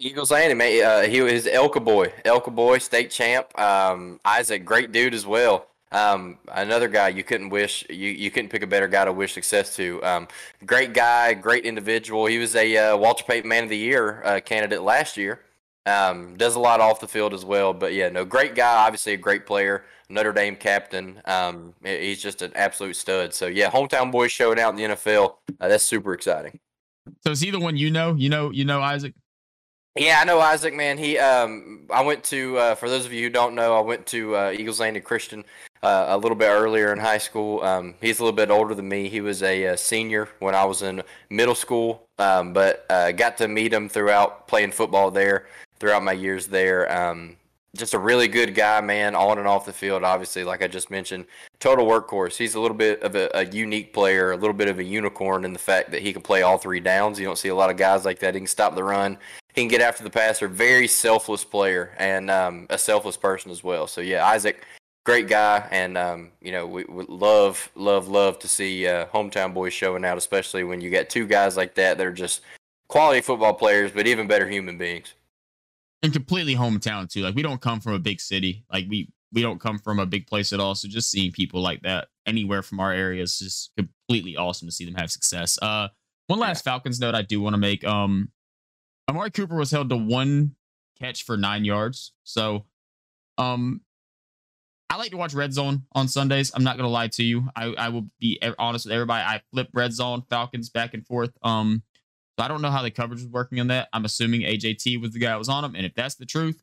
[0.00, 3.58] Eagles and uh, he was ELCA boy, ELCA boy, state champ.
[3.58, 5.66] Um, Isaac, great dude as well.
[5.90, 9.32] Um, another guy you couldn't wish you, you couldn't pick a better guy to wish
[9.32, 10.02] success to.
[10.04, 10.28] Um,
[10.64, 12.26] great guy, great individual.
[12.26, 15.40] He was a uh, Walter Payton Man of the Year uh, candidate last year.
[15.86, 17.72] Um, does a lot off the field as well.
[17.72, 18.84] But yeah, no, great guy.
[18.86, 19.84] Obviously a great player.
[20.10, 21.20] Notre Dame captain.
[21.26, 23.34] Um, he's just an absolute stud.
[23.34, 25.36] So yeah, hometown boys showing out in the NFL.
[25.60, 26.58] Uh, that's super exciting.
[27.24, 28.14] So is he the one you know?
[28.14, 29.14] You know, you know Isaac.
[29.96, 30.96] Yeah, I know Isaac, man.
[30.96, 32.56] He, um, I went to.
[32.56, 35.44] Uh, for those of you who don't know, I went to uh, Eagles Landing Christian
[35.82, 37.62] uh, a little bit earlier in high school.
[37.62, 39.08] Um, he's a little bit older than me.
[39.08, 43.10] He was a, a uh, senior when I was in middle school, um, but uh,
[43.12, 45.46] got to meet him throughout playing football there,
[45.80, 46.90] throughout my years there.
[47.76, 50.02] Just a really good guy, man, on and off the field.
[50.02, 51.26] Obviously, like I just mentioned,
[51.60, 52.36] total workhorse.
[52.36, 55.44] He's a little bit of a, a, unique player, a little bit of a unicorn
[55.44, 57.18] in the fact that he can play all three downs.
[57.18, 58.34] You don't see a lot of guys like that.
[58.34, 59.18] He can stop the run.
[59.54, 60.48] He can get after the passer.
[60.48, 63.86] Very selfless player and um, a selfless person as well.
[63.86, 64.64] So yeah, Isaac,
[65.04, 69.52] great guy, and um, you know we, we, love, love, love to see uh, hometown
[69.52, 72.40] boys showing out, especially when you got two guys like that that are just
[72.88, 75.12] quality football players, but even better human beings
[76.02, 77.22] and completely hometown too.
[77.22, 78.64] Like we don't come from a big city.
[78.72, 80.74] Like we we don't come from a big place at all.
[80.74, 84.72] So just seeing people like that anywhere from our area is just completely awesome to
[84.72, 85.58] see them have success.
[85.60, 85.88] Uh,
[86.28, 86.72] one last yeah.
[86.72, 87.84] Falcons note I do want to make.
[87.84, 88.30] Um,
[89.08, 90.54] Amari Cooper was held to one
[90.98, 92.12] catch for nine yards.
[92.24, 92.66] So,
[93.38, 93.80] um,
[94.90, 96.50] I like to watch Red Zone on Sundays.
[96.54, 97.48] I'm not gonna lie to you.
[97.54, 99.22] I I will be honest with everybody.
[99.22, 101.30] I flip Red Zone Falcons back and forth.
[101.42, 101.82] Um,
[102.38, 103.88] so I don't know how the coverage was working on that.
[103.92, 105.74] I'm assuming AJT was the guy that was on him.
[105.74, 106.62] And if that's the truth,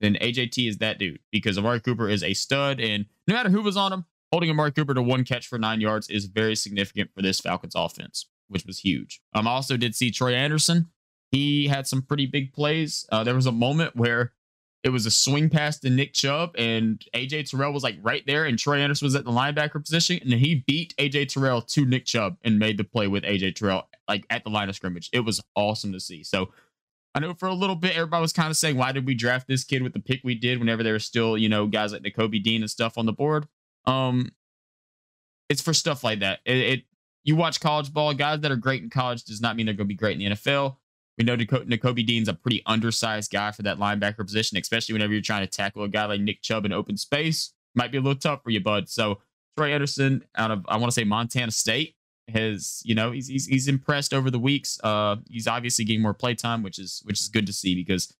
[0.00, 2.78] then AJT is that dude because Amari Cooper is a stud.
[2.78, 5.80] And no matter who was on him, holding Amari Cooper to one catch for nine
[5.80, 9.20] yards is very significant for this Falcons offense, which was huge.
[9.34, 10.90] Um, I also did see Troy Anderson.
[11.32, 13.04] He had some pretty big plays.
[13.10, 14.32] Uh, there was a moment where
[14.84, 18.44] it was a swing pass to Nick Chubb, and AJ Terrell was like right there,
[18.44, 22.04] and Troy Anderson was at the linebacker position, and he beat AJ Terrell to Nick
[22.04, 25.10] Chubb and made the play with AJ Terrell like at the line of scrimmage.
[25.12, 26.22] It was awesome to see.
[26.22, 26.50] So
[27.14, 29.48] I know for a little bit everybody was kind of saying, why did we draft
[29.48, 32.02] this kid with the pick we did whenever there were still, you know, guys like
[32.02, 33.46] Nakobe Dean and stuff on the board?
[33.86, 34.32] Um,
[35.48, 36.40] it's for stuff like that.
[36.44, 36.82] It, it
[37.24, 39.88] you watch college ball, guys that are great in college does not mean they're going
[39.88, 40.76] to be great in the NFL.
[41.18, 45.22] We know Nakobe Dean's a pretty undersized guy for that linebacker position, especially whenever you're
[45.22, 47.52] trying to tackle a guy like Nick Chubb in open space.
[47.74, 48.88] Might be a little tough for you, bud.
[48.88, 49.20] So
[49.56, 51.95] Troy Anderson out of I want to say Montana State
[52.28, 54.78] has you know he's, he's he's impressed over the weeks.
[54.82, 58.12] Uh, he's obviously getting more play time, which is which is good to see because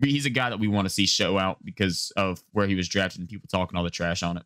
[0.00, 2.88] he's a guy that we want to see show out because of where he was
[2.88, 4.44] drafted and people talking all the trash on it.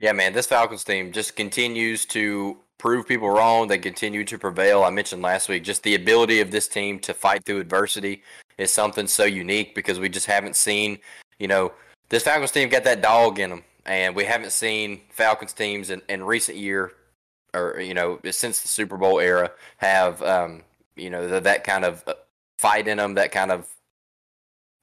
[0.00, 3.66] Yeah, man, this Falcons team just continues to prove people wrong.
[3.66, 4.84] They continue to prevail.
[4.84, 8.22] I mentioned last week just the ability of this team to fight through adversity
[8.58, 10.98] is something so unique because we just haven't seen,
[11.40, 11.72] you know,
[12.10, 16.02] this Falcons team got that dog in them and we haven't seen Falcons teams in,
[16.08, 16.92] in recent year
[17.54, 20.62] or you know since the Super Bowl era have um,
[20.94, 22.14] you know the, that kind of uh,
[22.58, 23.66] fight in them, that kind of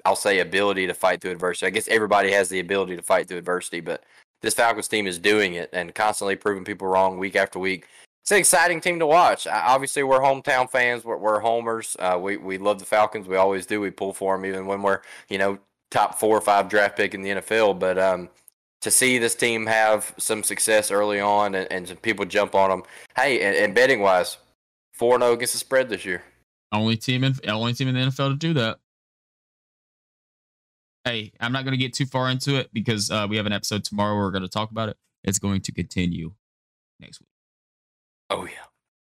[0.03, 1.67] I'll say ability to fight through adversity.
[1.67, 4.03] I guess everybody has the ability to fight through adversity, but
[4.41, 7.87] this Falcons team is doing it and constantly proving people wrong week after week.
[8.21, 9.45] It's an exciting team to watch.
[9.45, 11.03] Obviously, we're hometown fans.
[11.03, 11.95] We're, we're homers.
[11.99, 13.27] Uh, we we love the Falcons.
[13.27, 13.79] We always do.
[13.79, 15.59] We pull for them even when we're you know
[15.91, 17.79] top four or five draft pick in the NFL.
[17.79, 18.29] But um,
[18.85, 22.69] to see this team have some success early on and, and some people jump on
[22.69, 22.83] them.
[23.15, 24.37] Hey, and, and betting wise,
[24.93, 26.23] four zero oh against the spread this year.
[26.71, 28.77] Only team in only team in the NFL to do that.
[31.03, 33.53] Hey, I'm not going to get too far into it because uh, we have an
[33.53, 34.97] episode tomorrow where we're going to talk about it.
[35.23, 36.33] It's going to continue
[36.99, 37.29] next week.
[38.29, 38.65] Oh yeah,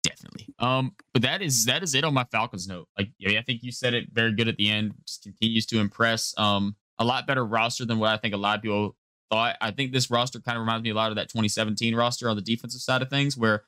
[0.04, 0.54] definitely.
[0.60, 2.88] Um, but that is that is it on my Falcons note.
[3.00, 4.94] Like, yeah, I think you said it very good at the end.
[5.08, 6.36] Just continues to impress.
[6.38, 8.96] Um, a lot better roster than what I think a lot of people
[9.30, 9.56] thought.
[9.62, 12.36] I think this roster kind of reminds me a lot of that 2017 roster on
[12.36, 13.64] the defensive side of things, where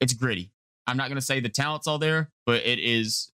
[0.00, 0.52] it's gritty.
[0.86, 3.32] I'm not going to say the talent's all there, but it is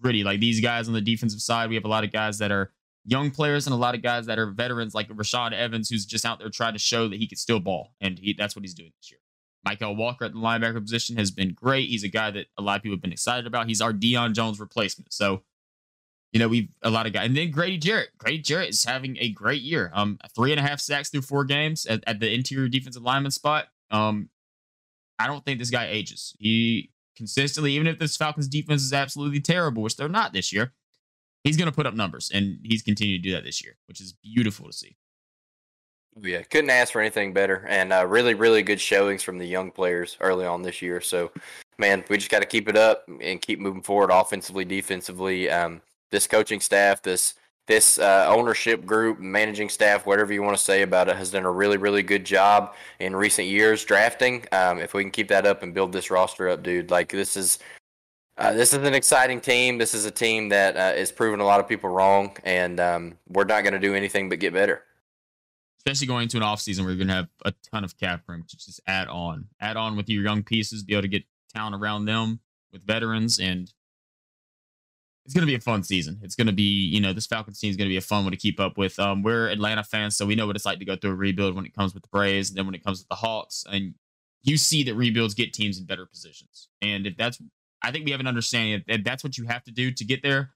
[0.00, 0.24] gritty.
[0.24, 2.72] Like these guys on the defensive side, we have a lot of guys that are
[3.04, 6.24] young players and a lot of guys that are veterans, like Rashaan Evans, who's just
[6.24, 8.74] out there trying to show that he can still ball, and he, that's what he's
[8.74, 9.20] doing this year.
[9.66, 11.88] Mykal Walker at the linebacker position has been great.
[11.88, 13.66] He's a guy that a lot of people have been excited about.
[13.66, 15.12] He's our Deion Jones replacement.
[15.12, 15.42] So
[16.34, 17.26] you know, we've a lot of guys.
[17.26, 18.08] And then Grady Jarrett.
[18.18, 19.92] Grady Jarrett is having a great year.
[19.94, 23.30] Um, three and a half sacks through four games at, at the interior defensive lineman
[23.30, 23.68] spot.
[23.92, 24.30] Um,
[25.16, 26.34] I don't think this guy ages.
[26.40, 30.72] He consistently, even if this Falcons defense is absolutely terrible, which they're not this year,
[31.44, 34.00] he's going to put up numbers, and he's continued to do that this year, which
[34.00, 34.96] is beautiful to see.
[36.20, 39.70] Yeah, couldn't ask for anything better, and uh, really, really good showings from the young
[39.70, 41.00] players early on this year.
[41.00, 41.30] So,
[41.78, 45.48] man, we just got to keep it up and keep moving forward, offensively, defensively.
[45.48, 45.80] Um,
[46.14, 47.34] this coaching staff, this
[47.66, 51.44] this uh, ownership group, managing staff, whatever you want to say about it, has done
[51.44, 54.44] a really, really good job in recent years drafting.
[54.52, 57.36] Um, if we can keep that up and build this roster up, dude, like this
[57.36, 57.58] is
[58.36, 59.78] uh, this is an exciting team.
[59.78, 63.18] This is a team that uh, is proving a lot of people wrong, and um,
[63.28, 64.82] we're not going to do anything but get better.
[65.78, 68.22] Especially going into an off season where you're going to have a ton of cap
[68.26, 71.24] room to just add on, add on with your young pieces, be able to get
[71.54, 72.40] talent around them
[72.72, 73.72] with veterans, and
[75.24, 76.18] it's going to be a fun season.
[76.22, 78.24] It's going to be, you know, this Falcons team is going to be a fun
[78.24, 78.98] one to keep up with.
[78.98, 81.54] Um, we're Atlanta fans, so we know what it's like to go through a rebuild
[81.54, 83.94] when it comes with the Braves, and then when it comes with the Hawks, and
[84.42, 86.68] you see that rebuilds get teams in better positions.
[86.82, 87.40] And if that's,
[87.82, 90.22] I think we have an understanding that that's what you have to do to get
[90.22, 90.50] there.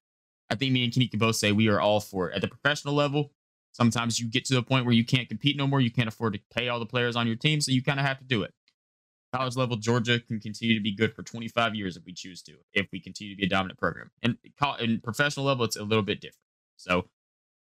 [0.50, 2.36] I think me and Kenny can both say we are all for it.
[2.36, 3.32] At the professional level,
[3.72, 5.80] sometimes you get to a point where you can't compete no more.
[5.80, 8.04] You can't afford to pay all the players on your team, so you kind of
[8.04, 8.52] have to do it.
[9.32, 12.54] College level, Georgia can continue to be good for 25 years if we choose to,
[12.72, 14.10] if we continue to be a dominant program.
[14.22, 14.38] And
[14.80, 16.46] in professional level, it's a little bit different.
[16.76, 17.08] So,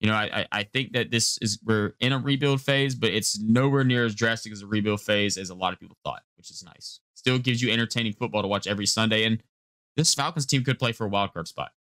[0.01, 3.39] you know, I I think that this is we're in a rebuild phase, but it's
[3.39, 6.51] nowhere near as drastic as a rebuild phase as a lot of people thought, which
[6.51, 7.01] is nice.
[7.15, 9.43] Still gives you entertaining football to watch every Sunday, and
[9.97, 11.73] this Falcons team could play for a wild card spot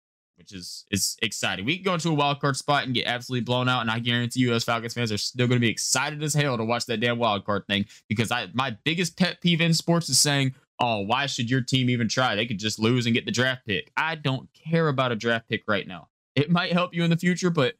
[0.42, 1.64] which is is exciting.
[1.64, 4.00] We can go into a wild card spot and get absolutely blown out, and I
[4.00, 6.86] guarantee you, as Falcons fans, are still going to be excited as hell to watch
[6.86, 7.86] that damn wild card thing.
[8.08, 11.88] Because I my biggest pet peeve in sports is saying, "Oh, why should your team
[11.88, 12.34] even try?
[12.34, 15.48] They could just lose and get the draft pick." I don't care about a draft
[15.48, 16.08] pick right now.
[16.34, 17.74] It might help you in the future, but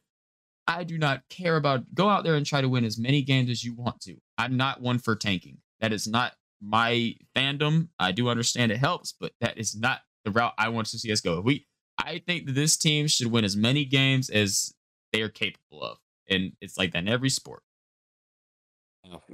[0.65, 1.93] I do not care about.
[1.93, 4.15] Go out there and try to win as many games as you want to.
[4.37, 5.57] I'm not one for tanking.
[5.81, 7.89] That is not my fandom.
[7.99, 11.11] I do understand it helps, but that is not the route I want to see
[11.11, 11.39] us go.
[11.39, 11.65] If we
[11.97, 14.73] I think that this team should win as many games as
[15.11, 15.97] they are capable of,
[16.29, 17.63] and it's like that in every sport.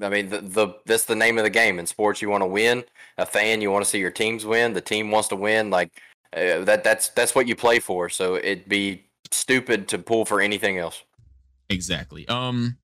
[0.02, 2.22] I mean, the, the that's the name of the game in sports.
[2.22, 2.84] You want to win.
[3.18, 4.74] A fan, you want to see your teams win.
[4.74, 5.70] The team wants to win.
[5.70, 6.02] Like
[6.36, 6.84] uh, that.
[6.84, 8.10] That's that's what you play for.
[8.10, 11.04] So it'd be stupid to pull for anything else.
[11.70, 12.28] Exactly.
[12.28, 12.78] Um,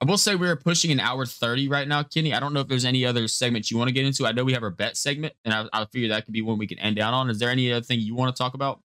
[0.00, 2.32] I will say we're pushing an hour 30 right now, Kenny.
[2.32, 4.26] I don't know if there's any other segments you want to get into.
[4.26, 6.56] I know we have our bet segment, and I, I figure that could be one
[6.56, 7.28] we can end down on.
[7.28, 8.80] Is there any other thing you want to talk about?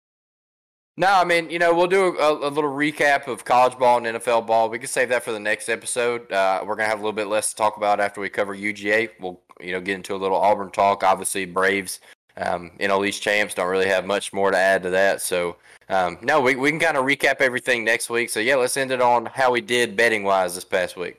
[0.98, 4.18] No, I mean, you know, we'll do a, a, little recap of college ball and
[4.18, 4.70] NFL ball.
[4.70, 6.32] We can save that for the next episode.
[6.32, 9.10] Uh, we're gonna have a little bit less to talk about after we cover UGA.
[9.20, 11.04] We'll, you know, get into a little Auburn talk.
[11.04, 12.00] Obviously, Braves,
[12.38, 15.22] um, know, these champs don't really have much more to add to that.
[15.22, 15.58] So,
[15.90, 18.30] um, no, we we can kind of recap everything next week.
[18.30, 21.18] So yeah, let's end it on how we did betting wise this past week.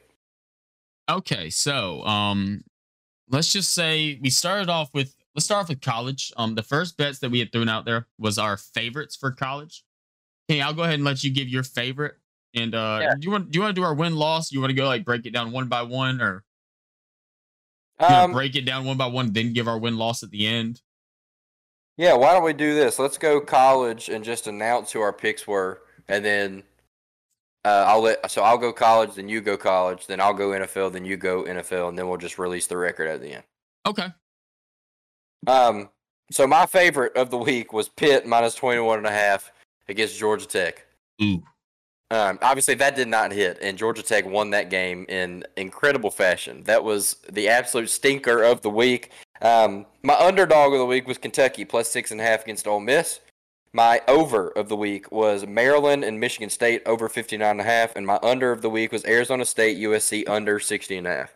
[1.08, 2.64] Okay, so um,
[3.28, 6.32] let's just say we started off with let's start off with college.
[6.36, 9.84] Um, the first bets that we had thrown out there was our favorites for college.
[10.48, 12.14] Hey, I'll go ahead and let you give your favorite.
[12.54, 13.14] And uh, yeah.
[13.14, 14.50] do you want do you want to do our win loss?
[14.50, 16.42] You want to go like break it down one by one, or
[17.98, 20.80] um, break it down one by one, then give our win loss at the end?
[21.98, 22.98] Yeah, why don't we do this?
[22.98, 26.62] Let's go college and just announce who our picks were, and then
[27.66, 28.30] uh, I'll let.
[28.30, 31.44] So I'll go college, then you go college, then I'll go NFL, then you go
[31.44, 33.44] NFL, and then we'll just release the record at the end.
[33.86, 34.08] Okay,
[35.46, 35.88] um,
[36.30, 39.52] so my favorite of the week was Pitt minus 21 and a half
[39.88, 40.86] against Georgia Tech.
[41.22, 41.42] Ooh.
[42.10, 46.62] Um, obviously that did not hit, and Georgia Tech won that game in incredible fashion.
[46.64, 49.10] That was the absolute stinker of the week.
[49.42, 52.80] Um, my underdog of the week was Kentucky plus six and a half against Ole
[52.80, 53.20] Miss.
[53.72, 57.96] My over of the week was Maryland and Michigan State over 59 and a half,
[57.96, 61.34] and my under of the week was Arizona State USC under 60 and a half.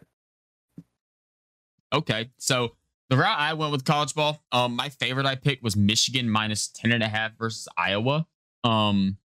[1.92, 2.76] Okay, so
[3.10, 6.68] the route I went with college ball, um, my favorite I picked was Michigan minus
[6.68, 8.26] 10 and a half versus Iowa.
[8.64, 9.18] Um,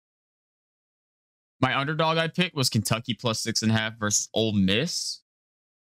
[1.61, 5.21] my underdog I picked was Kentucky plus six and a half versus Ole Miss.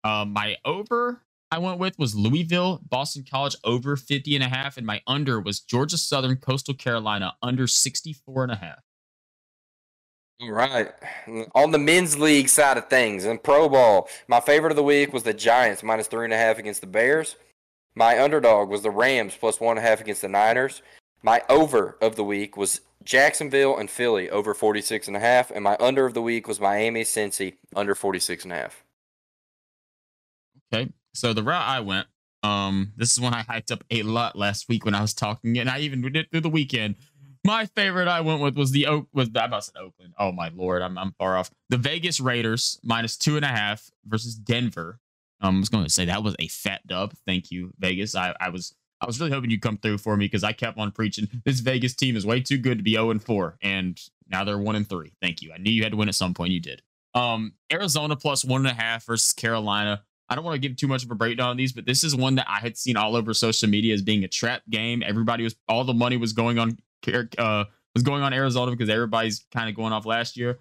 [0.05, 4.77] Um, my over I went with was Louisville, Boston College over 50 and a half.
[4.77, 8.83] And my under was Georgia Southern, Coastal Carolina under 64 and a half.
[10.41, 10.93] All right.
[11.55, 15.13] On the men's league side of things and pro ball, my favorite of the week
[15.13, 17.35] was the Giants minus three and a half against the Bears.
[17.99, 20.83] My underdog was the Rams plus one and a half against the Niners.
[21.25, 25.51] My over of the week was Jacksonville and Philly over 46 and a half.
[25.51, 28.85] And my under of the week was Miami Cincy under 46 and a half.
[30.73, 30.93] Okay.
[31.13, 32.07] So the route I went,
[32.45, 35.59] um, this is one I hyped up a lot last week when I was talking,
[35.59, 36.95] and I even did it through the weekend.
[37.45, 40.15] My favorite I went with was the Oak was I to say Oakland.
[40.21, 41.51] Oh my lord, I'm I'm far off.
[41.69, 45.01] The Vegas Raiders minus two and a half versus Denver
[45.41, 47.15] um, I was going to say that was a fat dub.
[47.27, 48.15] Thank you, Vegas.
[48.15, 50.79] I, I was I was really hoping you'd come through for me because I kept
[50.79, 54.01] on preaching this Vegas team is way too good to be 0 and 4, and
[54.29, 55.13] now they're 1 and 3.
[55.23, 55.53] Thank you.
[55.53, 56.53] I knew you had to win at some point.
[56.53, 56.83] You did.
[57.15, 60.03] Um, Arizona plus one and a half versus Carolina.
[60.29, 62.15] I don't want to give too much of a breakdown on these, but this is
[62.15, 65.03] one that I had seen all over social media as being a trap game.
[65.05, 66.79] Everybody was all the money was going on
[67.39, 70.59] uh was going on Arizona because everybody's kind of going off last year.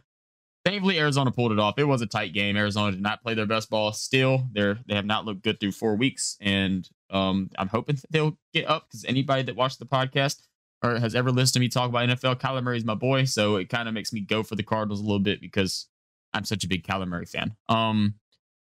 [0.68, 1.80] Thankfully, Arizona pulled it off.
[1.80, 2.58] It was a tight game.
[2.58, 3.94] Arizona did not play their best ball.
[3.94, 8.38] Still, they're they have not looked good through four weeks, and um, I'm hoping they'll
[8.54, 10.42] get up because anybody that watched the podcast
[10.84, 13.56] or has ever listened to me talk about NFL, Kyler Murray is my boy, so
[13.56, 15.88] it kind of makes me go for the Cardinals a little bit because
[16.34, 17.56] I'm such a big Kyler Murray fan.
[17.70, 18.16] Um,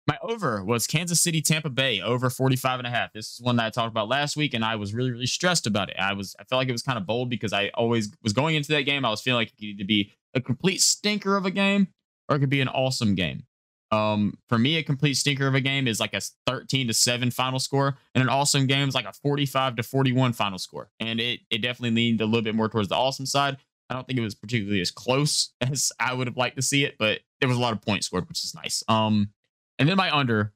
[0.07, 3.14] my over was Kansas City, Tampa Bay over 45 and a half.
[3.14, 5.68] This is one that I talked about last week, and I was really, really stressed
[5.68, 5.98] about it.
[5.99, 8.56] I was, I felt like it was kind of bold because I always was going
[8.56, 9.06] into that game.
[9.06, 11.88] I was feeling like it needed to be a complete stinker of a game,
[12.30, 13.44] or it could be an awesome game.
[13.91, 17.30] Um, for me, a complete stinker of a game is like a 13 to 7
[17.32, 20.90] final score, and an awesome game is like a 45 to 41 final score.
[20.99, 23.58] And it it definitely leaned a little bit more towards the awesome side.
[23.90, 26.86] I don't think it was particularly as close as I would have liked to see
[26.86, 28.84] it, but there was a lot of points scored, which is nice.
[28.88, 29.32] Um,
[29.78, 30.53] and then my under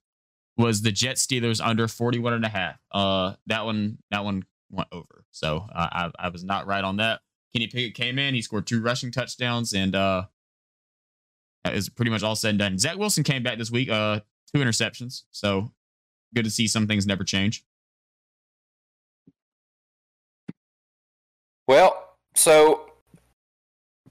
[0.58, 2.80] was the Jet Steelers under 41 and a half.
[2.92, 5.26] Uh, that one, that one went over.
[5.32, 7.20] So uh, I, I was not right on that.
[7.56, 10.26] Kenny Pickett came in, he scored two rushing touchdowns, and uh,
[11.64, 12.78] that is pretty much all said and done.
[12.78, 14.20] Zach Wilson came back this week, uh,
[14.54, 15.22] two interceptions.
[15.32, 15.72] So
[16.34, 17.64] good to see some things never change.
[21.66, 22.85] Well, so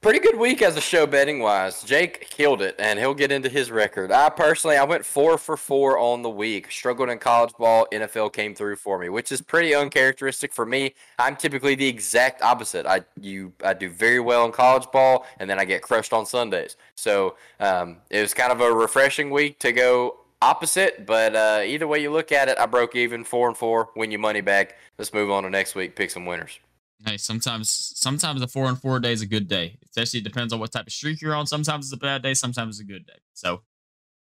[0.05, 1.83] pretty good week as a show betting wise.
[1.83, 4.13] Jake killed it, and he'll get into his record.
[4.13, 6.71] I personally, I went four for four on the week.
[6.71, 7.87] Struggled in college ball.
[7.91, 10.93] NFL came through for me, which is pretty uncharacteristic for me.
[11.19, 12.85] I'm typically the exact opposite.
[12.85, 16.27] I you I do very well in college ball, and then I get crushed on
[16.27, 16.77] Sundays.
[16.97, 21.07] So um, it was kind of a refreshing week to go opposite.
[21.07, 23.89] But uh, either way you look at it, I broke even four and four.
[23.97, 24.77] Win your money back.
[24.99, 25.97] Let's move on to next week.
[25.97, 26.59] Pick some winners.
[27.07, 29.79] Hey, sometimes sometimes a four and four day is a good day.
[29.97, 31.47] Especially it depends on what type of streak you're on.
[31.47, 33.21] Sometimes it's a bad day, sometimes it's a good day.
[33.33, 33.63] So,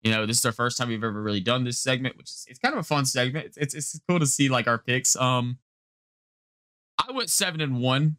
[0.02, 2.44] you know, this is our first time we've ever really done this segment, which is
[2.48, 3.46] it's kind of a fun segment.
[3.46, 5.14] It's it's, it's cool to see like our picks.
[5.14, 5.58] Um
[6.98, 8.16] I went seven and one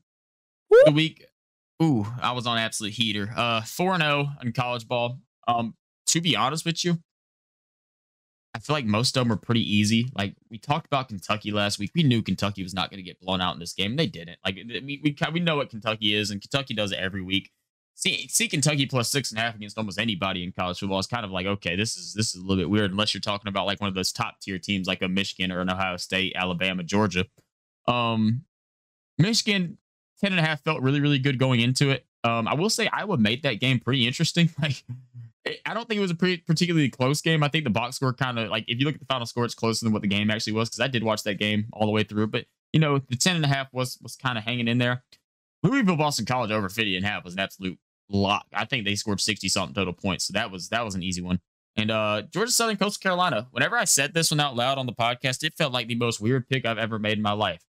[0.70, 0.78] Woo!
[0.86, 1.26] the week.
[1.84, 3.34] Ooh, I was on absolute heater.
[3.36, 5.20] Uh four and oh in college ball.
[5.48, 5.76] Um,
[6.06, 7.00] to be honest with you,
[8.54, 10.10] I feel like most of them are pretty easy.
[10.16, 11.92] Like we talked about Kentucky last week.
[11.96, 13.92] We knew Kentucky was not going to get blown out in this game.
[13.92, 14.40] And they didn't.
[14.44, 17.52] Like we, we we know what Kentucky is, and Kentucky does it every week.
[17.96, 21.08] See see Kentucky plus six and a half against almost anybody in college football is
[21.08, 23.48] kind of like okay, this is this is a little bit weird unless you're talking
[23.48, 26.34] about like one of those top tier teams like a Michigan or an Ohio State,
[26.36, 27.26] Alabama, Georgia.
[27.88, 28.44] Um,
[29.18, 29.78] Michigan
[30.20, 32.06] ten and a half felt really really good going into it.
[32.24, 34.50] Um, I will say Iowa made that game pretty interesting.
[34.62, 34.84] Like
[35.66, 37.44] I don't think it was a pretty, particularly close game.
[37.44, 39.44] I think the box score kind of like if you look at the final score,
[39.44, 41.88] it's closer than what the game actually was because I did watch that game all
[41.88, 42.28] the way through.
[42.28, 45.04] But you know, the 10 and a half was was kind of hanging in there.
[45.64, 48.46] Louisville Boston College over 50 and a half was an absolute lock.
[48.54, 50.26] I think they scored 60 something total points.
[50.26, 51.40] So that was that was an easy one.
[51.76, 53.48] And uh Georgia Southern Coastal Carolina.
[53.52, 56.22] Whenever I said this one out loud on the podcast, it felt like the most
[56.22, 57.64] weird pick I've ever made in my life.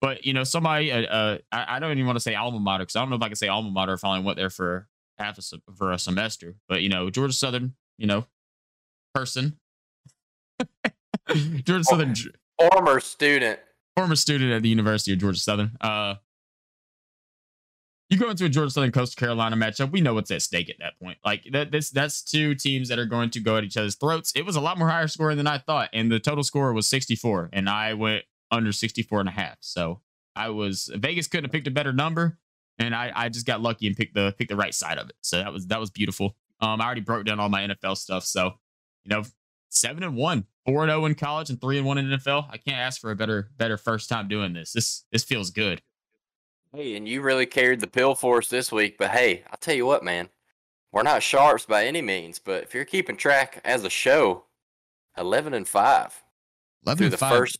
[0.00, 2.82] But you know, somebody, uh, uh I, I, don't even want to say alma mater
[2.82, 4.50] because I don't know if I can say alma mater if I only went there
[4.50, 4.88] for
[5.18, 5.42] half a
[5.74, 6.56] for a semester.
[6.68, 8.26] But you know, Georgia Southern, you know,
[9.14, 9.58] person,
[11.64, 12.14] Georgia Southern,
[12.58, 13.60] former student,
[13.96, 15.76] former student at the University of Georgia Southern.
[15.80, 16.16] Uh,
[18.08, 20.76] you go into a Georgia Southern Coastal Carolina matchup, we know what's at stake at
[20.78, 21.18] that point.
[21.24, 24.32] Like that, this that's two teams that are going to go at each other's throats.
[24.36, 26.86] It was a lot more higher scoring than I thought, and the total score was
[26.86, 29.56] 64, and I went under 64 and a half.
[29.60, 30.02] So
[30.36, 32.38] I was Vegas couldn't have picked a better number
[32.78, 35.16] and I, I just got lucky and picked the picked the right side of it.
[35.22, 36.36] So that was that was beautiful.
[36.60, 38.54] Um, I already broke down all my NFL stuff, so
[39.04, 39.24] you know,
[39.68, 42.46] seven and one, four and zero oh in college, and three and one in NFL.
[42.50, 44.72] I can't ask for a better better first time doing this.
[44.72, 45.82] This this feels good.
[46.72, 48.98] Hey, and you really carried the pill for us this week.
[48.98, 50.28] But hey, I'll tell you what, man,
[50.92, 52.38] we're not sharps by any means.
[52.38, 54.44] But if you're keeping track as a show,
[55.16, 56.22] eleven and five.
[56.84, 57.36] 11 through the five.
[57.36, 57.58] first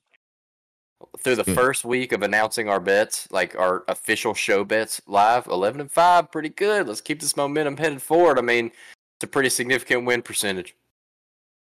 [1.19, 1.55] through the Good.
[1.55, 6.31] first week of announcing our bets, like our official show bets live, 11 and 5,
[6.31, 6.89] pretty good.
[6.89, 8.39] Let's keep this momentum headed forward.
[8.39, 10.75] I mean, it's a pretty significant win percentage.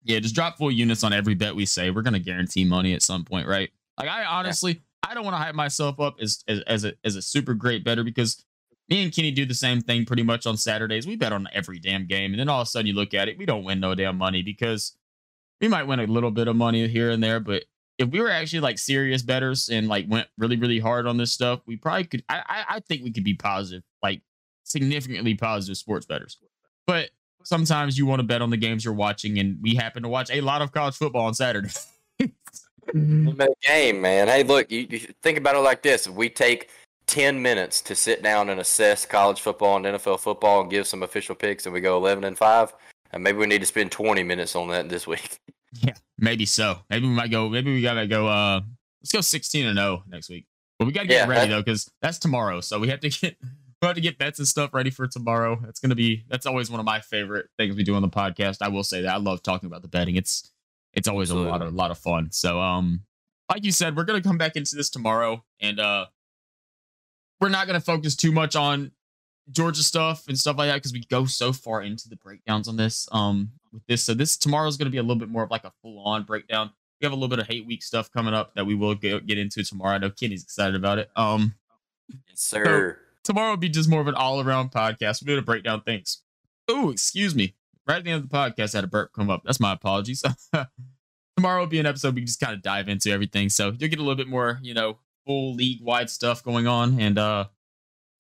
[0.03, 1.91] Yeah, just drop full units on every bet we say.
[1.91, 3.71] We're going to guarantee money at some point, right?
[3.99, 4.83] Like, I honestly.
[5.03, 7.85] I don't want to hype myself up as, as, as, a, as a super great
[7.85, 8.45] better because
[8.89, 11.07] me and Kenny do the same thing pretty much on Saturdays.
[11.07, 12.33] We bet on every damn game.
[12.33, 14.19] And then all of a sudden you look at it, we don't win no damn
[14.19, 14.97] money because
[15.61, 17.65] we might win a little bit of money here and there, but
[18.01, 21.31] if we were actually like serious betters and like went really really hard on this
[21.31, 22.25] stuff, we probably could.
[22.29, 24.23] I I, I think we could be positive, like
[24.65, 26.39] significantly positive sports betters.
[26.87, 27.11] But
[27.45, 30.31] sometimes you want to bet on the games you're watching, and we happen to watch
[30.31, 31.71] a lot of college football on Saturday.
[32.95, 33.41] Mm-hmm.
[33.63, 34.27] game, man.
[34.27, 36.71] Hey, look, you, you think about it like this: if we take
[37.07, 41.03] 10 minutes to sit down and assess college football and NFL football and give some
[41.03, 42.73] official picks and we go 11 and 5
[43.13, 45.39] and maybe we need to spend 20 minutes on that this week
[45.73, 46.79] Yeah, maybe so.
[46.91, 47.49] Maybe we might go.
[47.49, 48.27] Maybe we gotta go.
[48.27, 48.61] Uh,
[49.01, 50.47] let's go sixteen and zero oh next week.
[50.79, 52.61] But we gotta get yeah, ready that, though, because that's tomorrow.
[52.61, 53.37] So we have to get
[53.83, 55.61] we have to get bets and stuff ready for tomorrow.
[55.63, 56.25] That's gonna be.
[56.29, 58.59] That's always one of my favorite things we do on the podcast.
[58.61, 60.17] I will say that I love talking about the betting.
[60.17, 60.51] It's
[60.93, 61.49] it's always Absolutely.
[61.49, 62.33] a lot of a lot of fun.
[62.33, 63.03] So um,
[63.49, 66.07] like you said, we're gonna come back into this tomorrow, and uh,
[67.41, 68.93] we're not gonna focus too much on
[69.51, 72.77] Georgia stuff and stuff like that because we go so far into the breakdowns on
[72.77, 73.09] this.
[73.13, 74.05] Um, with this.
[74.05, 76.01] So this tomorrow is going to be a little bit more of like a full
[76.05, 76.71] on breakdown.
[77.01, 79.27] We have a little bit of hate week stuff coming up that we will get,
[79.27, 79.95] get into tomorrow.
[79.95, 81.11] I know Kenny's excited about it.
[81.17, 81.55] Um,
[82.09, 82.99] yes, sir.
[82.99, 85.23] So tomorrow will be just more of an all around podcast.
[85.23, 86.23] We're going to break down things.
[86.69, 87.55] Oh, excuse me.
[87.87, 89.43] Right at the end of the podcast, I had a burp come up.
[89.45, 90.23] That's my apologies.
[91.37, 93.49] tomorrow will be an episode we just kind of dive into everything.
[93.49, 97.01] So you'll get a little bit more, you know, full league wide stuff going on.
[97.01, 97.47] And uh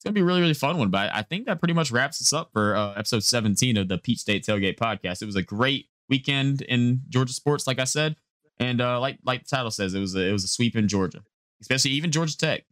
[0.00, 0.88] it's gonna be a really really fun one.
[0.88, 3.98] But I think that pretty much wraps us up for uh, episode 17 of the
[3.98, 5.20] Peach State Tailgate podcast.
[5.20, 8.16] It was a great weekend in Georgia sports, like I said,
[8.58, 10.88] and uh, like like the title says, it was a, it was a sweep in
[10.88, 11.22] Georgia,
[11.60, 12.64] especially even Georgia Tech.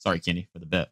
[0.00, 0.90] Sorry, Kenny, for the bet.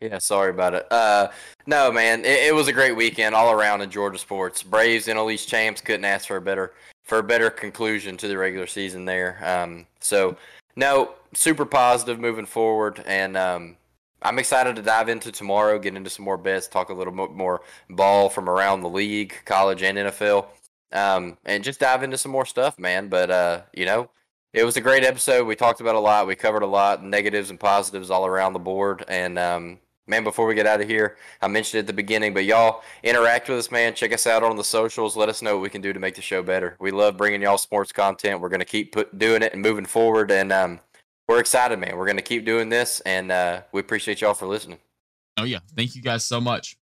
[0.00, 0.90] Yeah, sorry about it.
[0.90, 1.28] Uh,
[1.66, 4.60] no, man, it, it, was a great weekend all around in Georgia sports.
[4.64, 6.74] Braves and East champs couldn't ask for a better
[7.04, 9.38] for a better conclusion to the regular season there.
[9.40, 10.36] Um, so
[10.74, 13.76] no, super positive moving forward, and um,
[14.24, 17.32] I'm excited to dive into tomorrow, get into some more bets, talk a little bit
[17.32, 17.60] more
[17.90, 20.46] ball from around the league, college and NFL,
[20.92, 23.08] um, and just dive into some more stuff, man.
[23.08, 24.08] But uh, you know,
[24.54, 25.46] it was a great episode.
[25.46, 26.26] We talked about a lot.
[26.26, 30.46] We covered a lot, negatives and positives all around the board, and um, man, before
[30.46, 33.70] we get out of here, I mentioned at the beginning, but y'all interact with us,
[33.70, 33.94] man.
[33.94, 35.16] Check us out on the socials.
[35.16, 36.76] Let us know what we can do to make the show better.
[36.80, 38.40] We love bringing y'all sports content.
[38.40, 40.80] We're gonna keep put, doing it and moving forward, and um,
[41.28, 41.96] we're excited, man.
[41.96, 44.78] We're gonna keep doing this, and uh, we appreciate y'all for listening.
[45.36, 46.76] Oh yeah, thank you guys so much.